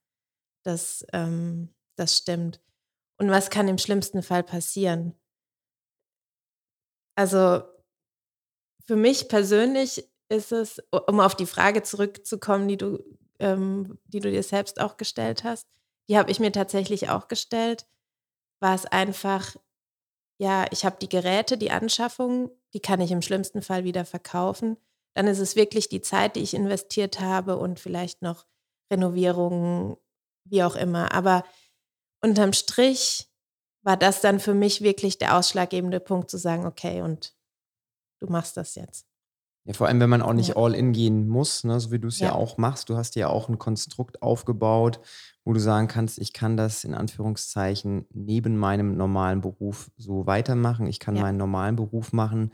Das 0.64 1.06
ähm, 1.14 1.70
das 1.98 2.18
stimmt. 2.18 2.62
Und 3.20 3.30
was 3.32 3.50
kann 3.52 3.68
im 3.70 3.78
schlimmsten 3.80 4.24
Fall 4.24 4.44
passieren? 4.44 5.16
Also, 7.18 7.66
für 8.88 8.96
mich 8.96 9.28
persönlich 9.30 10.08
ist 10.30 10.52
es, 10.52 10.80
um 11.08 11.20
auf 11.20 11.36
die 11.36 11.46
Frage 11.46 11.84
zurückzukommen, 11.84 12.68
die 12.68 12.78
du 12.78 13.00
ähm, 13.40 14.00
die 14.06 14.22
du 14.22 14.32
dir 14.32 14.44
selbst 14.44 14.80
auch 14.80 14.96
gestellt 14.98 15.44
hast, 15.44 15.68
die 16.08 16.18
habe 16.18 16.32
ich 16.32 16.40
mir 16.40 16.52
tatsächlich 16.54 17.10
auch 17.10 17.28
gestellt, 17.28 17.86
war 18.62 18.76
es 18.76 18.86
einfach 18.86 19.56
Ja, 20.40 20.66
ich 20.72 20.86
habe 20.86 20.98
die 21.02 21.10
Geräte, 21.10 21.58
die 21.58 21.72
Anschaffung, 21.72 22.52
die 22.74 22.82
kann 22.82 23.02
ich 23.02 23.12
im 23.12 23.22
schlimmsten 23.24 23.62
Fall 23.64 23.84
wieder 23.86 24.06
verkaufen. 24.06 24.78
Dann 25.16 25.28
ist 25.28 25.40
es 25.40 25.56
wirklich 25.56 25.90
die 25.90 26.02
Zeit, 26.02 26.36
die 26.38 26.42
ich 26.42 26.54
investiert 26.54 27.20
habe 27.22 27.58
und 27.58 27.80
vielleicht 27.80 28.22
noch 28.22 28.46
Renovierungen, 28.92 29.98
wie 30.46 30.64
auch 30.64 30.76
immer. 30.76 31.14
Aber 31.14 31.44
unterm 32.22 32.54
Strich 32.54 33.30
war 33.84 33.98
das 33.98 34.22
dann 34.22 34.40
für 34.40 34.54
mich 34.54 34.82
wirklich 34.82 35.18
der 35.18 35.38
ausschlaggebende 35.38 36.00
Punkt 36.00 36.30
zu 36.32 36.38
sagen: 36.38 36.66
„Okay, 36.66 37.02
und 37.02 37.36
du 38.22 38.28
machst 38.28 38.58
das 38.58 38.76
jetzt.“ 38.76 39.08
Ja, 39.68 39.74
vor 39.74 39.88
allem, 39.88 40.00
wenn 40.00 40.10
man 40.12 40.22
auch 40.22 40.34
nicht 40.34 40.56
Ja, 40.56 40.58
all 40.58 40.76
in 40.76 40.94
gehen 40.94 41.28
muss, 41.28 41.64
ne, 41.64 41.80
so 41.80 41.92
wie 41.92 41.98
du 42.00 42.08
es 42.08 42.20
ja 42.20 42.32
ja, 42.32 42.36
auch 42.36 42.58
machst. 42.60 42.90
Du 42.90 42.98
hast 42.98 43.16
ja 43.16 43.30
auch 43.30 43.50
ein 43.50 43.58
Konstrukt 43.58 44.22
aufgebaut, 44.22 45.00
wo 45.44 45.54
du 45.54 45.60
sagen 45.60 45.88
kannst: 45.88 46.20
„Ich 46.20 46.34
kann 46.34 46.56
das 46.56 46.84
in 46.84 46.94
Anführungszeichen 46.94 48.06
neben 48.14 48.58
meinem 48.58 48.96
normalen 48.96 49.42
Beruf 49.42 49.90
so 49.98 50.28
weitermachen. 50.28 50.86
Ich 50.86 51.00
kann 51.00 51.16
ja, 51.16 51.20
meinen 51.20 51.38
normalen 51.38 51.76
Beruf 51.76 52.14
machen. 52.14 52.52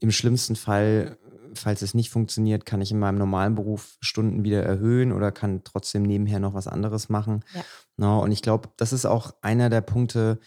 Im 0.00 0.10
schlimmsten 0.10 0.56
Fall, 0.56 1.18
falls 1.54 1.82
es 1.82 1.94
nicht 1.94 2.10
funktioniert, 2.10 2.66
kann 2.66 2.80
ich 2.80 2.90
in 2.90 2.98
meinem 2.98 3.18
normalen 3.18 3.54
Beruf 3.54 3.96
Stunden 4.00 4.44
wieder 4.44 4.62
erhöhen 4.62 5.12
oder 5.12 5.32
kann 5.32 5.62
trotzdem 5.64 6.02
nebenher 6.02 6.40
noch 6.40 6.54
was 6.54 6.66
anderes 6.66 7.08
machen“, 7.08 7.44
ja, 7.54 7.64
ne? 7.96 8.18
Und 8.18 8.32
ich 8.32 8.42
glaube, 8.42 8.70
das 8.76 8.92
ist 8.92 9.06
auch 9.06 9.34
einer 9.42 9.70
der 9.70 9.80
Punkte, 9.80 10.38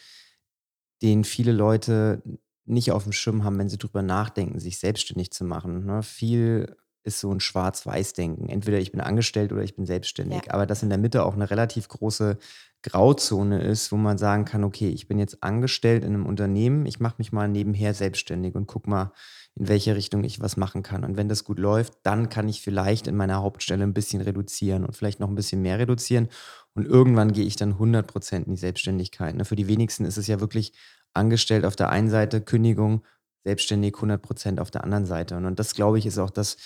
den 1.01 1.23
viele 1.23 1.51
Leute 1.51 2.21
nicht 2.65 2.91
auf 2.91 3.03
dem 3.03 3.13
Schirm 3.13 3.43
haben, 3.43 3.57
wenn 3.57 3.69
sie 3.69 3.77
drüber 3.77 4.01
nachdenken, 4.01 4.59
sich 4.59 4.79
selbstständig 4.79 5.31
zu 5.31 5.45
machen, 5.45 5.85
ne? 5.85 6.03
Viel 6.03 6.75
ist 7.07 7.21
so 7.21 7.31
ein 7.31 7.39
Schwarz-Weiß-Denken. 7.39 8.49
Entweder 8.49 8.79
ich 8.79 8.91
bin 8.91 8.99
angestellt 9.01 9.53
oder 9.53 9.63
ich 9.63 9.75
bin 9.75 9.85
ja, 9.85 9.87
selbstständig. 9.87 10.53
Aber 10.53 10.65
dass 10.65 10.83
in 10.83 10.89
der 10.89 10.97
Mitte 10.97 11.23
auch 11.23 11.33
eine 11.33 11.49
relativ 11.49 11.87
große 11.87 12.37
Grauzone 12.83 13.61
ist, 13.61 13.91
wo 13.91 13.97
man 13.97 14.17
sagen 14.17 14.45
kann: 14.45 14.63
„Okay, 14.63 14.89
ich 14.89 15.07
bin 15.07 15.19
jetzt 15.19 15.43
angestellt 15.43 16.03
in 16.03 16.13
einem 16.13 16.25
Unternehmen. 16.25 16.85
Ich 16.85 16.99
mache 16.99 17.15
mich 17.17 17.31
mal 17.31 17.47
nebenher 17.49 17.93
selbstständig 17.93 18.55
und 18.55 18.67
guck 18.67 18.87
mal, 18.87 19.11
in 19.55 19.67
welche 19.67 19.95
Richtung 19.95 20.23
ich 20.23 20.39
was 20.39 20.57
machen 20.57 20.83
kann. 20.83 21.03
Und 21.03 21.17
wenn 21.17 21.27
das 21.29 21.43
gut 21.43 21.59
läuft, 21.59 21.93
dann 22.03 22.29
kann 22.29 22.47
ich 22.47 22.61
vielleicht 22.61 23.07
in 23.07 23.15
meiner 23.17 23.41
Hauptstelle 23.41 23.83
ein 23.83 23.93
bisschen 23.93 24.21
reduzieren 24.21 24.85
und 24.85 24.95
vielleicht 24.95 25.19
noch 25.19 25.29
ein 25.29 25.35
bisschen 25.35 25.61
mehr 25.61 25.79
reduzieren. 25.79 26.29
Und 26.75 26.85
irgendwann 26.85 27.33
gehe 27.33 27.45
ich 27.45 27.55
dann 27.55 27.79
hundert 27.79 28.07
Prozent 28.07 28.45
in 28.47 28.53
die 28.53 28.59
Selbstständigkeit“, 28.59 29.35
ne? 29.35 29.45
Für 29.45 29.55
die 29.55 29.67
wenigsten 29.67 30.05
ist 30.05 30.17
es 30.17 30.27
ja 30.27 30.39
wirklich 30.39 30.73
angestellt 31.13 31.65
auf 31.65 31.75
der 31.75 31.89
einen 31.89 32.09
Seite, 32.09 32.41
Kündigung, 32.41 33.03
selbstständig 33.43 33.95
hundert 33.99 34.21
Prozent 34.21 34.59
auf 34.59 34.71
der 34.71 34.83
anderen 34.83 35.05
Seite. 35.05 35.35
Und 35.37 35.57
das, 35.59 35.73
glaube 35.73 35.97
ich, 35.99 36.05
ist 36.05 36.17
auch 36.19 36.29
das, 36.29 36.57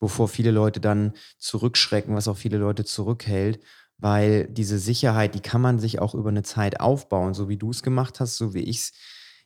wovor 0.00 0.28
viele 0.28 0.50
Leute 0.50 0.80
dann 0.80 1.12
zurückschrecken, 1.38 2.14
was 2.14 2.28
auch 2.28 2.36
viele 2.36 2.56
Leute 2.58 2.84
zurückhält, 2.84 3.60
weil 4.00 4.48
diese 4.48 4.78
Sicherheit, 4.78 5.34
die 5.34 5.40
kann 5.40 5.60
man 5.60 5.78
sich 5.78 6.00
auch 6.00 6.14
über 6.14 6.30
eine 6.30 6.42
Zeit 6.42 6.80
aufbauen, 6.80 7.34
so 7.34 7.48
wie 7.48 7.56
du 7.56 7.70
es 7.70 7.82
gemacht 7.82 8.20
hast, 8.20 8.36
so 8.36 8.54
wie 8.54 8.62
ich's 8.62 8.92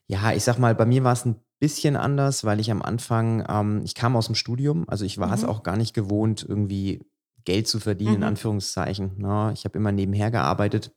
ja, 0.07 0.33
ich 0.33 0.45
sage 0.45 0.61
mal, 0.61 0.75
bei 0.75 0.87
mir 0.87 1.05
war 1.05 1.13
es 1.13 1.25
ein 1.25 1.37
bisschen 1.61 1.97
anders, 1.97 2.45
weil 2.45 2.61
ich 2.61 2.71
am 2.71 2.83
Anfang 2.83 3.45
ähm, 3.49 3.83
ich 3.85 3.95
kam 3.95 4.17
aus 4.17 4.27
dem 4.27 4.35
Studium, 4.35 4.85
also, 4.89 5.05
ich 5.05 5.19
war 5.19 5.33
es 5.33 5.43
mhm, 5.43 5.49
auch 5.49 5.63
gar 5.63 5.77
nicht 5.77 5.95
gewohnt, 5.95 6.45
irgendwie 6.47 7.07
Geld 7.45 7.69
zu 7.69 7.81
verdienen 7.81 8.15
in 8.15 8.21
mhm, 8.21 8.27
Anführungszeichen, 8.27 9.19
ne? 9.19 9.51
Ich 9.55 9.65
habe 9.65 9.79
immer 9.79 9.93
nebenher 9.93 10.31
gearbeitet 10.31 10.93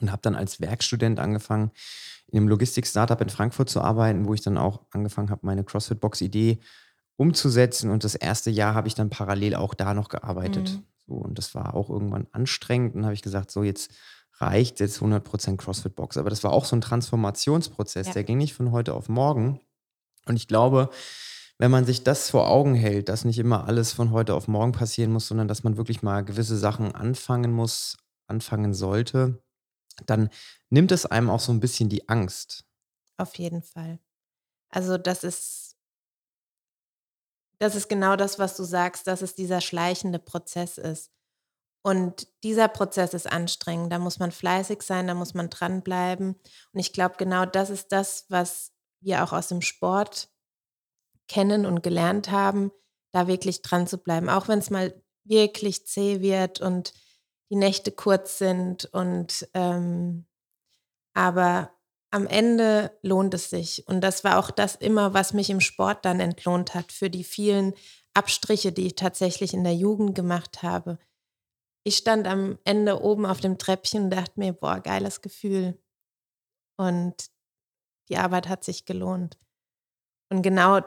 und 0.00 0.10
habe 0.12 0.22
dann 0.22 0.34
als 0.34 0.60
Werkstudent 0.60 1.18
angefangen, 1.18 1.70
in 2.28 2.38
einem 2.38 2.48
Logistik-Startup 2.48 3.20
in 3.20 3.28
Frankfurt 3.28 3.70
zu 3.70 3.80
arbeiten, 3.80 4.26
wo 4.26 4.34
ich 4.34 4.40
dann 4.40 4.58
auch 4.58 4.82
angefangen 4.90 5.30
habe, 5.30 5.46
meine 5.46 5.64
CrossFit-Box-Idee 5.64 6.58
umzusetzen. 7.16 7.90
Und 7.90 8.02
das 8.02 8.14
erste 8.14 8.50
Jahr 8.50 8.74
habe 8.74 8.88
ich 8.88 8.94
dann 8.94 9.10
parallel 9.10 9.54
auch 9.54 9.74
da 9.74 9.94
noch 9.94 10.08
gearbeitet. 10.08 10.72
mhm, 10.72 10.84
So, 11.06 11.14
und 11.14 11.38
das 11.38 11.54
war 11.54 11.74
auch 11.74 11.90
irgendwann 11.90 12.26
anstrengend. 12.32 12.94
Und 12.94 13.00
dann 13.00 13.06
habe 13.06 13.14
ich 13.14 13.22
gesagt, 13.22 13.50
so 13.50 13.62
jetzt 13.62 13.92
reicht 14.38 14.80
jetzt 14.80 15.00
100% 15.00 15.56
CrossFit-Box. 15.56 16.16
Aber 16.16 16.30
das 16.30 16.44
war 16.44 16.52
auch 16.52 16.64
so 16.64 16.76
ein 16.76 16.80
Transformationsprozess, 16.80 18.08
ja, 18.08 18.12
der 18.14 18.24
ging 18.24 18.38
nicht 18.38 18.54
von 18.54 18.72
heute 18.72 18.94
auf 18.94 19.08
morgen. 19.08 19.60
Und 20.26 20.36
ich 20.36 20.48
glaube, 20.48 20.90
wenn 21.58 21.70
man 21.70 21.84
sich 21.84 22.02
das 22.02 22.30
vor 22.30 22.48
Augen 22.48 22.74
hält, 22.74 23.08
dass 23.08 23.24
nicht 23.24 23.38
immer 23.38 23.66
alles 23.66 23.92
von 23.92 24.10
heute 24.10 24.34
auf 24.34 24.48
morgen 24.48 24.72
passieren 24.72 25.12
muss, 25.12 25.28
sondern 25.28 25.46
dass 25.46 25.62
man 25.62 25.76
wirklich 25.76 26.02
mal 26.02 26.24
gewisse 26.24 26.56
Sachen 26.56 26.94
anfangen 26.94 27.52
muss, 27.52 27.96
anfangen 28.26 28.74
sollte, 28.74 29.42
dann 30.06 30.30
nimmt 30.70 30.90
es 30.90 31.06
einem 31.06 31.30
auch 31.30 31.40
so 31.40 31.52
ein 31.52 31.60
bisschen 31.60 31.88
die 31.88 32.08
Angst. 32.08 32.64
auf 33.16 33.36
jeden 33.38 33.62
Fall. 33.62 34.00
Also, 34.70 34.98
das 34.98 35.22
ist 35.22 35.63
das 37.64 37.74
ist 37.74 37.88
genau 37.88 38.14
das, 38.14 38.38
was 38.38 38.56
du 38.56 38.62
sagst, 38.62 39.06
dass 39.06 39.22
es 39.22 39.34
dieser 39.34 39.62
schleichende 39.62 40.18
Prozess 40.18 40.76
ist. 40.76 41.10
Und 41.82 42.28
dieser 42.42 42.68
Prozess 42.68 43.14
ist 43.14 43.26
anstrengend. 43.26 43.90
Da 43.90 43.98
muss 43.98 44.18
man 44.18 44.32
fleißig 44.32 44.82
sein, 44.82 45.06
da 45.06 45.14
muss 45.14 45.32
man 45.32 45.48
dranbleiben. 45.48 46.34
Und 46.72 46.80
ich 46.80 46.92
glaube, 46.92 47.14
genau 47.16 47.46
das 47.46 47.70
ist 47.70 47.90
das, 47.90 48.26
was 48.28 48.72
wir 49.00 49.24
auch 49.24 49.32
aus 49.32 49.48
dem 49.48 49.62
Sport 49.62 50.28
kennen 51.26 51.64
und 51.64 51.82
gelernt 51.82 52.30
haben, 52.30 52.70
da 53.12 53.28
wirklich 53.28 53.62
dran 53.62 53.86
zu 53.86 53.96
bleiben. 53.96 54.28
Auch 54.28 54.46
wenn 54.46 54.58
es 54.58 54.68
mal 54.68 55.02
wirklich 55.24 55.86
zäh 55.86 56.20
wird 56.20 56.60
und 56.60 56.92
die 57.50 57.56
Nächte 57.56 57.92
kurz 57.92 58.36
sind 58.36 58.84
und 58.92 59.48
ähm, 59.54 60.26
aber 61.14 61.73
am 62.14 62.26
Ende 62.28 62.96
lohnt 63.02 63.34
es 63.34 63.50
sich. 63.50 63.86
Und 63.88 64.00
das 64.02 64.24
war 64.24 64.38
auch 64.38 64.50
das 64.52 64.76
immer, 64.76 65.14
was 65.14 65.32
mich 65.34 65.50
im 65.50 65.60
Sport 65.60 66.04
dann 66.04 66.20
entlohnt 66.20 66.74
hat 66.74 66.92
für 66.92 67.10
die 67.10 67.24
vielen 67.24 67.74
Abstriche, 68.14 68.72
die 68.72 68.86
ich 68.86 68.94
tatsächlich 68.96 69.54
in 69.54 69.64
der 69.64 69.74
Jugend 69.74 70.14
gemacht 70.14 70.62
habe. 70.62 70.98
Ich 71.84 71.96
stand 71.98 72.26
am 72.28 72.58
Ende 72.64 73.02
oben 73.02 73.26
auf 73.26 73.40
dem 73.40 73.58
Treppchen 73.58 74.04
und 74.04 74.10
dachte 74.10 74.40
mir: 74.40 74.52
„Boah, 74.54 74.80
geiles 74.80 75.22
Gefühl.“ 75.22 75.78
Und 76.78 77.30
die 78.10 78.18
Arbeit 78.18 78.48
hat 78.48 78.64
sich 78.64 78.86
gelohnt. 78.86 79.38
Und 80.30 80.42
genau 80.42 80.80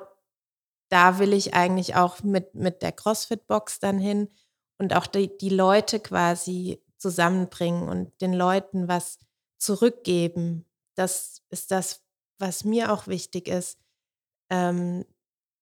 da 0.89 1.19
will 1.19 1.33
ich 1.33 1.55
eigentlich 1.55 1.95
auch 1.95 2.23
mit, 2.23 2.55
mit 2.55 2.83
der 2.83 2.93
CrossFit-Box 2.93 3.79
dann 3.79 3.99
hin 3.99 4.29
und 4.79 4.95
auch 4.95 5.07
die, 5.07 5.37
die 5.37 5.49
Leute 5.49 5.99
quasi 6.01 6.83
zusammenbringen 6.97 7.89
und 7.89 8.21
den 8.21 8.33
Leuten 8.33 8.89
was 8.89 9.19
zurückgeben. 9.59 10.66
Das 10.97 11.41
ist 11.49 11.71
das, 11.71 12.03
was 12.39 12.63
mir 12.63 12.91
auch 12.91 13.07
wichtig 13.07 13.47
ist, 13.47 13.79
ähm, 14.49 15.05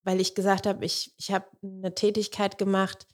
weil 0.04 0.22
ich 0.22 0.36
gesagt 0.36 0.66
habe, 0.68 0.86
ich, 0.86 1.14
ich 1.18 1.32
habe 1.32 1.46
eine 1.62 1.94
Tätigkeit 1.94 2.58
gemacht, 2.58 3.08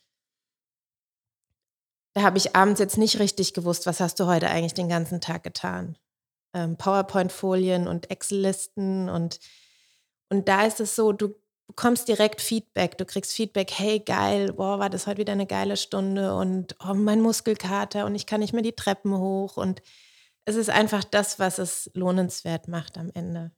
da 2.13 2.23
habe 2.23 2.37
ich 2.37 2.55
abends 2.55 2.79
jetzt 2.79 2.97
nicht 2.97 3.19
richtig 3.19 3.53
gewusst, 3.53 3.85
was 3.85 3.99
hast 3.99 4.19
du 4.19 4.25
heute 4.25 4.49
eigentlich 4.49 4.73
den 4.73 4.89
ganzen 4.89 5.21
Tag 5.21 5.43
getan. 5.43 5.97
Ähm, 6.53 6.77
PowerPoint-Folien 6.77 7.87
und 7.87 8.11
Excel-Listen 8.11 9.09
und, 9.09 9.39
und 10.29 10.49
da 10.49 10.65
ist 10.65 10.81
es 10.81 10.95
so, 10.95 11.13
du 11.13 11.35
bekommst 11.67 12.09
direkt 12.09 12.41
Feedback. 12.41 12.97
Du 12.97 13.05
kriegst 13.05 13.33
Feedback, 13.33 13.71
hey, 13.71 13.99
geil, 13.99 14.51
boah, 14.53 14.77
war 14.77 14.89
das 14.89 15.07
heute 15.07 15.19
wieder 15.19 15.31
eine 15.31 15.47
geile 15.47 15.77
Stunde 15.77 16.35
und 16.35 16.75
oh, 16.85 16.93
mein 16.93 17.21
Muskelkater 17.21 18.05
und 18.05 18.13
ich 18.15 18.25
kann 18.25 18.41
nicht 18.41 18.51
mehr 18.51 18.61
die 18.61 18.75
Treppen 18.75 19.17
hoch. 19.17 19.55
Und 19.55 19.81
es 20.45 20.55
ist 20.55 20.69
einfach 20.69 21.03
das, 21.03 21.39
was 21.39 21.59
es 21.59 21.91
lohnenswert 21.93 22.67
macht 22.67 22.97
am 22.97 23.11
Ende. 23.13 23.51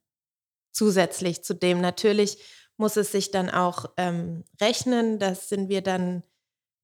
Zusätzlich 0.72 1.44
zu 1.44 1.54
dem 1.54 1.80
natürlich 1.80 2.38
muss 2.76 2.96
es 2.96 3.12
sich 3.12 3.30
dann 3.30 3.50
auch 3.50 3.86
ähm, 3.96 4.44
rechnen. 4.60 5.18
Das 5.18 5.48
sind 5.48 5.68
wir 5.68 5.82
dann 5.82 6.22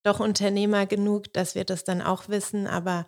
doch 0.05 0.21
Unternehmer 0.21 0.87
genug, 0.87 1.33
dass 1.33 1.55
wir 1.55 1.65
das 1.65 1.85
dann 1.85 2.01
auch 2.01 2.29
wissen. 2.29 2.67
Aber 2.67 3.07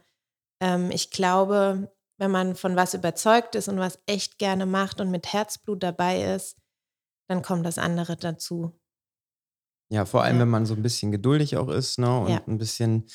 ähm, 0.60 0.90
ich 0.90 1.10
glaube, 1.10 1.92
wenn 2.18 2.30
man 2.30 2.56
von 2.56 2.76
was 2.76 2.94
überzeugt 2.94 3.54
ist 3.54 3.68
und 3.68 3.78
was 3.78 4.00
echt 4.06 4.38
gerne 4.38 4.66
macht 4.66 5.00
und 5.00 5.10
mit 5.10 5.32
Herzblut 5.32 5.82
dabei 5.82 6.34
ist, 6.34 6.58
dann 7.28 7.42
kommt 7.42 7.64
das 7.64 7.78
andere 7.78 8.16
dazu. 8.16 8.78
Ja, 9.90 10.04
vor 10.04 10.22
allem, 10.22 10.36
ja. 10.36 10.42
wenn 10.42 10.48
man 10.48 10.66
so 10.66 10.74
ein 10.74 10.82
bisschen 10.82 11.12
geduldig 11.12 11.56
auch 11.56 11.68
ist 11.68 11.98
ne, 11.98 12.20
und 12.20 12.30
ja. 12.30 12.42
ein 12.46 12.58
bisschen 12.58 13.08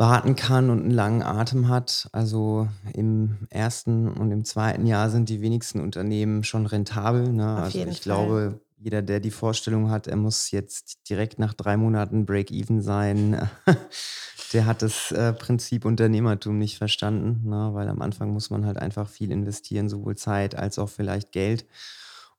warten 0.00 0.34
kann 0.34 0.70
und 0.70 0.80
einen 0.80 0.90
langen 0.90 1.22
Atem 1.22 1.68
hat. 1.68 2.08
Also 2.12 2.68
im 2.94 3.36
ersten 3.50 4.08
und 4.08 4.32
im 4.32 4.46
zweiten 4.46 4.86
Jahr 4.86 5.10
sind 5.10 5.28
die 5.28 5.42
wenigsten 5.42 5.78
Unternehmen 5.78 6.42
schon 6.42 6.64
rentabel. 6.64 7.30
Ne? 7.30 7.56
Also 7.56 7.78
ich 7.80 7.84
Fall. 7.84 7.94
glaube, 8.02 8.60
jeder, 8.78 9.02
der 9.02 9.20
die 9.20 9.30
Vorstellung 9.30 9.90
hat, 9.90 10.06
er 10.06 10.16
muss 10.16 10.52
jetzt 10.52 11.10
direkt 11.10 11.38
nach 11.38 11.52
drei 11.52 11.76
Monaten 11.76 12.24
Break-Even 12.24 12.80
sein, 12.80 13.46
der 14.54 14.64
hat 14.64 14.80
das 14.80 15.12
äh, 15.12 15.34
Prinzip 15.34 15.84
Unternehmertum 15.84 16.56
nicht 16.56 16.78
verstanden, 16.78 17.50
ne? 17.50 17.74
weil 17.74 17.86
am 17.86 18.00
Anfang 18.00 18.30
muss 18.30 18.48
man 18.48 18.64
halt 18.64 18.78
einfach 18.78 19.06
viel 19.06 19.30
investieren, 19.30 19.90
sowohl 19.90 20.16
Zeit 20.16 20.56
als 20.56 20.78
auch 20.78 20.88
vielleicht 20.88 21.30
Geld. 21.30 21.66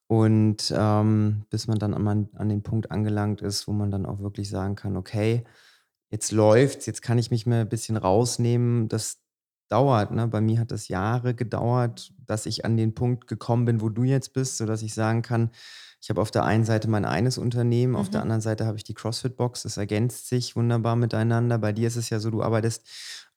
Und 0.07 0.73
ähm, 0.75 1.45
bis 1.51 1.67
man 1.67 1.77
dann 1.77 1.93
an, 1.93 2.27
an 2.33 2.49
den 2.49 2.63
Punkt 2.63 2.89
angelangt 2.89 3.41
ist, 3.41 3.67
wo 3.67 3.71
man 3.71 3.91
dann 3.91 4.07
auch 4.07 4.19
wirklich 4.19 4.49
sagen 4.49 4.73
kann, 4.73 4.97
okay, 4.97 5.45
jetzt 6.11 6.31
läuft's, 6.31 6.85
jetzt 6.85 7.01
kann 7.01 7.17
ich 7.17 7.31
mich 7.31 7.45
mal 7.45 7.61
ein 7.61 7.69
bisschen 7.69 7.97
rausnehmen. 7.97 8.87
Das 8.89 9.17
dauert, 9.69 10.11
ne? 10.11 10.27
Bei 10.27 10.41
mir 10.41 10.59
hat 10.59 10.71
das 10.71 10.89
Jahre 10.89 11.33
gedauert, 11.33 12.11
dass 12.27 12.45
ich 12.45 12.65
an 12.65 12.77
den 12.77 12.93
Punkt 12.93 13.27
gekommen 13.27 13.65
bin, 13.65 13.81
wo 13.81 13.89
du 13.89 14.03
jetzt 14.03 14.33
bist, 14.33 14.57
sodass 14.57 14.81
ich 14.83 14.93
sagen 14.93 15.21
kann, 15.21 15.49
ich 16.01 16.09
habe 16.09 16.21
auf 16.21 16.31
der 16.31 16.43
einen 16.43 16.65
Seite 16.65 16.89
mein 16.89 17.05
eines 17.05 17.37
Unternehmen, 17.37 17.95
auf 17.95 18.09
der 18.09 18.21
mhm. 18.21 18.23
anderen 18.23 18.41
Seite 18.41 18.65
habe 18.65 18.77
ich 18.77 18.83
die 18.83 18.95
CrossFit-Box. 18.95 19.63
Das 19.63 19.77
ergänzt 19.77 20.27
sich 20.27 20.55
wunderbar 20.55 20.95
miteinander. 20.95 21.57
Bei 21.59 21.71
dir 21.71 21.87
ist 21.87 21.95
es 21.95 22.09
ja 22.09 22.19
so, 22.19 22.31
du 22.31 22.41
arbeitest 22.41 22.87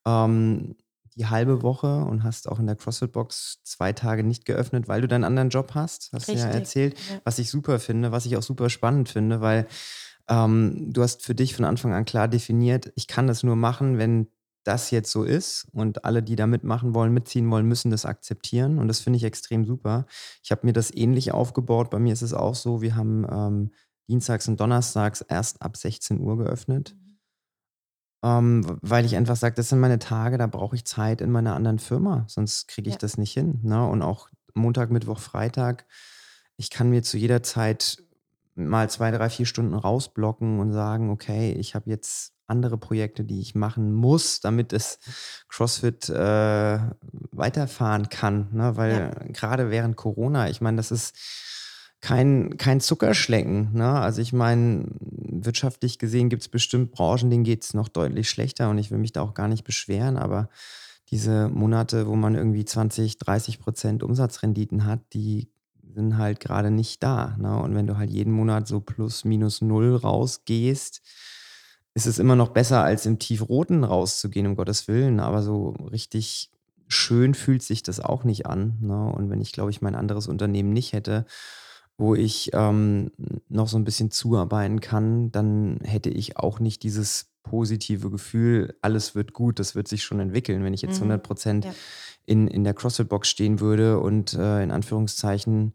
ähm, 0.07 0.75
die 1.15 1.27
halbe 1.27 1.63
Woche 1.63 2.05
und 2.05 2.25
hast 2.25 2.49
auch 2.49 2.59
in 2.59 2.67
der 2.67 2.77
CrossFit-Box 2.77 3.61
zwei 3.65 3.93
Tage 3.93 4.25
nicht 4.25 4.47
geöffnet, 4.47 4.89
weil 4.89 5.03
du 5.03 5.09
deinen 5.09 5.25
anderen 5.25 5.51
Job 5.51 5.73
hast, 5.75 6.11
hast 6.13 6.29
du 6.29 6.33
ja 6.33 6.47
erzählt, 6.47 6.99
ja. 7.11 7.21
was 7.23 7.39
ich 7.39 7.51
super 7.51 7.79
finde, 7.79 8.13
was 8.13 8.27
ich 8.27 8.37
auch 8.37 8.43
super 8.43 8.71
spannend 8.71 9.11
finde, 9.11 9.41
weil 9.41 9.67
ähm, 10.29 10.93
du 10.93 11.03
hast 11.03 11.23
für 11.23 11.35
dich 11.35 11.55
von 11.55 11.65
Anfang 11.65 11.93
an 11.93 12.05
klar 12.05 12.29
definiert, 12.29 12.93
ich 12.97 13.07
kann 13.07 13.27
das 13.27 13.43
nur 13.43 13.57
machen, 13.57 13.99
wenn 13.99 14.29
das 14.65 14.91
jetzt 14.91 15.11
so 15.11 15.25
ist 15.25 15.67
und 15.73 16.05
alle, 16.07 16.23
die 16.23 16.37
da 16.37 16.47
mitmachen 16.47 16.95
wollen, 16.95 17.13
mitziehen 17.13 17.51
wollen, 17.51 17.67
müssen 17.67 17.91
das 17.91 18.07
akzeptieren 18.07 18.79
und 18.79 18.89
das 18.89 19.01
finde 19.01 19.19
ich 19.19 19.25
extrem 19.25 19.67
super. 19.67 20.07
Ich 20.43 20.51
habe 20.51 20.67
mir 20.67 20.73
das 20.73 20.95
ähnlich 20.95 21.33
aufgebaut, 21.33 21.91
bei 21.91 21.99
mir 21.99 22.13
ist 22.15 22.23
es 22.23 22.33
auch 22.35 22.55
so, 22.55 22.81
wir 22.81 22.97
haben 22.97 23.27
ähm, 23.31 23.71
dienstags 24.09 24.49
und 24.49 24.59
donnerstags 24.61 25.21
erst 25.23 25.61
ab 25.63 25.77
16 25.77 26.21
Uhr 26.21 26.39
geöffnet. 26.39 26.95
Mhm 26.99 27.05
ähm, 28.23 28.79
weil 28.81 29.05
ich 29.05 29.17
einfach 29.17 29.37
sage, 29.37 29.55
das 29.55 29.69
sind 29.69 29.81
meine 29.81 29.99
Tage, 29.99 30.39
da 30.39 30.47
brauche 30.47 30.77
ich 30.77 30.85
Zeit 30.87 31.21
in 31.21 31.31
meiner 31.31 31.55
anderen 31.55 31.79
Firma, 31.79 32.25
sonst 32.29 32.69
kriege 32.69 32.89
ich 32.89 32.95
Ja. 32.95 32.99
das 33.01 33.19
nicht 33.19 33.33
hin. 33.33 33.61
Ne? 33.63 33.87
Und 33.87 34.03
auch 34.03 34.29
Montag, 34.55 34.91
Mittwoch, 34.91 35.19
Freitag, 35.19 35.85
ich 36.57 36.71
kann 36.71 36.89
mir 36.89 37.03
zu 37.03 37.19
jeder 37.19 37.43
Zeit 37.43 38.03
mal 38.55 38.89
zwei, 38.91 39.11
drei, 39.11 39.29
vier 39.31 39.47
Stunden 39.47 39.75
rausblocken 39.75 40.61
und 40.61 40.73
sagen, 40.73 41.11
okay, 41.11 41.53
ich 41.53 41.75
habe 41.75 41.91
jetzt 41.91 42.33
andere 42.47 42.77
Projekte, 42.77 43.25
die 43.25 43.41
ich 43.41 43.55
machen 43.55 43.93
muss, 43.93 44.41
damit 44.41 44.73
es 44.73 44.99
CrossFit 45.49 46.09
äh, 46.11 46.79
weiterfahren 47.33 48.09
kann. 48.11 48.49
Ne? 48.53 48.77
Weil 48.77 48.93
Ja. 48.93 49.11
gerade 49.33 49.71
während 49.71 49.97
Corona, 49.97 50.51
ich 50.51 50.61
meine, 50.61 50.77
das 50.77 50.91
ist 50.91 51.17
kein, 52.01 52.59
kein 52.59 52.81
Zuckerschlecken. 52.81 53.73
Ne? 53.73 53.89
Also 53.89 54.21
ich 54.21 54.35
meine, 54.35 54.87
wirtschaftlich 55.01 55.99
gesehen 55.99 56.29
gibt 56.29 56.43
es 56.43 56.49
bestimmt 56.49 56.93
Branchen, 56.93 57.31
denen 57.31 57.45
geht 57.45 57.65
es 57.65 57.73
noch 57.73 57.89
deutlich 57.89 58.29
schlechter 58.29 58.69
und 58.69 58.77
ich 58.79 58.91
will 58.91 58.99
mich 58.99 59.13
da 59.13 59.23
auch 59.23 59.33
gar 59.33 59.49
nicht 59.49 59.65
beschweren, 59.65 60.19
aber 60.19 60.51
diese 61.11 61.49
Monate, 61.49 62.07
wo 62.07 62.15
man 62.15 62.35
irgendwie 62.35 62.65
20, 62.65 63.19
30 63.19 63.59
Prozent 63.59 64.03
Umsatzrenditen 64.03 64.85
hat, 64.85 65.01
die 65.13 65.51
sind 65.95 66.19
halt 66.19 66.41
gerade 66.41 66.71
nicht 66.71 67.03
da. 67.03 67.37
Ne? 67.39 67.57
Und 67.59 67.75
wenn 67.75 67.87
du 67.87 67.97
halt 67.97 68.11
jeden 68.11 68.33
Monat 68.33 68.67
so 68.67 68.81
plus 68.81 69.25
minus 69.25 69.61
null 69.61 69.97
rausgehst, 69.97 71.01
ist 71.95 72.07
es 72.07 72.19
immer 72.19 72.37
noch 72.37 72.49
besser, 72.49 72.83
als 72.83 73.07
im 73.07 73.19
Tiefroten 73.19 73.85
rauszugehen, 73.85 74.47
um 74.47 74.57
Gottes 74.57 74.89
Willen. 74.89 75.21
Aber 75.21 75.43
so 75.43 75.71
richtig 75.93 76.51
schön 76.89 77.35
fühlt 77.35 77.63
sich 77.63 77.83
das 77.83 78.01
auch 78.01 78.25
nicht 78.25 78.47
an. 78.47 78.79
Ne? 78.81 79.07
Und 79.07 79.31
wenn 79.31 79.41
ich, 79.41 79.53
glaube 79.53 79.71
ich, 79.71 79.81
mein 79.81 79.95
anderes 79.95 80.27
Unternehmen 80.27 80.73
nicht 80.73 80.93
hätte, 80.93 81.25
wo 81.97 82.15
ich 82.15 82.51
ähm, 82.53 83.13
noch 83.49 83.69
so 83.69 83.79
ein 83.79 83.85
bisschen 83.85 84.11
zuarbeiten 84.11 84.81
kann, 84.81 85.31
dann 85.31 85.79
hätte 85.83 86.11
ich 86.11 86.37
auch 86.37 86.59
nicht 86.59 86.83
dieses 86.83 87.34
positive 87.45 88.11
Gefühl, 88.11 88.77
alles 88.83 89.15
wird 89.15 89.33
gut, 89.33 89.61
das 89.61 89.77
wird 89.77 89.87
sich 89.87 90.03
schon 90.03 90.19
entwickeln. 90.19 90.65
Wenn 90.65 90.75
ich 90.75 90.83
jetzt 90.83 90.97
100 90.97 91.19
mhm. 91.19 91.23
Prozent 91.23 91.65
ja. 91.67 91.75
in, 92.27 92.49
in 92.49 92.65
der 92.65 92.75
CrossFit-Box 92.75 93.29
stehen 93.29 93.61
würde 93.61 94.01
und 94.01 94.35
äh, 94.35 94.63
in 94.63 94.73
Anführungszeichen 94.73 95.75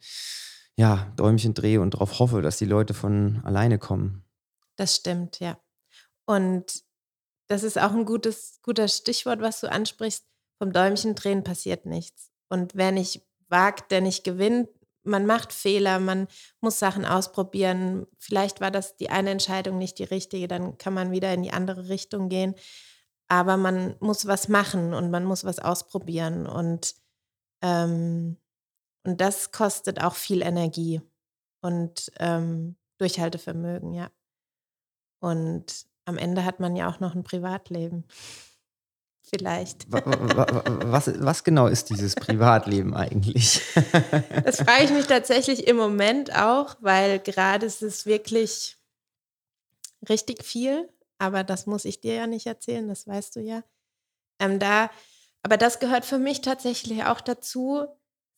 ja, 0.76 1.12
Däumchen 1.16 1.54
drehe 1.54 1.82
und 1.82 1.94
darauf 1.94 2.20
hoffe, 2.20 2.42
dass 2.42 2.58
die 2.58 2.66
Leute 2.66 2.94
von 2.94 3.42
alleine 3.44 3.78
kommen. 3.78 4.24
Das 4.76 4.96
stimmt, 4.96 5.40
ja. 5.40 5.58
Und 6.26 6.84
das 7.48 7.64
ist 7.64 7.78
auch 7.78 7.92
ein 7.92 8.06
gutes, 8.06 8.60
guter 8.62 8.88
Stichwort, 8.88 9.42
was 9.42 9.60
du 9.60 9.72
ansprichst. 9.72 10.26
Vom 10.58 10.72
Däumchen 10.72 11.16
drehen 11.16 11.44
passiert 11.44 11.86
nichts. 11.86 12.32
Und 12.50 12.76
wer 12.76 12.92
nicht 12.92 13.28
wagt, 13.50 13.92
der 13.92 14.02
nicht 14.02 14.24
gewinnt, 14.24 14.70
man 15.10 15.26
macht 15.26 15.52
Fehler, 15.52 16.00
man 16.00 16.28
muss 16.62 16.80
Sachen 16.80 17.06
ausprobieren. 17.06 18.08
Vielleicht 18.18 18.62
war 18.62 18.72
das 18.72 18.96
die 18.98 19.10
eine 19.10 19.32
Entscheidung 19.32 19.78
nicht 19.78 20.00
die 20.00 20.06
richtige, 20.06 20.48
dann 20.48 20.78
kann 20.78 20.94
man 20.94 21.12
wieder 21.12 21.34
in 21.34 21.44
die 21.44 21.52
andere 21.52 21.90
Richtung 21.90 22.30
gehen. 22.30 22.56
Aber 23.28 23.58
man 23.58 23.96
muss 24.00 24.26
was 24.26 24.48
machen 24.48 24.94
und 24.94 25.12
man 25.12 25.26
muss 25.26 25.44
was 25.44 25.60
ausprobieren. 25.60 26.48
Und, 26.48 26.96
ähm, 27.62 28.38
und 29.06 29.22
das 29.22 29.52
kostet 29.52 30.02
auch 30.02 30.16
viel 30.16 30.42
Energie 30.42 31.02
und 31.62 32.12
ähm, 32.18 32.78
Durchhaltevermögen, 32.98 33.94
ja. 33.94 34.10
Und 35.22 35.86
am 36.06 36.18
Ende 36.18 36.46
hat 36.46 36.60
man 36.60 36.76
ja 36.76 36.90
auch 36.90 37.00
noch 37.00 37.14
ein 37.14 37.24
Privatleben 37.24 38.06
vielleicht. 39.22 39.92
Was, 39.92 41.12
was 41.20 41.44
genau 41.44 41.68
ist 41.68 41.90
dieses 41.90 42.16
Privatleben 42.16 42.94
eigentlich? 42.94 43.62
Das 44.44 44.58
frage 44.58 44.86
ich 44.86 44.92
mich 44.92 45.06
tatsächlich 45.06 45.68
im 45.68 45.78
Moment 45.78 46.36
auch, 46.36 46.76
weil 46.80 47.20
gerade 47.20 47.66
ist 47.66 47.84
es 47.84 48.06
wirklich 48.06 48.78
richtig 50.08 50.44
viel, 50.44 50.90
aber 51.18 51.44
das 51.44 51.66
muss 51.66 51.86
ich 51.86 52.02
dir 52.02 52.16
ja 52.16 52.28
nicht 52.28 52.48
erzählen, 52.48 52.88
das 52.88 53.08
weißt 53.08 53.36
du 53.36 53.42
ja. 53.42 53.64
Ähm, 54.40 54.60
da, 54.60 54.90
aber 55.44 55.58
das 55.58 55.80
gehört 55.80 56.06
für 56.06 56.18
mich 56.18 56.42
tatsächlich 56.42 57.04
auch 57.04 57.22
dazu, 57.22 57.86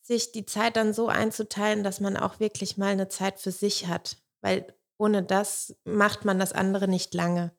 sich 0.01 0.31
die 0.31 0.45
Zeit 0.45 0.75
dann 0.75 0.93
so 0.93 1.07
einzuteilen, 1.07 1.83
dass 1.83 1.99
man 1.99 2.17
auch 2.17 2.39
wirklich 2.39 2.77
mal 2.77 2.91
eine 2.91 3.07
Zeit 3.07 3.39
für 3.39 3.51
sich 3.51 3.87
hat, 3.87 4.17
weil 4.41 4.65
ohne 4.97 5.23
das 5.23 5.75
macht 5.83 6.25
man 6.25 6.39
das 6.39 6.53
andere 6.53 6.87
nicht 6.87 7.13
lange. 7.13 7.51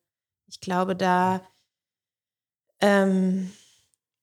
Ich 0.46 0.60
glaube, 0.60 0.96
da 0.96 1.40
ähm, 2.82 3.50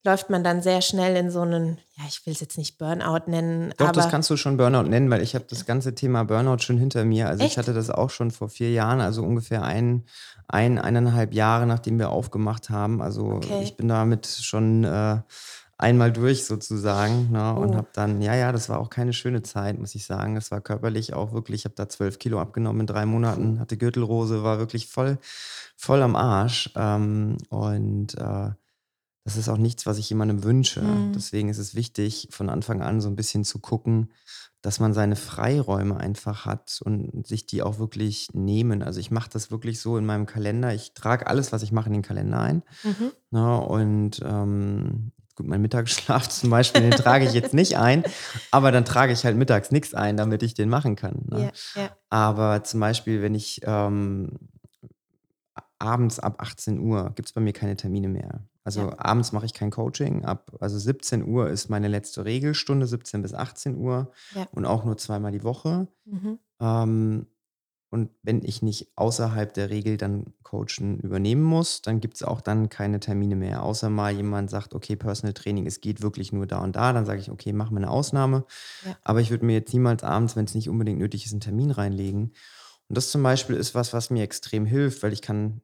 läuft 0.04 0.30
man 0.30 0.42
dann 0.42 0.62
sehr 0.62 0.80
schnell 0.80 1.16
in 1.16 1.30
so 1.30 1.40
einen, 1.40 1.78
ja, 1.96 2.04
ich 2.08 2.24
will 2.24 2.32
es 2.32 2.40
jetzt 2.40 2.56
nicht 2.56 2.78
Burnout 2.78 3.30
nennen. 3.30 3.74
Doch, 3.76 3.92
das 3.92 4.08
kannst 4.08 4.30
du 4.30 4.36
schon 4.36 4.56
Burnout 4.56 4.88
nennen, 4.88 5.10
weil 5.10 5.22
ich 5.22 5.34
habe 5.34 5.44
das 5.48 5.66
ganze 5.66 5.94
Thema 5.94 6.24
Burnout 6.24 6.58
schon 6.60 6.78
hinter 6.78 7.04
mir. 7.04 7.28
Also 7.28 7.42
Echt? 7.44 7.52
ich 7.52 7.58
hatte 7.58 7.74
das 7.74 7.90
auch 7.90 8.10
schon 8.10 8.30
vor 8.30 8.48
vier 8.48 8.70
Jahren, 8.70 9.00
also 9.00 9.22
ungefähr 9.22 9.62
ein, 9.62 10.04
ein 10.48 10.78
eineinhalb 10.78 11.34
Jahre, 11.34 11.66
nachdem 11.66 11.98
wir 11.98 12.10
aufgemacht 12.10 12.70
haben. 12.70 13.02
Also 13.02 13.26
okay. 13.26 13.60
ich 13.62 13.76
bin 13.76 13.88
damit 13.88 14.26
schon 14.26 14.84
äh, 14.84 15.18
einmal 15.76 16.12
durch 16.12 16.44
sozusagen. 16.46 17.30
Ne? 17.30 17.54
Und 17.54 17.70
Oh. 17.70 17.76
habe 17.76 17.88
dann, 17.92 18.22
ja, 18.22 18.34
ja, 18.34 18.52
das 18.52 18.68
war 18.68 18.78
auch 18.78 18.90
keine 18.90 19.12
schöne 19.12 19.42
Zeit, 19.42 19.78
muss 19.78 19.94
ich 19.94 20.06
sagen. 20.06 20.36
Es 20.36 20.50
war 20.50 20.60
körperlich 20.60 21.14
auch 21.14 21.32
wirklich, 21.32 21.62
ich 21.62 21.64
habe 21.66 21.74
da 21.74 21.88
zwölf 21.88 22.18
Kilo 22.18 22.40
abgenommen 22.40 22.80
in 22.80 22.86
drei 22.86 23.06
Monaten, 23.06 23.60
hatte 23.60 23.76
Gürtelrose, 23.76 24.42
war 24.42 24.58
wirklich 24.58 24.86
voll, 24.86 25.18
voll 25.80 26.02
am 26.02 26.14
Arsch. 26.14 26.70
Ähm, 26.76 27.38
und 27.48 28.14
äh, 28.18 28.50
das 29.24 29.36
ist 29.36 29.48
auch 29.48 29.56
nichts, 29.56 29.86
was 29.86 29.96
ich 29.96 30.10
jemandem 30.10 30.44
wünsche. 30.44 30.82
Mhm. 30.82 31.12
Deswegen 31.14 31.48
ist 31.48 31.58
es 31.58 31.74
wichtig, 31.74 32.28
von 32.30 32.50
Anfang 32.50 32.82
an 32.82 33.00
so 33.00 33.08
ein 33.08 33.16
bisschen 33.16 33.44
zu 33.44 33.60
gucken, 33.60 34.12
dass 34.60 34.78
man 34.78 34.92
seine 34.92 35.16
Freiräume 35.16 35.96
einfach 35.96 36.44
hat 36.44 36.80
und 36.84 37.26
sich 37.26 37.46
die 37.46 37.62
auch 37.62 37.78
wirklich 37.78 38.28
nehmen. 38.34 38.82
Also 38.82 39.00
ich 39.00 39.10
mache 39.10 39.30
das 39.32 39.50
wirklich 39.50 39.80
so 39.80 39.96
in 39.96 40.04
meinem 40.04 40.26
Kalender. 40.26 40.74
Ich 40.74 40.92
trage 40.92 41.26
alles, 41.26 41.50
was 41.50 41.62
ich 41.62 41.72
mache, 41.72 41.86
in 41.86 41.94
den 41.94 42.02
Kalender 42.02 42.40
ein. 42.40 42.62
Mhm. 42.82 43.12
Ne? 43.30 43.60
Und 43.62 44.20
ähm, 44.22 45.12
gut, 45.34 45.46
mein 45.46 45.62
Mittagsschlaf 45.62 46.28
zum 46.28 46.50
Beispiel, 46.50 46.82
den 46.82 46.90
trage 46.90 47.24
ich 47.24 47.32
jetzt 47.32 47.54
nicht 47.54 47.78
ein, 47.78 48.04
aber 48.50 48.70
dann 48.70 48.84
trage 48.84 49.14
ich 49.14 49.24
halt 49.24 49.38
mittags 49.38 49.70
nichts 49.70 49.94
ein, 49.94 50.18
damit 50.18 50.42
ich 50.42 50.52
den 50.52 50.68
machen 50.68 50.94
kann. 50.94 51.24
Ne? 51.30 51.52
Ja, 51.74 51.82
ja. 51.82 51.90
Aber 52.10 52.64
zum 52.64 52.80
Beispiel, 52.80 53.22
wenn 53.22 53.34
ich 53.34 53.62
ähm, 53.64 54.49
abends 55.80 56.18
ab 56.18 56.40
18 56.42 56.78
Uhr 56.80 57.12
gibt 57.14 57.28
es 57.28 57.32
bei 57.32 57.40
mir 57.40 57.52
keine 57.52 57.76
Termine 57.76 58.08
mehr. 58.08 58.42
Also 58.64 58.82
Ja. 58.82 58.98
abends 58.98 59.32
mache 59.32 59.46
ich 59.46 59.54
kein 59.54 59.70
Coaching. 59.70 60.24
Ab, 60.24 60.52
also 60.60 60.78
17 60.78 61.26
Uhr 61.26 61.48
ist 61.48 61.70
meine 61.70 61.88
letzte 61.88 62.24
Regelstunde, 62.24 62.86
17 62.86 63.22
bis 63.22 63.34
18 63.34 63.76
Uhr 63.76 64.12
Ja. 64.34 64.46
und 64.52 64.64
auch 64.66 64.84
nur 64.84 64.96
zweimal 64.98 65.32
die 65.32 65.42
Woche. 65.44 65.88
Mhm. 66.04 66.38
Ähm, 66.60 67.26
und 67.92 68.10
wenn 68.22 68.44
ich 68.44 68.62
nicht 68.62 68.92
außerhalb 68.94 69.52
der 69.52 69.68
Regel 69.70 69.96
dann 69.96 70.26
Coachen 70.44 71.00
übernehmen 71.00 71.42
muss, 71.42 71.82
dann 71.82 71.98
gibt 72.00 72.14
es 72.14 72.22
auch 72.22 72.40
dann 72.40 72.68
keine 72.68 73.00
Termine 73.00 73.34
mehr. 73.34 73.64
Außer 73.64 73.90
mal 73.90 74.12
jemand 74.12 74.48
sagt, 74.48 74.74
okay, 74.76 74.94
Personal 74.94 75.32
Training, 75.34 75.66
es 75.66 75.80
geht 75.80 76.00
wirklich 76.00 76.32
nur 76.32 76.46
da 76.46 76.60
und 76.62 76.76
da. 76.76 76.92
Dann 76.92 77.04
sage 77.04 77.20
ich, 77.20 77.32
okay, 77.32 77.52
machen 77.52 77.72
wir 77.72 77.78
eine 77.78 77.90
Ausnahme. 77.90 78.44
Ja. 78.86 78.96
Aber 79.02 79.20
ich 79.20 79.30
würde 79.30 79.44
mir 79.44 79.54
jetzt 79.54 79.72
niemals 79.72 80.04
abends, 80.04 80.36
wenn 80.36 80.44
es 80.44 80.54
nicht 80.54 80.68
unbedingt 80.68 81.00
nötig 81.00 81.26
ist, 81.26 81.32
einen 81.32 81.40
Termin 81.40 81.72
reinlegen. 81.72 82.32
Und 82.88 82.96
das 82.96 83.10
zum 83.10 83.24
Beispiel 83.24 83.56
ist 83.56 83.74
was, 83.74 83.92
was 83.92 84.10
mir 84.10 84.22
extrem 84.22 84.66
hilft, 84.66 85.02
weil 85.02 85.12
ich 85.12 85.22
kann 85.22 85.60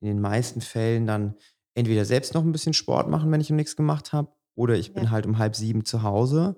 in 0.00 0.08
den 0.08 0.20
meisten 0.20 0.60
Fällen 0.60 1.06
dann 1.06 1.34
entweder 1.74 2.04
selbst 2.04 2.34
noch 2.34 2.42
ein 2.42 2.52
bisschen 2.52 2.74
Sport 2.74 3.08
machen, 3.08 3.30
wenn 3.30 3.40
ich 3.40 3.50
noch 3.50 3.56
nichts 3.56 3.76
gemacht 3.76 4.12
habe, 4.12 4.32
oder 4.54 4.74
ich 4.76 4.92
bin 4.94 5.04
Ja. 5.04 5.10
halt 5.10 5.26
um 5.26 5.38
halb 5.38 5.56
sieben 5.56 5.84
zu 5.84 6.02
Hause 6.02 6.56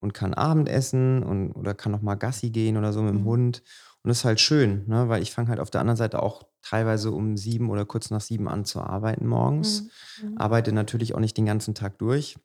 und 0.00 0.14
kann 0.14 0.34
Abendessen 0.34 1.22
und, 1.22 1.52
oder 1.52 1.74
kann 1.74 1.92
noch 1.92 2.02
mal 2.02 2.14
Gassi 2.16 2.50
gehen 2.50 2.76
oder 2.76 2.92
so 2.92 3.02
mit 3.02 3.14
dem 3.14 3.20
Mhm. 3.22 3.26
Hund. 3.26 3.62
Und 4.02 4.08
das 4.08 4.18
ist 4.18 4.24
halt 4.24 4.40
schön, 4.40 4.84
ne? 4.88 5.08
weil 5.08 5.22
ich 5.22 5.30
fange 5.30 5.48
halt 5.48 5.60
auf 5.60 5.70
der 5.70 5.82
anderen 5.82 5.96
Seite 5.98 6.22
auch 6.22 6.42
teilweise 6.62 7.10
um 7.12 7.36
sieben 7.36 7.70
oder 7.70 7.84
kurz 7.84 8.10
nach 8.10 8.20
sieben 8.22 8.48
an 8.48 8.64
zu 8.64 8.80
arbeiten 8.80 9.26
morgens. 9.26 9.90
Mhm. 10.22 10.30
Mhm. 10.30 10.38
Arbeite 10.38 10.72
natürlich 10.72 11.14
auch 11.14 11.20
nicht 11.20 11.36
den 11.36 11.46
ganzen 11.46 11.74
Tag 11.74 11.98
durch. 11.98 12.36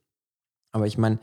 Aber 0.74 0.86
ich 0.88 0.98
meine, 0.98 1.20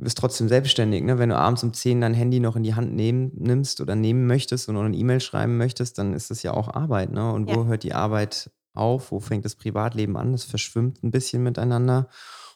du 0.00 0.04
bist 0.04 0.18
trotzdem 0.18 0.48
selbstständig. 0.48 1.04
Ne? 1.04 1.18
Wenn 1.18 1.28
du 1.28 1.36
abends 1.36 1.62
um 1.62 1.72
10 1.72 2.00
dein 2.00 2.14
Handy 2.14 2.40
noch 2.40 2.56
in 2.56 2.62
die 2.62 2.74
Hand 2.74 2.94
nehmen, 2.94 3.30
nimmst 3.36 3.80
oder 3.80 3.94
nehmen 3.94 4.26
möchtest 4.26 4.68
und 4.68 4.74
noch 4.74 4.82
eine 4.82 4.96
E-Mail 4.96 5.20
schreiben 5.20 5.56
möchtest, 5.58 5.98
dann 5.98 6.14
ist 6.14 6.30
das 6.30 6.42
ja 6.42 6.52
auch 6.54 6.68
Arbeit. 6.68 7.12
Ne? 7.12 7.30
Und 7.32 7.46
wo 7.48 7.60
Ja. 7.62 7.64
hört 7.66 7.82
die 7.82 7.92
Arbeit 7.92 8.50
auf? 8.74 9.12
Wo 9.12 9.20
fängt 9.20 9.44
das 9.44 9.54
Privatleben 9.56 10.16
an? 10.16 10.32
Das 10.32 10.44
verschwimmt 10.44 11.02
ein 11.04 11.10
bisschen 11.10 11.42
miteinander. 11.42 12.08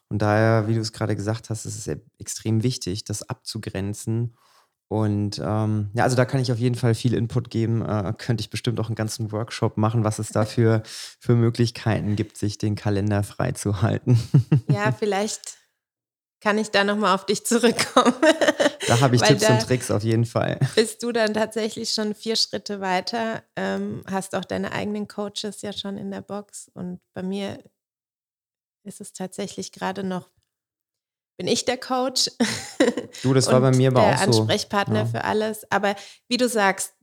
Und 0.08 0.22
daher, 0.22 0.68
wie 0.68 0.74
du 0.74 0.80
es 0.80 0.92
gerade 0.92 1.16
gesagt 1.16 1.50
hast, 1.50 1.64
ist 1.66 1.76
es 1.78 1.86
e- 1.86 2.00
extrem 2.18 2.62
wichtig, 2.62 3.04
das 3.04 3.28
abzugrenzen. 3.28 4.36
Und 4.88 5.40
ähm, 5.44 5.90
ja, 5.94 6.04
also 6.04 6.14
da 6.14 6.24
kann 6.24 6.40
ich 6.40 6.52
auf 6.52 6.58
jeden 6.58 6.74
Fall 6.76 6.94
viel 6.94 7.14
Input 7.14 7.50
geben. 7.50 7.82
Äh, 7.82 8.14
könnte 8.16 8.42
ich 8.42 8.50
bestimmt 8.50 8.78
auch 8.80 8.86
einen 8.88 8.94
ganzen 8.94 9.32
Workshop 9.32 9.76
machen, 9.76 10.04
was 10.04 10.18
es 10.18 10.28
da 10.28 10.44
für, 10.46 10.82
für 11.20 11.34
Möglichkeiten 11.34 12.16
gibt, 12.16 12.36
sich 12.36 12.58
den 12.58 12.74
Kalender 12.74 13.22
freizuhalten. 13.22 14.18
Ja, 14.68 14.92
vielleicht 14.92 15.56
kann 16.44 16.58
ich 16.58 16.70
da 16.70 16.84
nochmal 16.84 17.14
auf 17.14 17.24
dich 17.24 17.46
zurückkommen. 17.46 18.14
Da 18.86 19.00
habe 19.00 19.16
ich 19.16 19.22
Tipps 19.22 19.48
und 19.48 19.62
Tricks 19.62 19.90
auf 19.90 20.02
jeden 20.02 20.26
Fall. 20.26 20.60
bist 20.74 21.02
du 21.02 21.10
dann 21.10 21.32
tatsächlich 21.32 21.90
schon 21.92 22.14
vier 22.14 22.36
Schritte 22.36 22.82
weiter, 22.82 23.42
ähm, 23.56 24.04
hast 24.06 24.34
auch 24.34 24.44
deine 24.44 24.72
eigenen 24.72 25.08
Coaches 25.08 25.62
ja 25.62 25.72
schon 25.72 25.96
in 25.96 26.10
der 26.10 26.20
Box. 26.20 26.70
Und 26.74 27.00
bei 27.14 27.22
mir 27.22 27.64
ist 28.82 29.00
es 29.00 29.14
tatsächlich 29.14 29.72
gerade 29.72 30.04
noch, 30.04 30.28
bin 31.38 31.48
ich 31.48 31.64
der 31.64 31.78
Coach. 31.78 32.30
Du, 33.22 33.32
das 33.32 33.46
war 33.46 33.60
bei 33.60 33.70
mir 33.70 33.88
aber 33.88 34.00
der 34.02 34.14
auch 34.16 34.32
so. 34.32 34.40
Ansprechpartner 34.40 35.00
Ja. 35.00 35.06
für 35.06 35.24
alles. 35.24 35.70
Aber 35.70 35.94
wie 36.28 36.36
du 36.36 36.46
sagst, 36.48 36.94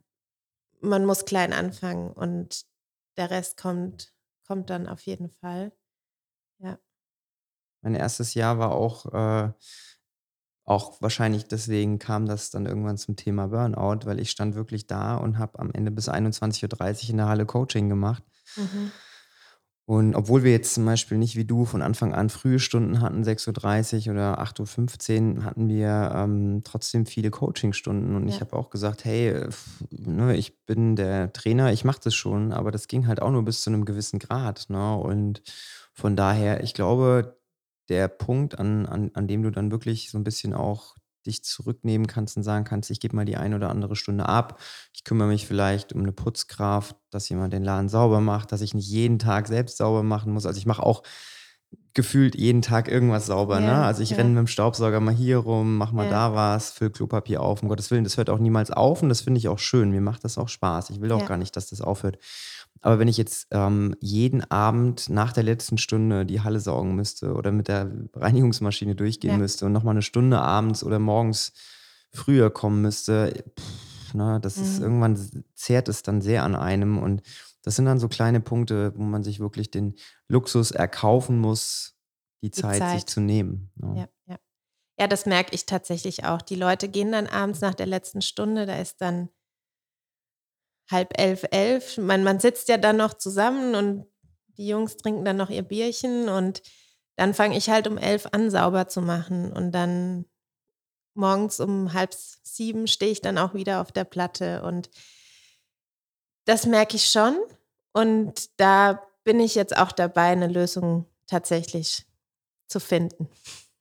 man 0.82 1.06
muss 1.06 1.26
klein 1.26 1.52
anfangen 1.54 2.12
und 2.12 2.66
der 3.18 3.32
Rest 3.32 3.58
kommt, 3.58 4.14
kommt 4.46 4.70
dann 4.70 4.88
auf 4.88 5.02
jeden 5.02 5.32
Fall. 5.32 5.72
Mein 7.82 7.96
erstes 7.96 8.34
Jahr 8.34 8.60
war 8.60 8.72
auch, 8.72 9.06
äh, 9.14 9.52
auch 10.66 11.02
wahrscheinlich 11.02 11.48
deswegen 11.48 12.00
kam 12.00 12.26
das 12.26 12.52
dann 12.52 12.66
irgendwann 12.66 12.98
zum 12.98 13.16
Thema 13.16 13.48
Burnout, 13.48 14.06
weil 14.06 14.20
ich 14.20 14.30
stand 14.30 14.56
wirklich 14.56 14.88
da 14.88 15.18
und 15.18 15.38
habe 15.40 15.60
am 15.60 15.72
Ende 15.72 15.92
bis 15.92 16.08
21.30 16.08 17.06
Uhr 17.06 17.10
in 17.12 17.18
der 17.18 17.28
Halle 17.28 17.46
Coaching 17.46 17.90
gemacht. 17.90 18.24
Mhm. 18.56 18.92
Und 19.86 20.16
obwohl 20.16 20.44
wir 20.44 20.52
jetzt 20.52 20.74
zum 20.76 20.86
Beispiel 20.86 21.18
nicht 21.18 21.36
wie 21.36 21.44
du 21.44 21.66
von 21.66 21.82
Anfang 21.82 22.14
an 22.14 22.30
frühe 22.30 22.60
Stunden 22.60 23.02
hatten, 23.02 23.24
6.30 23.24 24.08
Uhr 24.08 24.14
oder 24.14 24.40
8.15 24.40 25.38
Uhr, 25.40 25.44
hatten 25.44 25.68
wir 25.68 26.14
ähm, 26.16 26.62
trotzdem 26.64 27.06
viele 27.06 27.30
Coachingstunden. 27.32 28.16
Und 28.16 28.28
ich 28.30 28.36
Ja. 28.36 28.42
habe 28.42 28.56
auch 28.56 28.70
gesagt, 28.70 29.04
hey, 29.04 29.48
ne, 29.90 30.38
ich 30.38 30.64
bin 30.66 30.96
der 30.96 31.34
Trainer, 31.34 31.74
ich 31.74 31.84
mache 31.84 32.00
das 32.04 32.16
schon, 32.16 32.54
aber 32.54 32.72
das 32.72 32.88
ging 32.88 33.08
halt 33.08 33.22
auch 33.22 33.32
nur 33.32 33.44
bis 33.44 33.64
zu 33.64 33.70
einem 33.70 33.84
gewissen 33.84 34.20
Grad. 34.20 34.70
Ne? 34.70 34.96
Und 34.96 35.42
von 35.94 36.16
daher, 36.16 36.64
ich 36.64 36.74
glaube, 36.74 37.41
der 37.92 38.08
Punkt, 38.08 38.58
an, 38.58 38.88
an, 38.88 39.12
an 39.14 39.28
dem 39.28 39.44
du 39.44 39.52
dann 39.52 39.70
wirklich 39.72 40.10
so 40.10 40.18
ein 40.18 40.24
bisschen 40.24 40.54
auch 40.56 40.96
dich 41.28 41.44
zurücknehmen 41.44 42.08
kannst 42.08 42.36
und 42.38 42.42
sagen 42.44 42.66
kannst, 42.66 42.90
ich 42.90 43.00
gebe 43.00 43.16
mal 43.16 43.26
die 43.26 43.38
eine 43.38 43.56
oder 43.56 43.70
andere 43.70 43.96
Stunde 43.96 44.28
ab. 44.28 44.60
Ich 44.94 45.04
kümmere 45.04 45.28
mich 45.28 45.46
vielleicht 45.46 45.94
um 45.94 46.02
eine 46.02 46.12
Putzkraft, 46.12 46.96
dass 47.12 47.30
jemand 47.30 47.54
den 47.54 47.64
Laden 47.64 47.90
sauber 47.90 48.22
macht, 48.22 48.52
dass 48.52 48.62
ich 48.62 48.74
nicht 48.74 48.88
jeden 48.90 49.20
Tag 49.20 49.48
selbst 49.48 49.78
sauber 49.78 50.02
machen 50.02 50.34
muss. 50.34 50.48
Also 50.48 50.58
ich 50.58 50.66
mache 50.66 50.82
auch 50.82 51.04
gefühlt 51.94 52.36
jeden 52.36 52.62
Tag 52.62 52.88
irgendwas 52.88 53.26
sauber. 53.28 53.60
Ne? 53.60 53.68
Ja, 53.68 53.84
Also 53.84 54.02
ich 54.02 54.12
ja. 54.12 54.18
renne 54.18 54.30
mit 54.30 54.40
dem 54.40 54.48
Staubsauger 54.48 55.00
mal 55.00 55.14
hier 55.14 55.38
rum, 55.38 55.78
mach 55.78 55.92
mal 55.92 56.06
Ja. 56.06 56.10
da 56.10 56.34
was, 56.36 56.72
füll 56.72 56.90
Klopapier 56.90 57.42
auf. 57.42 57.62
Um 57.62 57.70
Gottes 57.70 57.92
Willen, 57.92 58.04
das 58.06 58.18
hört 58.18 58.30
auch 58.30 58.40
niemals 58.40 58.72
auf 58.72 59.04
und 59.04 59.10
das 59.10 59.22
finde 59.22 59.38
ich 59.40 59.48
auch 59.50 59.60
schön. 59.60 59.92
Mir 59.92 60.02
macht 60.02 60.24
das 60.24 60.38
auch 60.38 60.50
Spaß. 60.50 60.90
Ich 60.90 61.02
will 61.02 61.12
auch 61.12 61.26
gar 61.26 61.38
nicht, 61.38 61.56
dass 61.56 61.70
das 61.70 61.82
aufhört. 61.82 62.18
Aber 62.82 63.00
wenn 63.00 63.08
ich 63.08 63.18
jetzt 63.18 63.48
ähm, 63.52 63.96
jeden 64.00 64.44
Abend 64.50 65.10
nach 65.10 65.34
der 65.34 65.44
letzten 65.44 65.78
Stunde 65.78 66.26
die 66.26 66.42
Halle 66.42 66.60
saugen 66.60 66.96
müsste 66.96 67.34
oder 67.34 67.52
mit 67.52 67.68
der 67.68 67.92
Reinigungsmaschine 68.16 68.96
durchgehen 68.96 69.34
Ja. 69.34 69.38
müsste 69.38 69.66
und 69.66 69.72
nochmal 69.72 69.94
eine 69.94 70.02
Stunde 70.02 70.40
abends 70.40 70.84
oder 70.84 71.00
morgens 71.00 71.54
früher 72.12 72.50
kommen 72.50 72.82
müsste, 72.82 73.46
pff, 73.60 74.14
ne, 74.16 74.40
das 74.42 74.58
ist 74.58 74.78
Mhm. 74.78 74.84
irgendwann 74.84 75.44
zehrt 75.56 75.88
es 75.88 76.04
dann 76.04 76.22
sehr 76.22 76.44
an 76.44 76.56
einem 76.56 76.98
und 76.98 77.22
das 77.64 77.76
sind 77.76 77.86
dann 77.86 78.00
so 78.00 78.08
kleine 78.08 78.42
Punkte, 78.42 78.94
wo 78.98 79.04
man 79.04 79.24
sich 79.24 79.40
wirklich 79.40 79.70
den 79.70 79.96
Luxus 80.28 80.72
erkaufen 80.72 81.38
muss, 81.40 81.96
die, 82.42 82.50
Die 82.50 82.60
Zeit, 82.62 82.90
sich 82.90 83.06
zu 83.06 83.22
nehmen. 83.22 83.72
ne? 83.76 83.96
Ja, 84.00 84.08
ja. 84.34 84.40
Ja, 85.00 85.08
das 85.08 85.26
merke 85.26 85.54
ich 85.56 85.66
tatsächlich 85.66 86.26
auch. 86.26 86.42
Die 86.42 86.56
Leute 86.56 86.90
gehen 86.90 87.12
dann 87.12 87.28
abends 87.28 87.62
nach 87.62 87.76
der 87.76 87.88
letzten 87.88 88.22
Stunde, 88.22 88.66
da 88.66 88.76
ist 88.80 89.02
dann 89.02 89.30
halb 90.92 91.20
elf, 91.20 91.46
elf. 91.52 91.98
Man, 91.98 92.24
man 92.24 92.40
sitzt 92.40 92.70
ja 92.70 92.78
dann 92.78 92.98
noch 92.98 93.14
zusammen 93.14 93.76
und 93.76 94.06
die 94.58 94.68
Jungs 94.68 94.98
trinken 94.98 95.26
dann 95.26 95.38
noch 95.38 95.50
ihr 95.50 95.64
Bierchen 95.64 96.30
und 96.30 96.62
dann 97.16 97.34
fange 97.34 97.58
ich 97.58 97.70
halt 97.70 97.88
um 97.88 97.98
elf 97.98 98.28
an, 98.32 98.50
sauber 98.50 98.88
zu 98.88 99.02
machen. 99.02 99.52
Und 99.52 99.72
dann 99.72 100.26
morgens 101.14 101.60
um 101.60 101.94
halb 101.94 102.14
sieben 102.14 102.88
stehe 102.88 103.12
ich 103.12 103.22
dann 103.22 103.38
auch 103.38 103.54
wieder 103.54 103.82
auf 103.82 103.92
der 103.92 104.06
Platte. 104.06 104.64
Und 104.64 104.90
das 106.46 106.66
merke 106.66 106.96
ich 106.96 107.06
schon. 107.06 107.38
Und 107.94 108.50
da 108.60 109.02
bin 109.24 109.40
ich 109.40 109.56
jetzt 109.56 109.76
auch 109.76 109.92
dabei, 109.92 110.28
eine 110.28 110.48
Lösung 110.48 111.06
tatsächlich 111.28 112.06
zu 112.68 112.80
finden. 112.80 113.30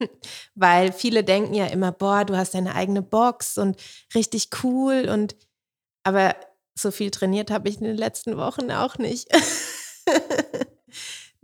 Weil 0.54 0.92
viele 0.92 1.24
denken 1.24 1.54
ja 1.54 1.66
immer, 1.66 1.92
boah, 1.92 2.24
du 2.24 2.36
hast 2.36 2.54
deine 2.54 2.74
eigene 2.74 3.02
Box 3.02 3.58
und 3.58 3.80
richtig 4.14 4.48
cool 4.62 5.08
und 5.08 5.36
aber 6.02 6.34
so 6.74 6.90
viel 6.90 7.10
trainiert 7.10 7.50
habe 7.50 7.68
ich 7.68 7.78
in 7.78 7.84
den 7.84 7.96
letzten 7.96 8.36
Wochen 8.36 8.70
auch 8.70 8.98
nicht. 8.98 9.28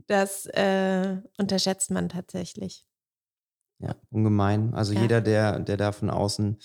das 0.06 0.46
äh, 0.46 1.16
unterschätzt 1.38 1.90
man 1.90 2.08
tatsächlich. 2.08 2.84
Ja, 3.78 3.94
ungemein. 4.10 4.74
Also 4.74 4.92
Ja. 4.94 5.02
jeder, 5.02 5.20
der, 5.20 5.60
der 5.60 5.76
da 5.76 5.92
von 5.92 6.10
außen 6.10 6.58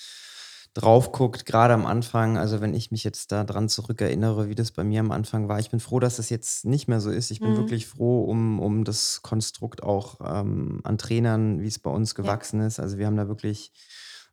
drauf 0.73 1.11
guckt, 1.11 1.45
gerade 1.45 1.73
am 1.73 1.85
Anfang, 1.85 2.37
also 2.37 2.61
wenn 2.61 2.73
ich 2.73 2.91
mich 2.91 3.03
jetzt 3.03 3.33
da 3.33 3.43
dran 3.43 3.67
zurückerinnere, 3.67 4.47
wie 4.47 4.55
das 4.55 4.71
bei 4.71 4.85
mir 4.85 5.01
am 5.01 5.11
Anfang 5.11 5.49
war, 5.49 5.59
ich 5.59 5.69
bin 5.69 5.81
froh, 5.81 5.99
dass 5.99 6.15
das 6.15 6.29
jetzt 6.29 6.63
nicht 6.63 6.87
mehr 6.87 7.01
so 7.01 7.11
ist. 7.11 7.29
Ich 7.29 7.41
bin 7.41 7.51
Mhm. 7.51 7.57
wirklich 7.57 7.87
froh 7.87 8.23
um, 8.23 8.61
um 8.61 8.85
das 8.85 9.21
Konstrukt 9.21 9.83
auch 9.83 10.19
ähm, 10.23 10.79
an 10.85 10.97
Trainern, 10.97 11.61
wie 11.61 11.67
es 11.67 11.79
bei 11.79 11.91
uns 11.91 12.15
gewachsen 12.15 12.61
ist. 12.61 12.79
Also 12.79 12.97
wir 12.97 13.07
haben 13.07 13.17
da 13.17 13.27
wirklich 13.27 13.73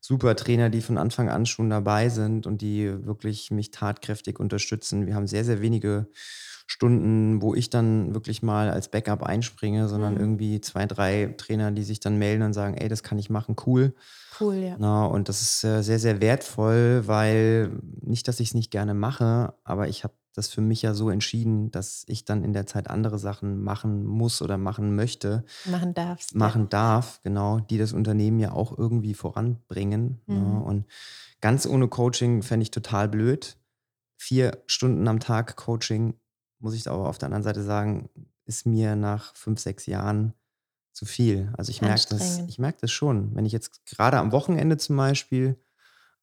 super 0.08 0.34
Trainer, 0.36 0.70
die 0.70 0.80
von 0.80 0.96
Anfang 0.96 1.28
an 1.28 1.44
schon 1.44 1.68
dabei 1.68 2.08
sind 2.08 2.46
und 2.46 2.62
die 2.62 3.04
wirklich 3.04 3.50
mich 3.50 3.70
tatkräftig 3.70 4.40
unterstützen. 4.40 5.06
Wir 5.06 5.14
haben 5.14 5.26
sehr, 5.26 5.44
sehr 5.44 5.60
wenige 5.60 6.08
Stunden, 6.66 7.42
wo 7.42 7.54
ich 7.54 7.68
dann 7.68 8.14
wirklich 8.14 8.42
mal 8.42 8.70
als 8.70 8.90
Backup 8.90 9.22
einspringe, 9.22 9.86
sondern 9.88 10.14
Mhm. 10.14 10.20
irgendwie 10.20 10.60
zwei, 10.62 10.86
drei 10.86 11.34
Trainer, 11.36 11.72
die 11.72 11.82
sich 11.84 12.00
dann 12.00 12.16
melden 12.18 12.42
und 12.42 12.54
sagen, 12.54 12.74
ey, 12.74 12.88
das 12.88 13.02
kann 13.02 13.18
ich 13.18 13.28
machen, 13.28 13.54
cool. 13.66 13.94
Cool, 14.40 14.56
ja. 14.56 14.76
Na, 14.78 15.04
und 15.06 15.28
das 15.28 15.42
ist 15.42 15.64
äh, 15.64 15.82
sehr, 15.82 15.98
sehr 15.98 16.20
wertvoll, 16.22 17.02
weil 17.06 17.70
nicht, 18.00 18.28
dass 18.28 18.40
ich 18.40 18.48
es 18.48 18.54
nicht 18.54 18.70
gerne 18.70 18.94
mache, 18.94 19.54
aber 19.64 19.88
ich 19.88 20.04
habe 20.04 20.14
das 20.38 20.48
für 20.48 20.60
mich 20.60 20.82
ja 20.82 20.94
so 20.94 21.10
entschieden, 21.10 21.70
dass 21.70 22.04
ich 22.06 22.24
dann 22.24 22.44
in 22.44 22.52
der 22.52 22.66
Zeit 22.66 22.88
andere 22.88 23.18
Sachen 23.18 23.62
machen 23.62 24.04
muss 24.04 24.40
oder 24.40 24.56
machen 24.56 24.94
möchte, 24.94 25.44
Machen 25.66 25.94
darfst. 25.94 26.32
Ja. 26.32 26.38
machen 26.38 26.68
darf, 26.68 27.20
genau, 27.22 27.60
die 27.60 27.76
das 27.76 27.92
Unternehmen 27.92 28.38
ja 28.38 28.52
auch 28.52 28.76
irgendwie 28.76 29.14
voranbringen. 29.14 30.20
Ne? 30.26 30.36
Mhm. 30.36 30.62
Und 30.62 30.86
ganz 31.40 31.66
ohne 31.66 31.88
Coaching 31.88 32.42
fände 32.42 32.62
ich 32.62 32.70
total 32.70 33.08
blöd. 33.08 33.58
Vier 34.16 34.62
Stunden 34.66 35.06
am 35.08 35.20
Tag 35.20 35.56
Coaching, 35.56 36.14
muss 36.58 36.74
ich 36.74 36.88
aber 36.88 37.08
auf 37.08 37.18
der 37.18 37.26
anderen 37.26 37.44
Seite 37.44 37.62
sagen, 37.62 38.08
ist 38.46 38.64
mir 38.64 38.96
nach 38.96 39.34
fünf, 39.36 39.60
sechs 39.60 39.86
Jahren 39.86 40.32
zu 40.92 41.04
viel. 41.04 41.52
Also 41.56 41.70
ich 41.70 41.82
merke 41.82 42.06
das, 42.10 42.38
ich 42.48 42.58
merke 42.58 42.78
das 42.80 42.90
schon. 42.90 43.34
Wenn 43.36 43.46
ich 43.46 43.52
jetzt 43.52 43.84
gerade 43.86 44.18
am 44.18 44.32
Wochenende 44.32 44.76
zum 44.78 44.96
Beispiel 44.96 45.56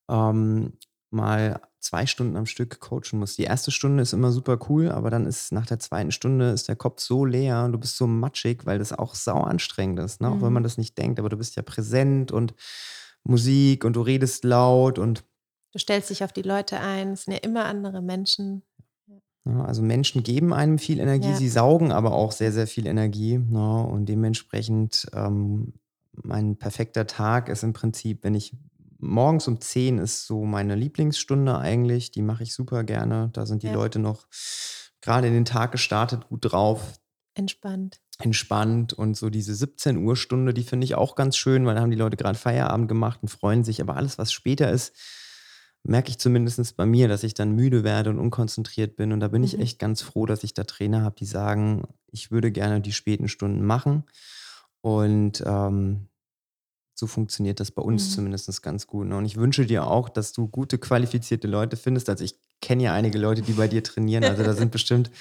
ähm, 0.09 0.73
mal 1.11 1.61
zwei 1.85 2.05
Stunden 2.05 2.35
am 2.35 2.45
Stück 2.45 2.79
coachen 2.81 3.19
muss. 3.19 3.35
Die 3.35 3.43
erste 3.43 3.71
Stunde 3.71 4.01
ist 4.03 4.13
immer 4.13 4.31
super 4.31 4.57
cool, 4.69 4.89
aber 4.91 5.09
dann 5.09 5.25
ist 5.25 5.51
nach 5.51 5.65
der 5.65 5.79
zweiten 5.79 6.11
Stunde 6.11 6.49
ist 6.51 6.67
der 6.67 6.75
Kopf 6.75 6.99
so 7.01 7.23
leer 7.25 7.63
und 7.63 7.71
du 7.71 7.77
bist 7.77 7.95
so 7.97 8.07
matschig, 8.07 8.65
weil 8.65 8.79
das 8.79 8.91
auch 8.91 9.15
sau 9.15 9.41
anstrengend 9.41 9.99
ist, 9.99 10.21
ne? 10.21 10.29
auch 10.29 10.41
wenn 10.41 10.47
Mhm. 10.47 10.53
man 10.53 10.63
das 10.63 10.77
nicht 10.77 10.97
denkt. 10.97 11.19
Aber 11.19 11.29
du 11.29 11.37
bist 11.37 11.55
ja 11.55 11.61
präsent 11.61 12.31
und 12.31 12.53
Musik 13.23 13.85
und 13.85 13.95
du 13.95 14.01
redest 14.01 14.43
laut 14.43 14.99
und 14.99 15.23
Du 15.71 15.79
stellst 15.79 16.09
dich 16.09 16.23
auf 16.23 16.31
die 16.31 16.41
Leute 16.41 16.79
ein. 16.79 17.09
Es 17.13 17.23
sind 17.25 17.33
ja 17.33 17.39
immer 17.39 17.65
andere 17.65 18.01
Menschen. 18.01 18.63
Ja, 19.45 19.63
also 19.65 19.81
Menschen 19.83 20.23
geben 20.23 20.53
einem 20.53 20.79
viel 20.79 20.99
Energie, 20.99 21.27
Ja. 21.29 21.35
sie 21.35 21.49
saugen 21.49 21.91
aber 21.91 22.13
auch 22.13 22.31
sehr, 22.31 22.51
sehr 22.51 22.65
viel 22.65 22.87
Energie. 22.87 23.37
Ne? 23.37 23.83
Und 23.85 24.07
dementsprechend, 24.07 25.07
ähm, 25.13 25.73
mein 26.23 26.55
perfekter 26.55 27.05
Tag 27.07 27.49
ist 27.49 27.63
im 27.63 27.73
Prinzip, 27.73 28.23
wenn 28.23 28.35
ich 28.35 28.53
morgens 28.99 29.47
um 29.47 29.59
10 29.61 29.97
ist 29.97 30.25
so 30.27 30.45
meine 30.45 30.75
Lieblingsstunde 30.75 31.57
eigentlich, 31.57 32.11
die 32.11 32.21
mache 32.21 32.43
ich 32.43 32.53
super 32.53 32.83
gerne. 32.83 33.29
Da 33.33 33.45
sind 33.45 33.63
die 33.63 33.67
Ja. 33.67 33.73
Leute 33.73 33.99
noch 33.99 34.27
gerade 35.01 35.27
in 35.27 35.33
den 35.33 35.45
Tag 35.45 35.71
gestartet, 35.71 36.27
gut 36.29 36.39
drauf, 36.51 36.93
Entspannt. 37.33 37.99
entspannt 38.19 38.93
und 38.93 39.15
so 39.17 39.29
diese 39.29 39.53
17 39.53 39.97
Uhr 39.97 40.15
Stunde, 40.15 40.53
die 40.53 40.63
finde 40.63 40.85
ich 40.85 40.95
auch 40.95 41.15
ganz 41.15 41.35
schön, 41.37 41.65
weil 41.65 41.75
da 41.75 41.81
haben 41.81 41.91
die 41.91 41.97
Leute 41.97 42.17
gerade 42.17 42.37
Feierabend 42.37 42.87
gemacht 42.87 43.19
und 43.21 43.27
freuen 43.29 43.63
sich. 43.63 43.81
Aber 43.81 43.95
alles, 43.97 44.17
was 44.17 44.31
später 44.31 44.71
ist, 44.71 44.93
merke 45.83 46.09
ich 46.09 46.17
zumindest 46.17 46.77
bei 46.77 46.85
mir, 46.85 47.07
dass 47.07 47.23
ich 47.23 47.33
dann 47.33 47.51
müde 47.51 47.83
werde 47.83 48.09
und 48.09 48.19
unkonzentriert 48.19 48.95
bin. 48.95 49.11
Und 49.11 49.19
da 49.19 49.27
bin 49.27 49.43
ich 49.43 49.55
Mhm. 49.55 49.61
echt 49.61 49.79
ganz 49.79 50.01
froh, 50.01 50.25
dass 50.25 50.43
ich 50.43 50.53
da 50.53 50.63
Trainer 50.63 51.01
habe, 51.03 51.15
die 51.19 51.25
sagen, 51.25 51.83
ich 52.11 52.31
würde 52.31 52.51
gerne 52.51 52.81
die 52.81 52.93
späten 52.93 53.27
Stunden 53.27 53.63
machen. 53.65 54.05
Und 54.81 55.43
ähm, 55.45 56.07
so 56.97 57.07
funktioniert 57.07 57.59
das 57.59 57.71
bei 57.71 57.81
uns 57.81 58.07
Mhm. 58.07 58.11
zumindest 58.11 58.63
ganz 58.63 58.87
gut. 58.87 59.07
Ne? 59.07 59.17
Und 59.17 59.25
ich 59.25 59.35
wünsche 59.37 59.65
dir 59.65 59.85
auch, 59.87 60.09
dass 60.09 60.31
du 60.33 60.47
gute, 60.47 60.77
qualifizierte 60.77 61.47
Leute 61.47 61.75
findest. 61.77 62.09
Also 62.09 62.23
ich 62.23 62.39
kenne 62.61 62.83
ja 62.83 62.93
einige 62.93 63.17
Leute, 63.19 63.41
die 63.41 63.51
bei 63.53 63.67
dir 63.67 63.83
trainieren. 63.83 64.23
Also 64.23 64.43
da 64.43 64.53
sind 64.53 64.71
bestimmt 64.71 65.11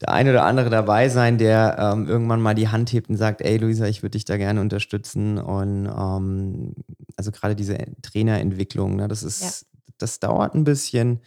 der 0.00 0.10
eine 0.10 0.30
oder 0.30 0.44
andere 0.44 0.70
dabei 0.70 1.08
sein, 1.08 1.36
der 1.38 1.76
ähm, 1.78 2.06
irgendwann 2.06 2.40
mal 2.40 2.54
die 2.54 2.68
Hand 2.68 2.92
hebt 2.92 3.10
und 3.10 3.16
sagt, 3.16 3.40
ey 3.42 3.56
Luisa, 3.58 3.86
ich 3.86 4.02
würde 4.02 4.12
dich 4.12 4.24
da 4.24 4.36
gerne 4.36 4.60
unterstützen. 4.60 5.38
Und 5.38 5.86
ähm, 5.86 6.74
also 7.16 7.32
gerade 7.32 7.56
diese 7.56 7.76
Trainerentwicklung, 8.02 8.96
ne, 8.96 9.08
das 9.08 9.22
ist, 9.24 9.42
Ja. 9.42 9.90
das 9.98 10.20
dauert 10.20 10.54
ein 10.54 10.64
bisschen. 10.64 11.20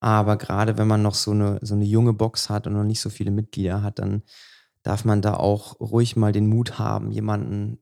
Aber 0.00 0.36
gerade 0.36 0.76
wenn 0.76 0.86
man 0.86 1.00
noch 1.00 1.14
so 1.14 1.30
eine, 1.30 1.58
so 1.62 1.74
eine 1.74 1.84
junge 1.86 2.12
Box 2.12 2.50
hat 2.50 2.66
und 2.66 2.74
noch 2.74 2.84
nicht 2.84 3.00
so 3.00 3.08
viele 3.08 3.30
Mitglieder 3.30 3.82
hat, 3.82 3.98
dann 3.98 4.22
darf 4.82 5.06
man 5.06 5.22
da 5.22 5.34
auch 5.34 5.80
ruhig 5.80 6.14
mal 6.14 6.30
den 6.32 6.46
Mut 6.46 6.78
haben, 6.78 7.10
jemanden 7.10 7.78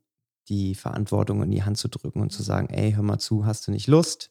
die 0.53 0.74
Verantwortung 0.74 1.42
in 1.42 1.50
die 1.50 1.62
Hand 1.64 1.78
zu 1.78 1.88
drücken 1.88 2.20
und 2.20 2.30
zu 2.30 2.42
sagen, 2.42 2.68
ey, 2.68 2.92
hör 2.92 3.03
mal 3.03 3.18
zu, 3.18 3.46
hast 3.46 3.66
du 3.66 3.70
nicht 3.72 3.86
Lust? 3.88 4.30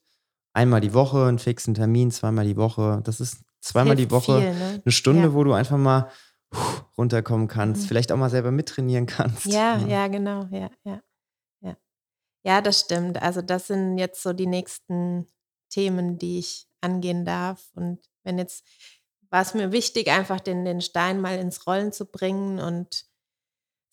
Einmal 0.53 0.81
die 0.81 0.93
Woche, 0.93 1.25
einen 1.25 1.39
fixen 1.39 1.73
Termin, 1.73 2.11
zweimal 2.11 2.45
die 2.45 2.57
Woche. 2.57 3.01
Das 3.03 3.19
ist 3.19 3.43
zweimal 3.61 3.95
die 3.95 4.03
Hilft 4.03 4.11
Woche 4.11 4.39
viel, 4.41 4.53
ne? 4.53 4.81
eine 4.85 4.91
Stunde, 4.91 5.23
Ja. 5.23 5.33
wo 5.33 5.43
du 5.43 5.53
einfach 5.53 5.77
mal 5.77 6.09
puh, 6.49 6.59
runterkommen 6.97 7.47
kannst, 7.47 7.83
Mhm. 7.83 7.87
vielleicht 7.87 8.11
auch 8.11 8.17
mal 8.17 8.29
selber 8.29 8.51
mittrainieren 8.51 9.05
kannst. 9.05 9.45
Ja, 9.45 9.77
ne? 9.77 9.89
ja, 9.89 10.07
genau, 10.07 10.47
ja, 10.51 10.69
ja, 10.83 11.01
ja. 11.61 11.77
Ja, 12.43 12.61
das 12.61 12.79
stimmt. 12.81 13.21
Also 13.21 13.41
das 13.41 13.67
sind 13.67 13.97
jetzt 13.97 14.21
so 14.23 14.33
die 14.33 14.47
nächsten 14.47 15.27
Themen, 15.69 16.17
die 16.17 16.39
ich 16.39 16.67
angehen 16.81 17.23
darf. 17.23 17.69
Und 17.75 17.99
wenn 18.23 18.37
jetzt 18.37 18.65
war 19.29 19.41
es 19.43 19.53
mir 19.53 19.71
wichtig, 19.71 20.09
einfach 20.09 20.41
den, 20.41 20.65
den 20.65 20.81
Stein 20.81 21.21
mal 21.21 21.37
ins 21.39 21.65
Rollen 21.65 21.91
zu 21.93 22.05
bringen. 22.05 22.59
Und 22.59 23.05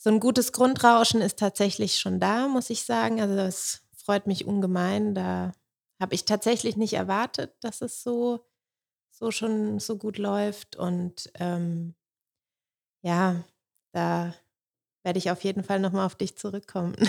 so 0.01 0.11
ein 0.11 0.21
gutes 0.21 0.53
Grundrauschen 0.53 1.21
ist 1.21 1.39
tatsächlich 1.39 1.99
schon 1.99 2.21
da, 2.21 2.47
muss 2.49 2.71
ich 2.71 2.85
sagen. 2.85 3.21
Also 3.21 3.35
das 3.37 3.83
freut 3.97 4.27
mich 4.27 4.47
ungemein. 4.47 5.15
Da 5.15 5.53
habe 6.01 6.15
ich 6.15 6.25
tatsächlich 6.25 6.77
nicht 6.77 6.93
erwartet, 6.95 7.53
dass 7.61 7.81
es 7.83 8.03
so, 8.03 8.47
so 9.11 9.31
schon 9.33 9.81
so 9.81 9.99
gut 9.99 10.17
läuft. 10.17 10.77
Und 10.77 11.31
ähm, 11.35 11.95
ja, 13.03 13.43
da 13.93 14.35
werde 15.03 15.19
ich 15.19 15.31
auf 15.31 15.43
jeden 15.43 15.65
Fall 15.65 15.81
nochmal 15.81 16.07
auf 16.07 16.15
dich 16.15 16.37
zurückkommen. 16.37 16.95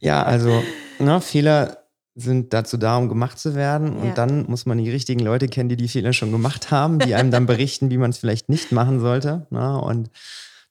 Ja, 0.00 0.24
also 0.24 0.64
ne, 0.98 1.20
Fehler 1.20 1.86
sind 2.16 2.52
dazu 2.52 2.76
da, 2.76 2.96
um 2.96 3.08
gemacht 3.08 3.38
zu 3.38 3.54
werden. 3.54 3.96
Und 3.96 4.08
Ja. 4.08 4.14
dann 4.14 4.46
muss 4.50 4.66
man 4.66 4.78
die 4.78 4.90
richtigen 4.90 5.20
Leute 5.20 5.46
kennen, 5.46 5.68
die 5.68 5.76
die 5.76 5.86
Fehler 5.86 6.12
schon 6.12 6.32
gemacht 6.32 6.72
haben, 6.72 6.98
die 6.98 7.14
einem 7.14 7.30
dann 7.30 7.46
berichten, 7.46 7.88
wie 7.90 7.98
man 7.98 8.10
es 8.10 8.18
vielleicht 8.18 8.48
nicht 8.48 8.72
machen 8.72 8.98
sollte. 8.98 9.46
Ne? 9.50 9.80
Und 9.80 10.10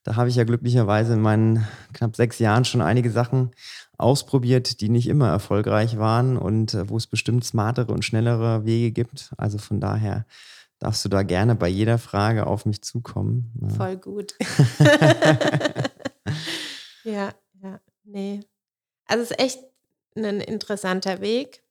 da 0.03 0.15
habe 0.15 0.29
ich 0.29 0.35
ja 0.35 0.43
glücklicherweise 0.43 1.13
in 1.13 1.21
meinen 1.21 1.67
knapp 1.93 2.15
sechs 2.15 2.39
Jahren 2.39 2.65
schon 2.65 2.81
einige 2.81 3.11
Sachen 3.11 3.51
ausprobiert, 3.97 4.81
die 4.81 4.89
nicht 4.89 5.07
immer 5.07 5.29
erfolgreich 5.29 5.97
waren 5.97 6.37
und 6.37 6.73
äh, 6.73 6.89
wo 6.89 6.97
es 6.97 7.07
bestimmt 7.07 7.43
smartere 7.43 7.91
und 7.91 8.03
schnellere 8.03 8.65
Wege 8.65 8.91
gibt. 8.91 9.31
Also 9.37 9.57
von 9.59 9.79
daher 9.79 10.25
darfst 10.79 11.05
du 11.05 11.09
da 11.09 11.21
gerne 11.21 11.55
bei 11.55 11.67
jeder 11.67 11.99
Frage 11.99 12.47
auf 12.47 12.65
mich 12.65 12.81
zukommen. 12.81 13.51
Ne? 13.59 13.69
Voll 13.69 13.97
gut. 13.97 14.33
ja, 17.03 17.33
ja, 17.61 17.79
nee. 18.03 18.41
Also 19.05 19.23
es 19.23 19.31
ist 19.31 19.39
echt 19.39 19.59
ein 20.15 20.41
interessanter 20.41 21.21
Weg 21.21 21.63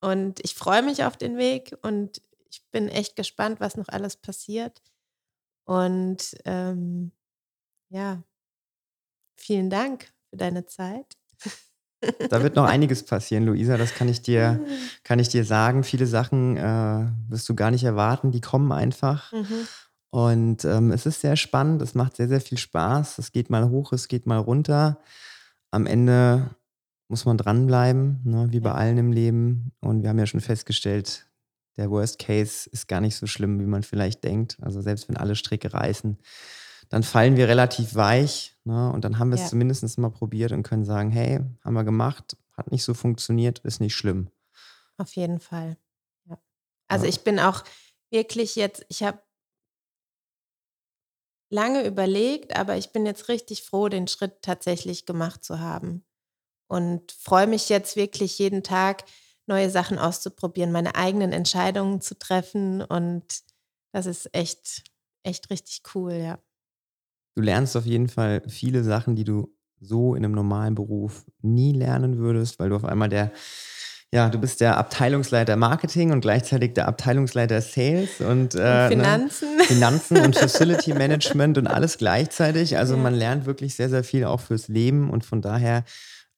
und 0.00 0.40
ich 0.40 0.54
freue 0.54 0.82
mich 0.82 1.04
auf 1.04 1.16
den 1.16 1.36
Weg 1.36 1.76
und 1.82 2.20
ich 2.50 2.64
bin 2.72 2.88
echt 2.88 3.14
gespannt, 3.14 3.60
was 3.60 3.76
noch 3.76 3.88
alles 3.88 4.16
passiert. 4.16 4.82
Und 5.64 6.36
ähm, 6.44 7.12
ja, 7.88 8.22
vielen 9.36 9.70
Dank 9.70 10.12
für 10.30 10.36
deine 10.36 10.66
Zeit. 10.66 11.16
Da 12.28 12.42
wird 12.42 12.56
noch 12.56 12.64
einiges 12.64 13.04
passieren, 13.04 13.46
Luisa, 13.46 13.76
das 13.76 13.94
kann 13.94 14.08
ich 14.08 14.22
dir, 14.22 14.64
kann 15.04 15.18
ich 15.18 15.28
dir 15.28 15.44
sagen. 15.44 15.82
Viele 15.82 16.06
Sachen 16.06 16.56
äh, 16.56 17.06
wirst 17.28 17.48
du 17.48 17.54
gar 17.54 17.70
nicht 17.70 17.84
erwarten, 17.84 18.30
die 18.32 18.40
kommen 18.40 18.70
einfach. 18.72 19.32
Mhm. 19.32 19.66
Und 20.10 20.64
ähm, 20.64 20.92
es 20.92 21.04
ist 21.06 21.20
sehr 21.20 21.36
spannend, 21.36 21.82
es 21.82 21.94
macht 21.94 22.16
sehr, 22.16 22.28
sehr 22.28 22.40
viel 22.40 22.58
Spaß. 22.58 23.18
Es 23.18 23.32
geht 23.32 23.50
mal 23.50 23.68
hoch, 23.68 23.92
es 23.92 24.08
geht 24.08 24.26
mal 24.26 24.38
runter. 24.38 24.98
Am 25.70 25.86
Ende 25.86 26.50
muss 27.08 27.24
man 27.24 27.36
dranbleiben, 27.38 28.20
ne, 28.24 28.46
wie 28.50 28.60
bei 28.60 28.70
Ja. 28.70 28.76
allen 28.76 28.98
im 28.98 29.12
Leben. 29.12 29.72
Und 29.80 30.02
wir 30.02 30.10
haben 30.10 30.18
ja 30.18 30.26
schon 30.26 30.40
festgestellt, 30.40 31.26
der 31.76 31.90
Worst 31.90 32.18
Case 32.18 32.68
ist 32.70 32.88
gar 32.88 33.00
nicht 33.00 33.16
so 33.16 33.26
schlimm, 33.26 33.60
wie 33.60 33.66
man 33.66 33.82
vielleicht 33.82 34.24
denkt. 34.24 34.56
Also 34.62 34.80
selbst 34.80 35.08
wenn 35.08 35.16
alle 35.16 35.36
Stricke 35.36 35.72
reißen, 35.72 36.18
dann 36.88 37.02
fallen 37.02 37.36
wir 37.36 37.48
relativ 37.48 37.94
weich. 37.94 38.56
Ne? 38.64 38.92
Und 38.92 39.04
dann 39.04 39.18
haben 39.18 39.30
wir 39.30 39.36
es 39.36 39.42
Ja. 39.42 39.48
zumindest 39.48 39.98
mal 39.98 40.10
probiert 40.10 40.52
und 40.52 40.62
können 40.62 40.84
sagen, 40.84 41.10
hey, 41.10 41.40
haben 41.64 41.74
wir 41.74 41.84
gemacht, 41.84 42.36
hat 42.56 42.70
nicht 42.72 42.84
so 42.84 42.94
funktioniert, 42.94 43.58
ist 43.60 43.80
nicht 43.80 43.94
schlimm. 43.94 44.30
Auf 44.98 45.14
jeden 45.16 45.40
Fall. 45.40 45.76
Ja. 46.24 46.38
Also 46.88 47.04
Ja. 47.04 47.10
ich 47.10 47.22
bin 47.22 47.38
auch 47.38 47.64
wirklich 48.10 48.56
jetzt, 48.56 48.84
ich 48.88 49.02
habe 49.02 49.20
lange 51.50 51.84
überlegt, 51.86 52.56
aber 52.56 52.76
ich 52.76 52.92
bin 52.92 53.06
jetzt 53.06 53.28
richtig 53.28 53.62
froh, 53.62 53.88
den 53.88 54.08
Schritt 54.08 54.42
tatsächlich 54.42 55.06
gemacht 55.06 55.44
zu 55.44 55.60
haben. 55.60 56.04
Und 56.68 57.12
freue 57.12 57.46
mich 57.46 57.68
jetzt 57.68 57.94
wirklich 57.96 58.38
jeden 58.38 58.62
Tag, 58.64 59.04
neue 59.46 59.70
Sachen 59.70 59.98
auszuprobieren, 59.98 60.72
meine 60.72 60.96
eigenen 60.96 61.32
Entscheidungen 61.32 62.00
zu 62.00 62.18
treffen. 62.18 62.82
Und 62.82 63.42
das 63.92 64.06
ist 64.06 64.34
echt, 64.34 64.82
echt 65.22 65.50
richtig 65.50 65.82
cool, 65.94 66.14
ja. 66.14 66.38
Du 67.36 67.42
lernst 67.42 67.76
auf 67.76 67.84
jeden 67.84 68.08
Fall 68.08 68.42
viele 68.48 68.82
Sachen, 68.82 69.14
die 69.14 69.24
du 69.24 69.52
so 69.78 70.14
in 70.14 70.24
einem 70.24 70.32
normalen 70.32 70.74
Beruf 70.74 71.26
nie 71.42 71.72
lernen 71.72 72.16
würdest, 72.16 72.58
weil 72.58 72.70
du 72.70 72.76
auf 72.76 72.84
einmal 72.86 73.10
der, 73.10 73.30
ja, 74.10 74.30
du 74.30 74.38
bist 74.38 74.62
der 74.62 74.78
Abteilungsleiter 74.78 75.54
Marketing 75.56 76.12
und 76.12 76.22
gleichzeitig 76.22 76.72
der 76.72 76.88
Abteilungsleiter 76.88 77.60
Sales 77.60 78.22
und, 78.22 78.54
äh, 78.54 78.58
Und 78.58 78.62
ne, 78.62 78.88
Finanzen. 78.88 79.48
Finanzen 79.60 80.20
und 80.22 80.34
Facility 80.34 80.92
Management 80.94 81.58
und 81.58 81.66
alles 81.66 81.98
gleichzeitig. 81.98 82.78
Also 82.78 82.94
Ja. 82.96 83.02
man 83.02 83.14
lernt 83.14 83.44
wirklich 83.44 83.74
sehr, 83.74 83.90
sehr 83.90 84.02
viel 84.02 84.24
auch 84.24 84.40
fürs 84.40 84.68
Leben 84.68 85.10
und 85.10 85.22
von 85.26 85.42
daher, 85.42 85.84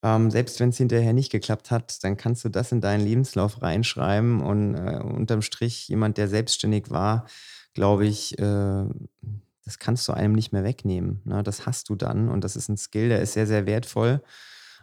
ähm, 0.02 0.32
selbst 0.32 0.58
wenn 0.58 0.70
es 0.70 0.78
hinterher 0.78 1.12
nicht 1.12 1.30
geklappt 1.30 1.70
hat, 1.70 2.02
dann 2.02 2.16
kannst 2.16 2.44
du 2.44 2.48
das 2.48 2.72
in 2.72 2.80
deinen 2.80 3.04
Lebenslauf 3.04 3.62
reinschreiben 3.62 4.40
und 4.40 4.74
äh, 4.74 4.98
unterm 4.98 5.42
Strich 5.42 5.86
jemand, 5.86 6.18
der 6.18 6.26
selbstständig 6.26 6.90
war, 6.90 7.26
glaube 7.72 8.04
ich, 8.06 8.36
äh, 8.40 8.84
das 9.68 9.78
kannst 9.78 10.08
du 10.08 10.14
einem 10.14 10.32
nicht 10.32 10.50
mehr 10.50 10.64
wegnehmen. 10.64 11.20
Ne? 11.26 11.42
Das 11.42 11.66
hast 11.66 11.90
du 11.90 11.94
dann 11.94 12.30
und 12.30 12.42
das 12.42 12.56
ist 12.56 12.70
ein 12.70 12.78
Skill, 12.78 13.10
der 13.10 13.20
ist 13.20 13.34
sehr, 13.34 13.46
sehr 13.46 13.66
wertvoll. 13.66 14.22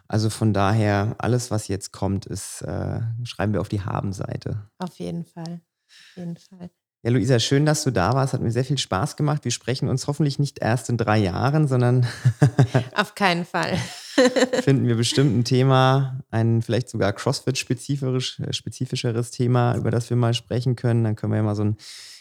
Also 0.06 0.30
von 0.30 0.52
daher, 0.52 1.16
alles, 1.18 1.50
was 1.50 1.66
jetzt 1.66 1.90
kommt, 1.90 2.24
ist, 2.24 2.62
äh, 2.62 3.00
schreiben 3.24 3.52
wir 3.52 3.60
auf 3.60 3.68
die 3.68 3.80
Haben-Seite. 3.80 4.70
Auf 4.78 4.96
jeden 5.00 5.24
Fall. 5.24 5.60
Auf 5.88 6.16
jeden 6.16 6.36
Fall. 6.36 6.70
Ja, 7.02 7.10
Luisa, 7.10 7.40
schön, 7.40 7.66
dass 7.66 7.82
du 7.82 7.90
da 7.90 8.12
warst. 8.12 8.32
Hat 8.32 8.42
mir 8.42 8.52
sehr 8.52 8.64
viel 8.64 8.78
Spaß 8.78 9.16
gemacht. 9.16 9.44
Wir 9.44 9.50
sprechen 9.50 9.88
uns 9.88 10.06
hoffentlich 10.06 10.38
nicht 10.38 10.60
erst 10.60 10.88
in 10.88 10.98
drei 10.98 11.18
Jahren, 11.18 11.66
sondern 11.66 12.06
auf 12.94 13.16
keinen 13.16 13.44
Fall. 13.44 13.76
finden 14.62 14.86
wir 14.86 14.94
bestimmt 14.94 15.36
ein 15.36 15.42
Thema, 15.42 16.20
ein 16.30 16.62
vielleicht 16.62 16.88
sogar 16.88 17.12
CrossFit-spezifischeres 17.12 19.32
Thema, 19.32 19.74
über 19.74 19.90
das 19.90 20.10
wir 20.10 20.16
mal 20.16 20.34
sprechen 20.34 20.76
können. 20.76 21.02
Dann 21.02 21.16
können 21.16 21.32
wir 21.32 21.38
ja 21.38 21.42
mal 21.42 21.56
so 21.56 21.62
einen 21.62 21.76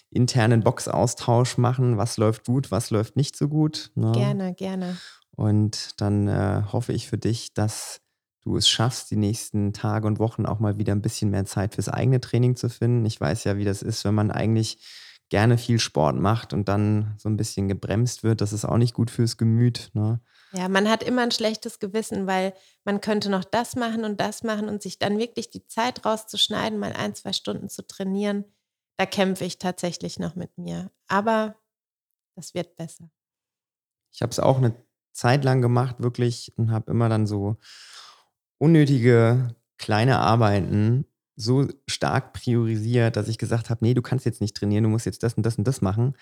internen 0.10 0.64
Boxaustausch 0.64 1.58
machen. 1.58 1.98
Was 1.98 2.18
läuft 2.18 2.46
gut, 2.46 2.72
was 2.72 2.90
läuft 2.90 3.16
nicht 3.16 3.36
so 3.36 3.48
gut. 3.48 3.92
Ne? 3.96 4.12
Gerne, 4.14 4.54
gerne. 4.54 4.98
Und 5.36 6.00
dann 6.00 6.28
äh, 6.28 6.64
hoffe 6.72 6.94
ich 6.94 7.08
für 7.08 7.18
dich, 7.18 7.54
dass 7.54 8.02
du 8.42 8.56
es 8.56 8.70
schaffst, 8.70 9.12
die 9.12 9.18
nächsten 9.18 9.74
Tage 9.74 10.08
und 10.08 10.20
Wochen 10.20 10.46
auch 10.46 10.60
mal 10.60 10.78
wieder 10.78 10.94
ein 10.94 11.02
bisschen 11.02 11.32
mehr 11.32 11.46
Zeit 11.46 11.76
fürs 11.76 11.90
eigene 11.90 12.22
Training 12.22 12.56
zu 12.56 12.70
finden. 12.70 13.06
Ich 13.06 13.20
weiß 13.20 13.44
ja, 13.44 13.58
wie 13.58 13.66
das 13.66 13.82
ist, 13.82 14.06
wenn 14.06 14.14
man 14.14 14.32
eigentlich 14.32 14.80
gerne 15.30 15.58
viel 15.58 15.80
Sport 15.80 16.18
macht 16.18 16.54
und 16.54 16.70
dann 16.70 17.16
so 17.18 17.28
ein 17.28 17.38
bisschen 17.38 17.68
gebremst 17.68 18.24
wird. 18.24 18.42
Das 18.42 18.54
ist 18.54 18.64
auch 18.64 18.78
nicht 18.78 18.94
gut 18.94 19.10
fürs 19.10 19.38
Gemüt. 19.38 19.90
Ne? 19.94 20.22
Ja, 20.54 20.70
man 20.70 20.88
hat 20.88 21.04
immer 21.04 21.24
ein 21.24 21.32
schlechtes 21.32 21.80
Gewissen, 21.80 22.28
weil 22.28 22.54
man 22.84 23.02
könnte 23.02 23.30
noch 23.30 23.44
das 23.44 23.76
machen 23.76 24.06
und 24.06 24.22
das 24.22 24.44
machen 24.44 24.70
und 24.70 24.82
sich 24.82 25.00
dann 25.00 25.18
wirklich 25.18 25.50
die 25.50 25.66
Zeit 25.68 26.06
rauszuschneiden, 26.06 26.78
mal 26.78 26.94
ein, 26.94 27.16
zwei 27.16 27.34
Stunden 27.34 27.70
zu 27.70 27.86
trainieren. 27.86 28.46
Da 28.98 29.06
kämpfe 29.06 29.46
ich 29.46 29.58
tatsächlich 29.58 30.20
noch 30.20 30.36
mit 30.36 30.58
mir. 30.58 30.92
Aber 31.08 31.56
das 32.36 32.54
wird 32.54 32.76
besser. 32.76 33.10
Ich 34.14 34.22
habe 34.22 34.32
es 34.32 34.40
auch 34.40 34.58
eine 34.58 34.76
Zeit 35.12 35.44
lang 35.44 35.62
gemacht, 35.62 35.98
wirklich, 36.00 36.54
und 36.58 36.72
habe 36.72 36.92
immer 36.92 37.10
dann 37.10 37.28
so 37.28 37.58
unnötige 38.58 39.56
kleine 39.78 40.20
Arbeiten 40.20 41.06
so 41.36 41.68
stark 41.88 42.34
priorisiert, 42.34 43.18
dass 43.18 43.28
ich 43.28 43.38
gesagt 43.38 43.70
habe, 43.70 43.84
nee, 43.84 43.94
du 43.94 44.02
kannst 44.02 44.26
jetzt 44.26 44.40
nicht 44.40 44.56
trainieren, 44.56 44.84
du 44.84 44.90
musst 44.90 45.06
jetzt 45.06 45.24
das 45.24 45.34
und 45.34 45.46
das 45.46 45.58
und 45.58 45.68
das 45.68 45.82
machen. 45.82 46.16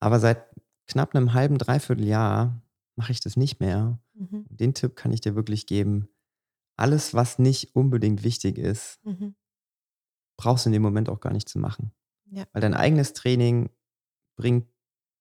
Aber 0.00 0.20
seit 0.20 0.46
knapp 0.86 1.14
einem 1.14 1.32
halben, 1.32 1.58
dreiviertel 1.58 2.06
Jahr 2.06 2.62
mache 2.94 3.12
ich 3.12 3.20
das 3.20 3.36
nicht 3.36 3.60
mehr. 3.60 3.98
Mhm. 4.14 4.46
Den 4.48 4.74
Tipp 4.74 4.94
kann 4.94 5.12
ich 5.12 5.20
dir 5.20 5.34
wirklich 5.34 5.66
geben. 5.66 6.08
Alles, 6.76 7.14
was 7.14 7.38
nicht 7.38 7.74
unbedingt 7.74 8.22
wichtig 8.22 8.58
ist, 8.58 9.00
mhm. 9.04 9.34
Brauchst 10.36 10.64
du 10.64 10.68
in 10.68 10.72
dem 10.72 10.82
Moment 10.82 11.08
auch 11.08 11.20
gar 11.20 11.32
nicht 11.32 11.48
zu 11.48 11.58
machen. 11.58 11.92
Ja. 12.30 12.44
Weil 12.52 12.62
dein 12.62 12.74
eigenes 12.74 13.12
Training 13.12 13.70
bringt 14.36 14.66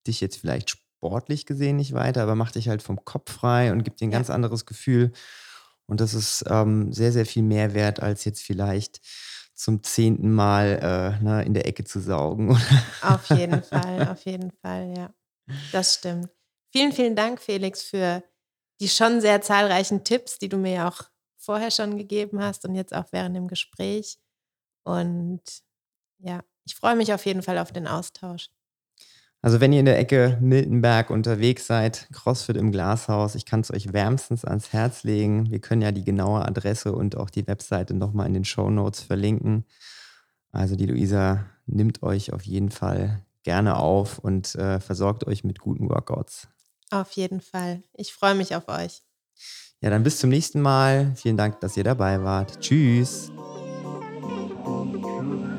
dich 0.08 0.22
jetzt 0.22 0.38
vielleicht 0.38 0.70
sportlich 0.70 1.46
gesehen 1.46 1.78
nicht 1.78 1.94
weiter, 1.94 2.24
aber 2.24 2.36
macht 2.36 2.56
dich 2.56 2.70
halt 2.70 2.82
vom 2.82 3.04
Kopf 3.04 3.32
frei 3.32 3.72
und 3.72 3.84
gibt 3.84 4.00
dir 4.00 4.08
ein 4.08 4.12
ja. 4.12 4.18
ganz 4.18 4.30
anderes 4.30 4.66
Gefühl. 4.66 5.12
Und 5.88 6.00
das 6.00 6.14
ist 6.14 6.46
ähm, 6.48 6.94
sehr, 6.94 7.12
sehr 7.12 7.26
viel 7.26 7.44
mehr 7.44 7.74
wert, 7.74 8.00
als 8.00 8.24
jetzt 8.24 8.42
vielleicht 8.42 9.02
zum 9.54 9.84
zehnten 9.84 10.34
Mal 10.34 11.20
äh, 11.22 11.24
ne, 11.24 11.44
in 11.44 11.54
der 11.54 11.68
Ecke 11.68 11.84
zu 11.84 12.00
saugen. 12.00 12.58
Auf 13.02 13.30
jeden 13.30 13.62
Fall, 13.64 14.08
auf 14.08 14.24
jeden 14.26 14.52
Fall, 14.62 14.94
ja. 14.96 15.14
Das 15.72 15.96
stimmt. 15.96 16.30
Vielen, 16.72 16.94
vielen 16.94 17.16
Dank, 17.16 17.42
Felix, 17.42 17.84
für 17.84 18.24
die 18.80 18.88
schon 18.88 19.22
sehr 19.22 19.42
zahlreichen 19.42 20.04
Tipps, 20.04 20.40
die 20.40 20.50
du 20.50 20.58
mir 20.58 20.74
ja 20.74 20.88
auch 20.88 21.04
vorher 21.38 21.72
schon 21.72 21.98
gegeben 21.98 22.42
hast 22.42 22.66
und 22.66 22.76
jetzt 22.76 22.94
auch 22.94 23.06
während 23.12 23.36
dem 23.36 23.48
Gespräch. 23.48 24.18
Und 24.84 25.42
ja, 26.20 26.42
ich 26.66 26.76
freue 26.76 26.96
mich 26.96 27.14
auf 27.14 27.26
jeden 27.26 27.42
Fall 27.42 27.58
auf 27.58 27.72
den 27.72 27.88
Austausch. 27.88 28.50
Also 29.44 29.60
wenn 29.60 29.74
ihr 29.74 29.80
in 29.80 29.86
der 29.86 29.98
Ecke 29.98 30.38
Miltenberg 30.40 31.10
unterwegs 31.10 31.66
seid, 31.66 32.08
CrossFit 32.14 32.58
im 32.58 32.72
Glashaus, 32.72 33.34
ich 33.34 33.46
kann 33.46 33.62
es 33.62 33.72
euch 33.72 33.92
wärmstens 33.92 34.46
ans 34.46 34.72
Herz 34.72 35.04
legen. 35.04 35.50
Wir 35.50 35.60
können 35.60 35.82
ja 35.82 35.92
die 35.92 36.04
genaue 36.04 36.46
Adresse 36.46 36.94
und 36.94 37.18
auch 37.18 37.32
die 37.32 37.48
Webseite 37.48 37.96
nochmal 37.96 38.28
in 38.28 38.36
den 38.36 38.46
Show 38.46 38.70
Notes 38.70 39.02
verlinken. 39.02 39.66
Also 40.52 40.76
die 40.76 40.86
Luisa 40.86 41.46
nimmt 41.66 42.04
euch 42.04 42.34
auf 42.34 42.44
jeden 42.44 42.70
Fall 42.70 43.26
gerne 43.44 43.78
auf 43.78 44.20
und 44.20 44.54
äh, 44.56 44.80
versorgt 44.80 45.26
euch 45.26 45.44
mit 45.44 45.60
guten 45.60 45.90
Workouts. 45.90 46.48
Auf 46.92 47.12
jeden 47.14 47.42
Fall. 47.42 47.82
Ich 47.94 48.14
freue 48.14 48.36
mich 48.36 48.56
auf 48.56 48.68
euch. 48.68 49.02
Ja, 49.80 49.90
dann 49.90 50.04
bis 50.04 50.20
zum 50.20 50.30
nächsten 50.30 50.62
Mal. 50.62 51.14
Vielen 51.16 51.38
Dank, 51.38 51.60
dass 51.62 51.78
ihr 51.78 51.84
dabei 51.84 52.24
wart. 52.24 52.60
Tschüss. 52.60 53.32
Thank 54.72 55.06
you. 55.06 55.51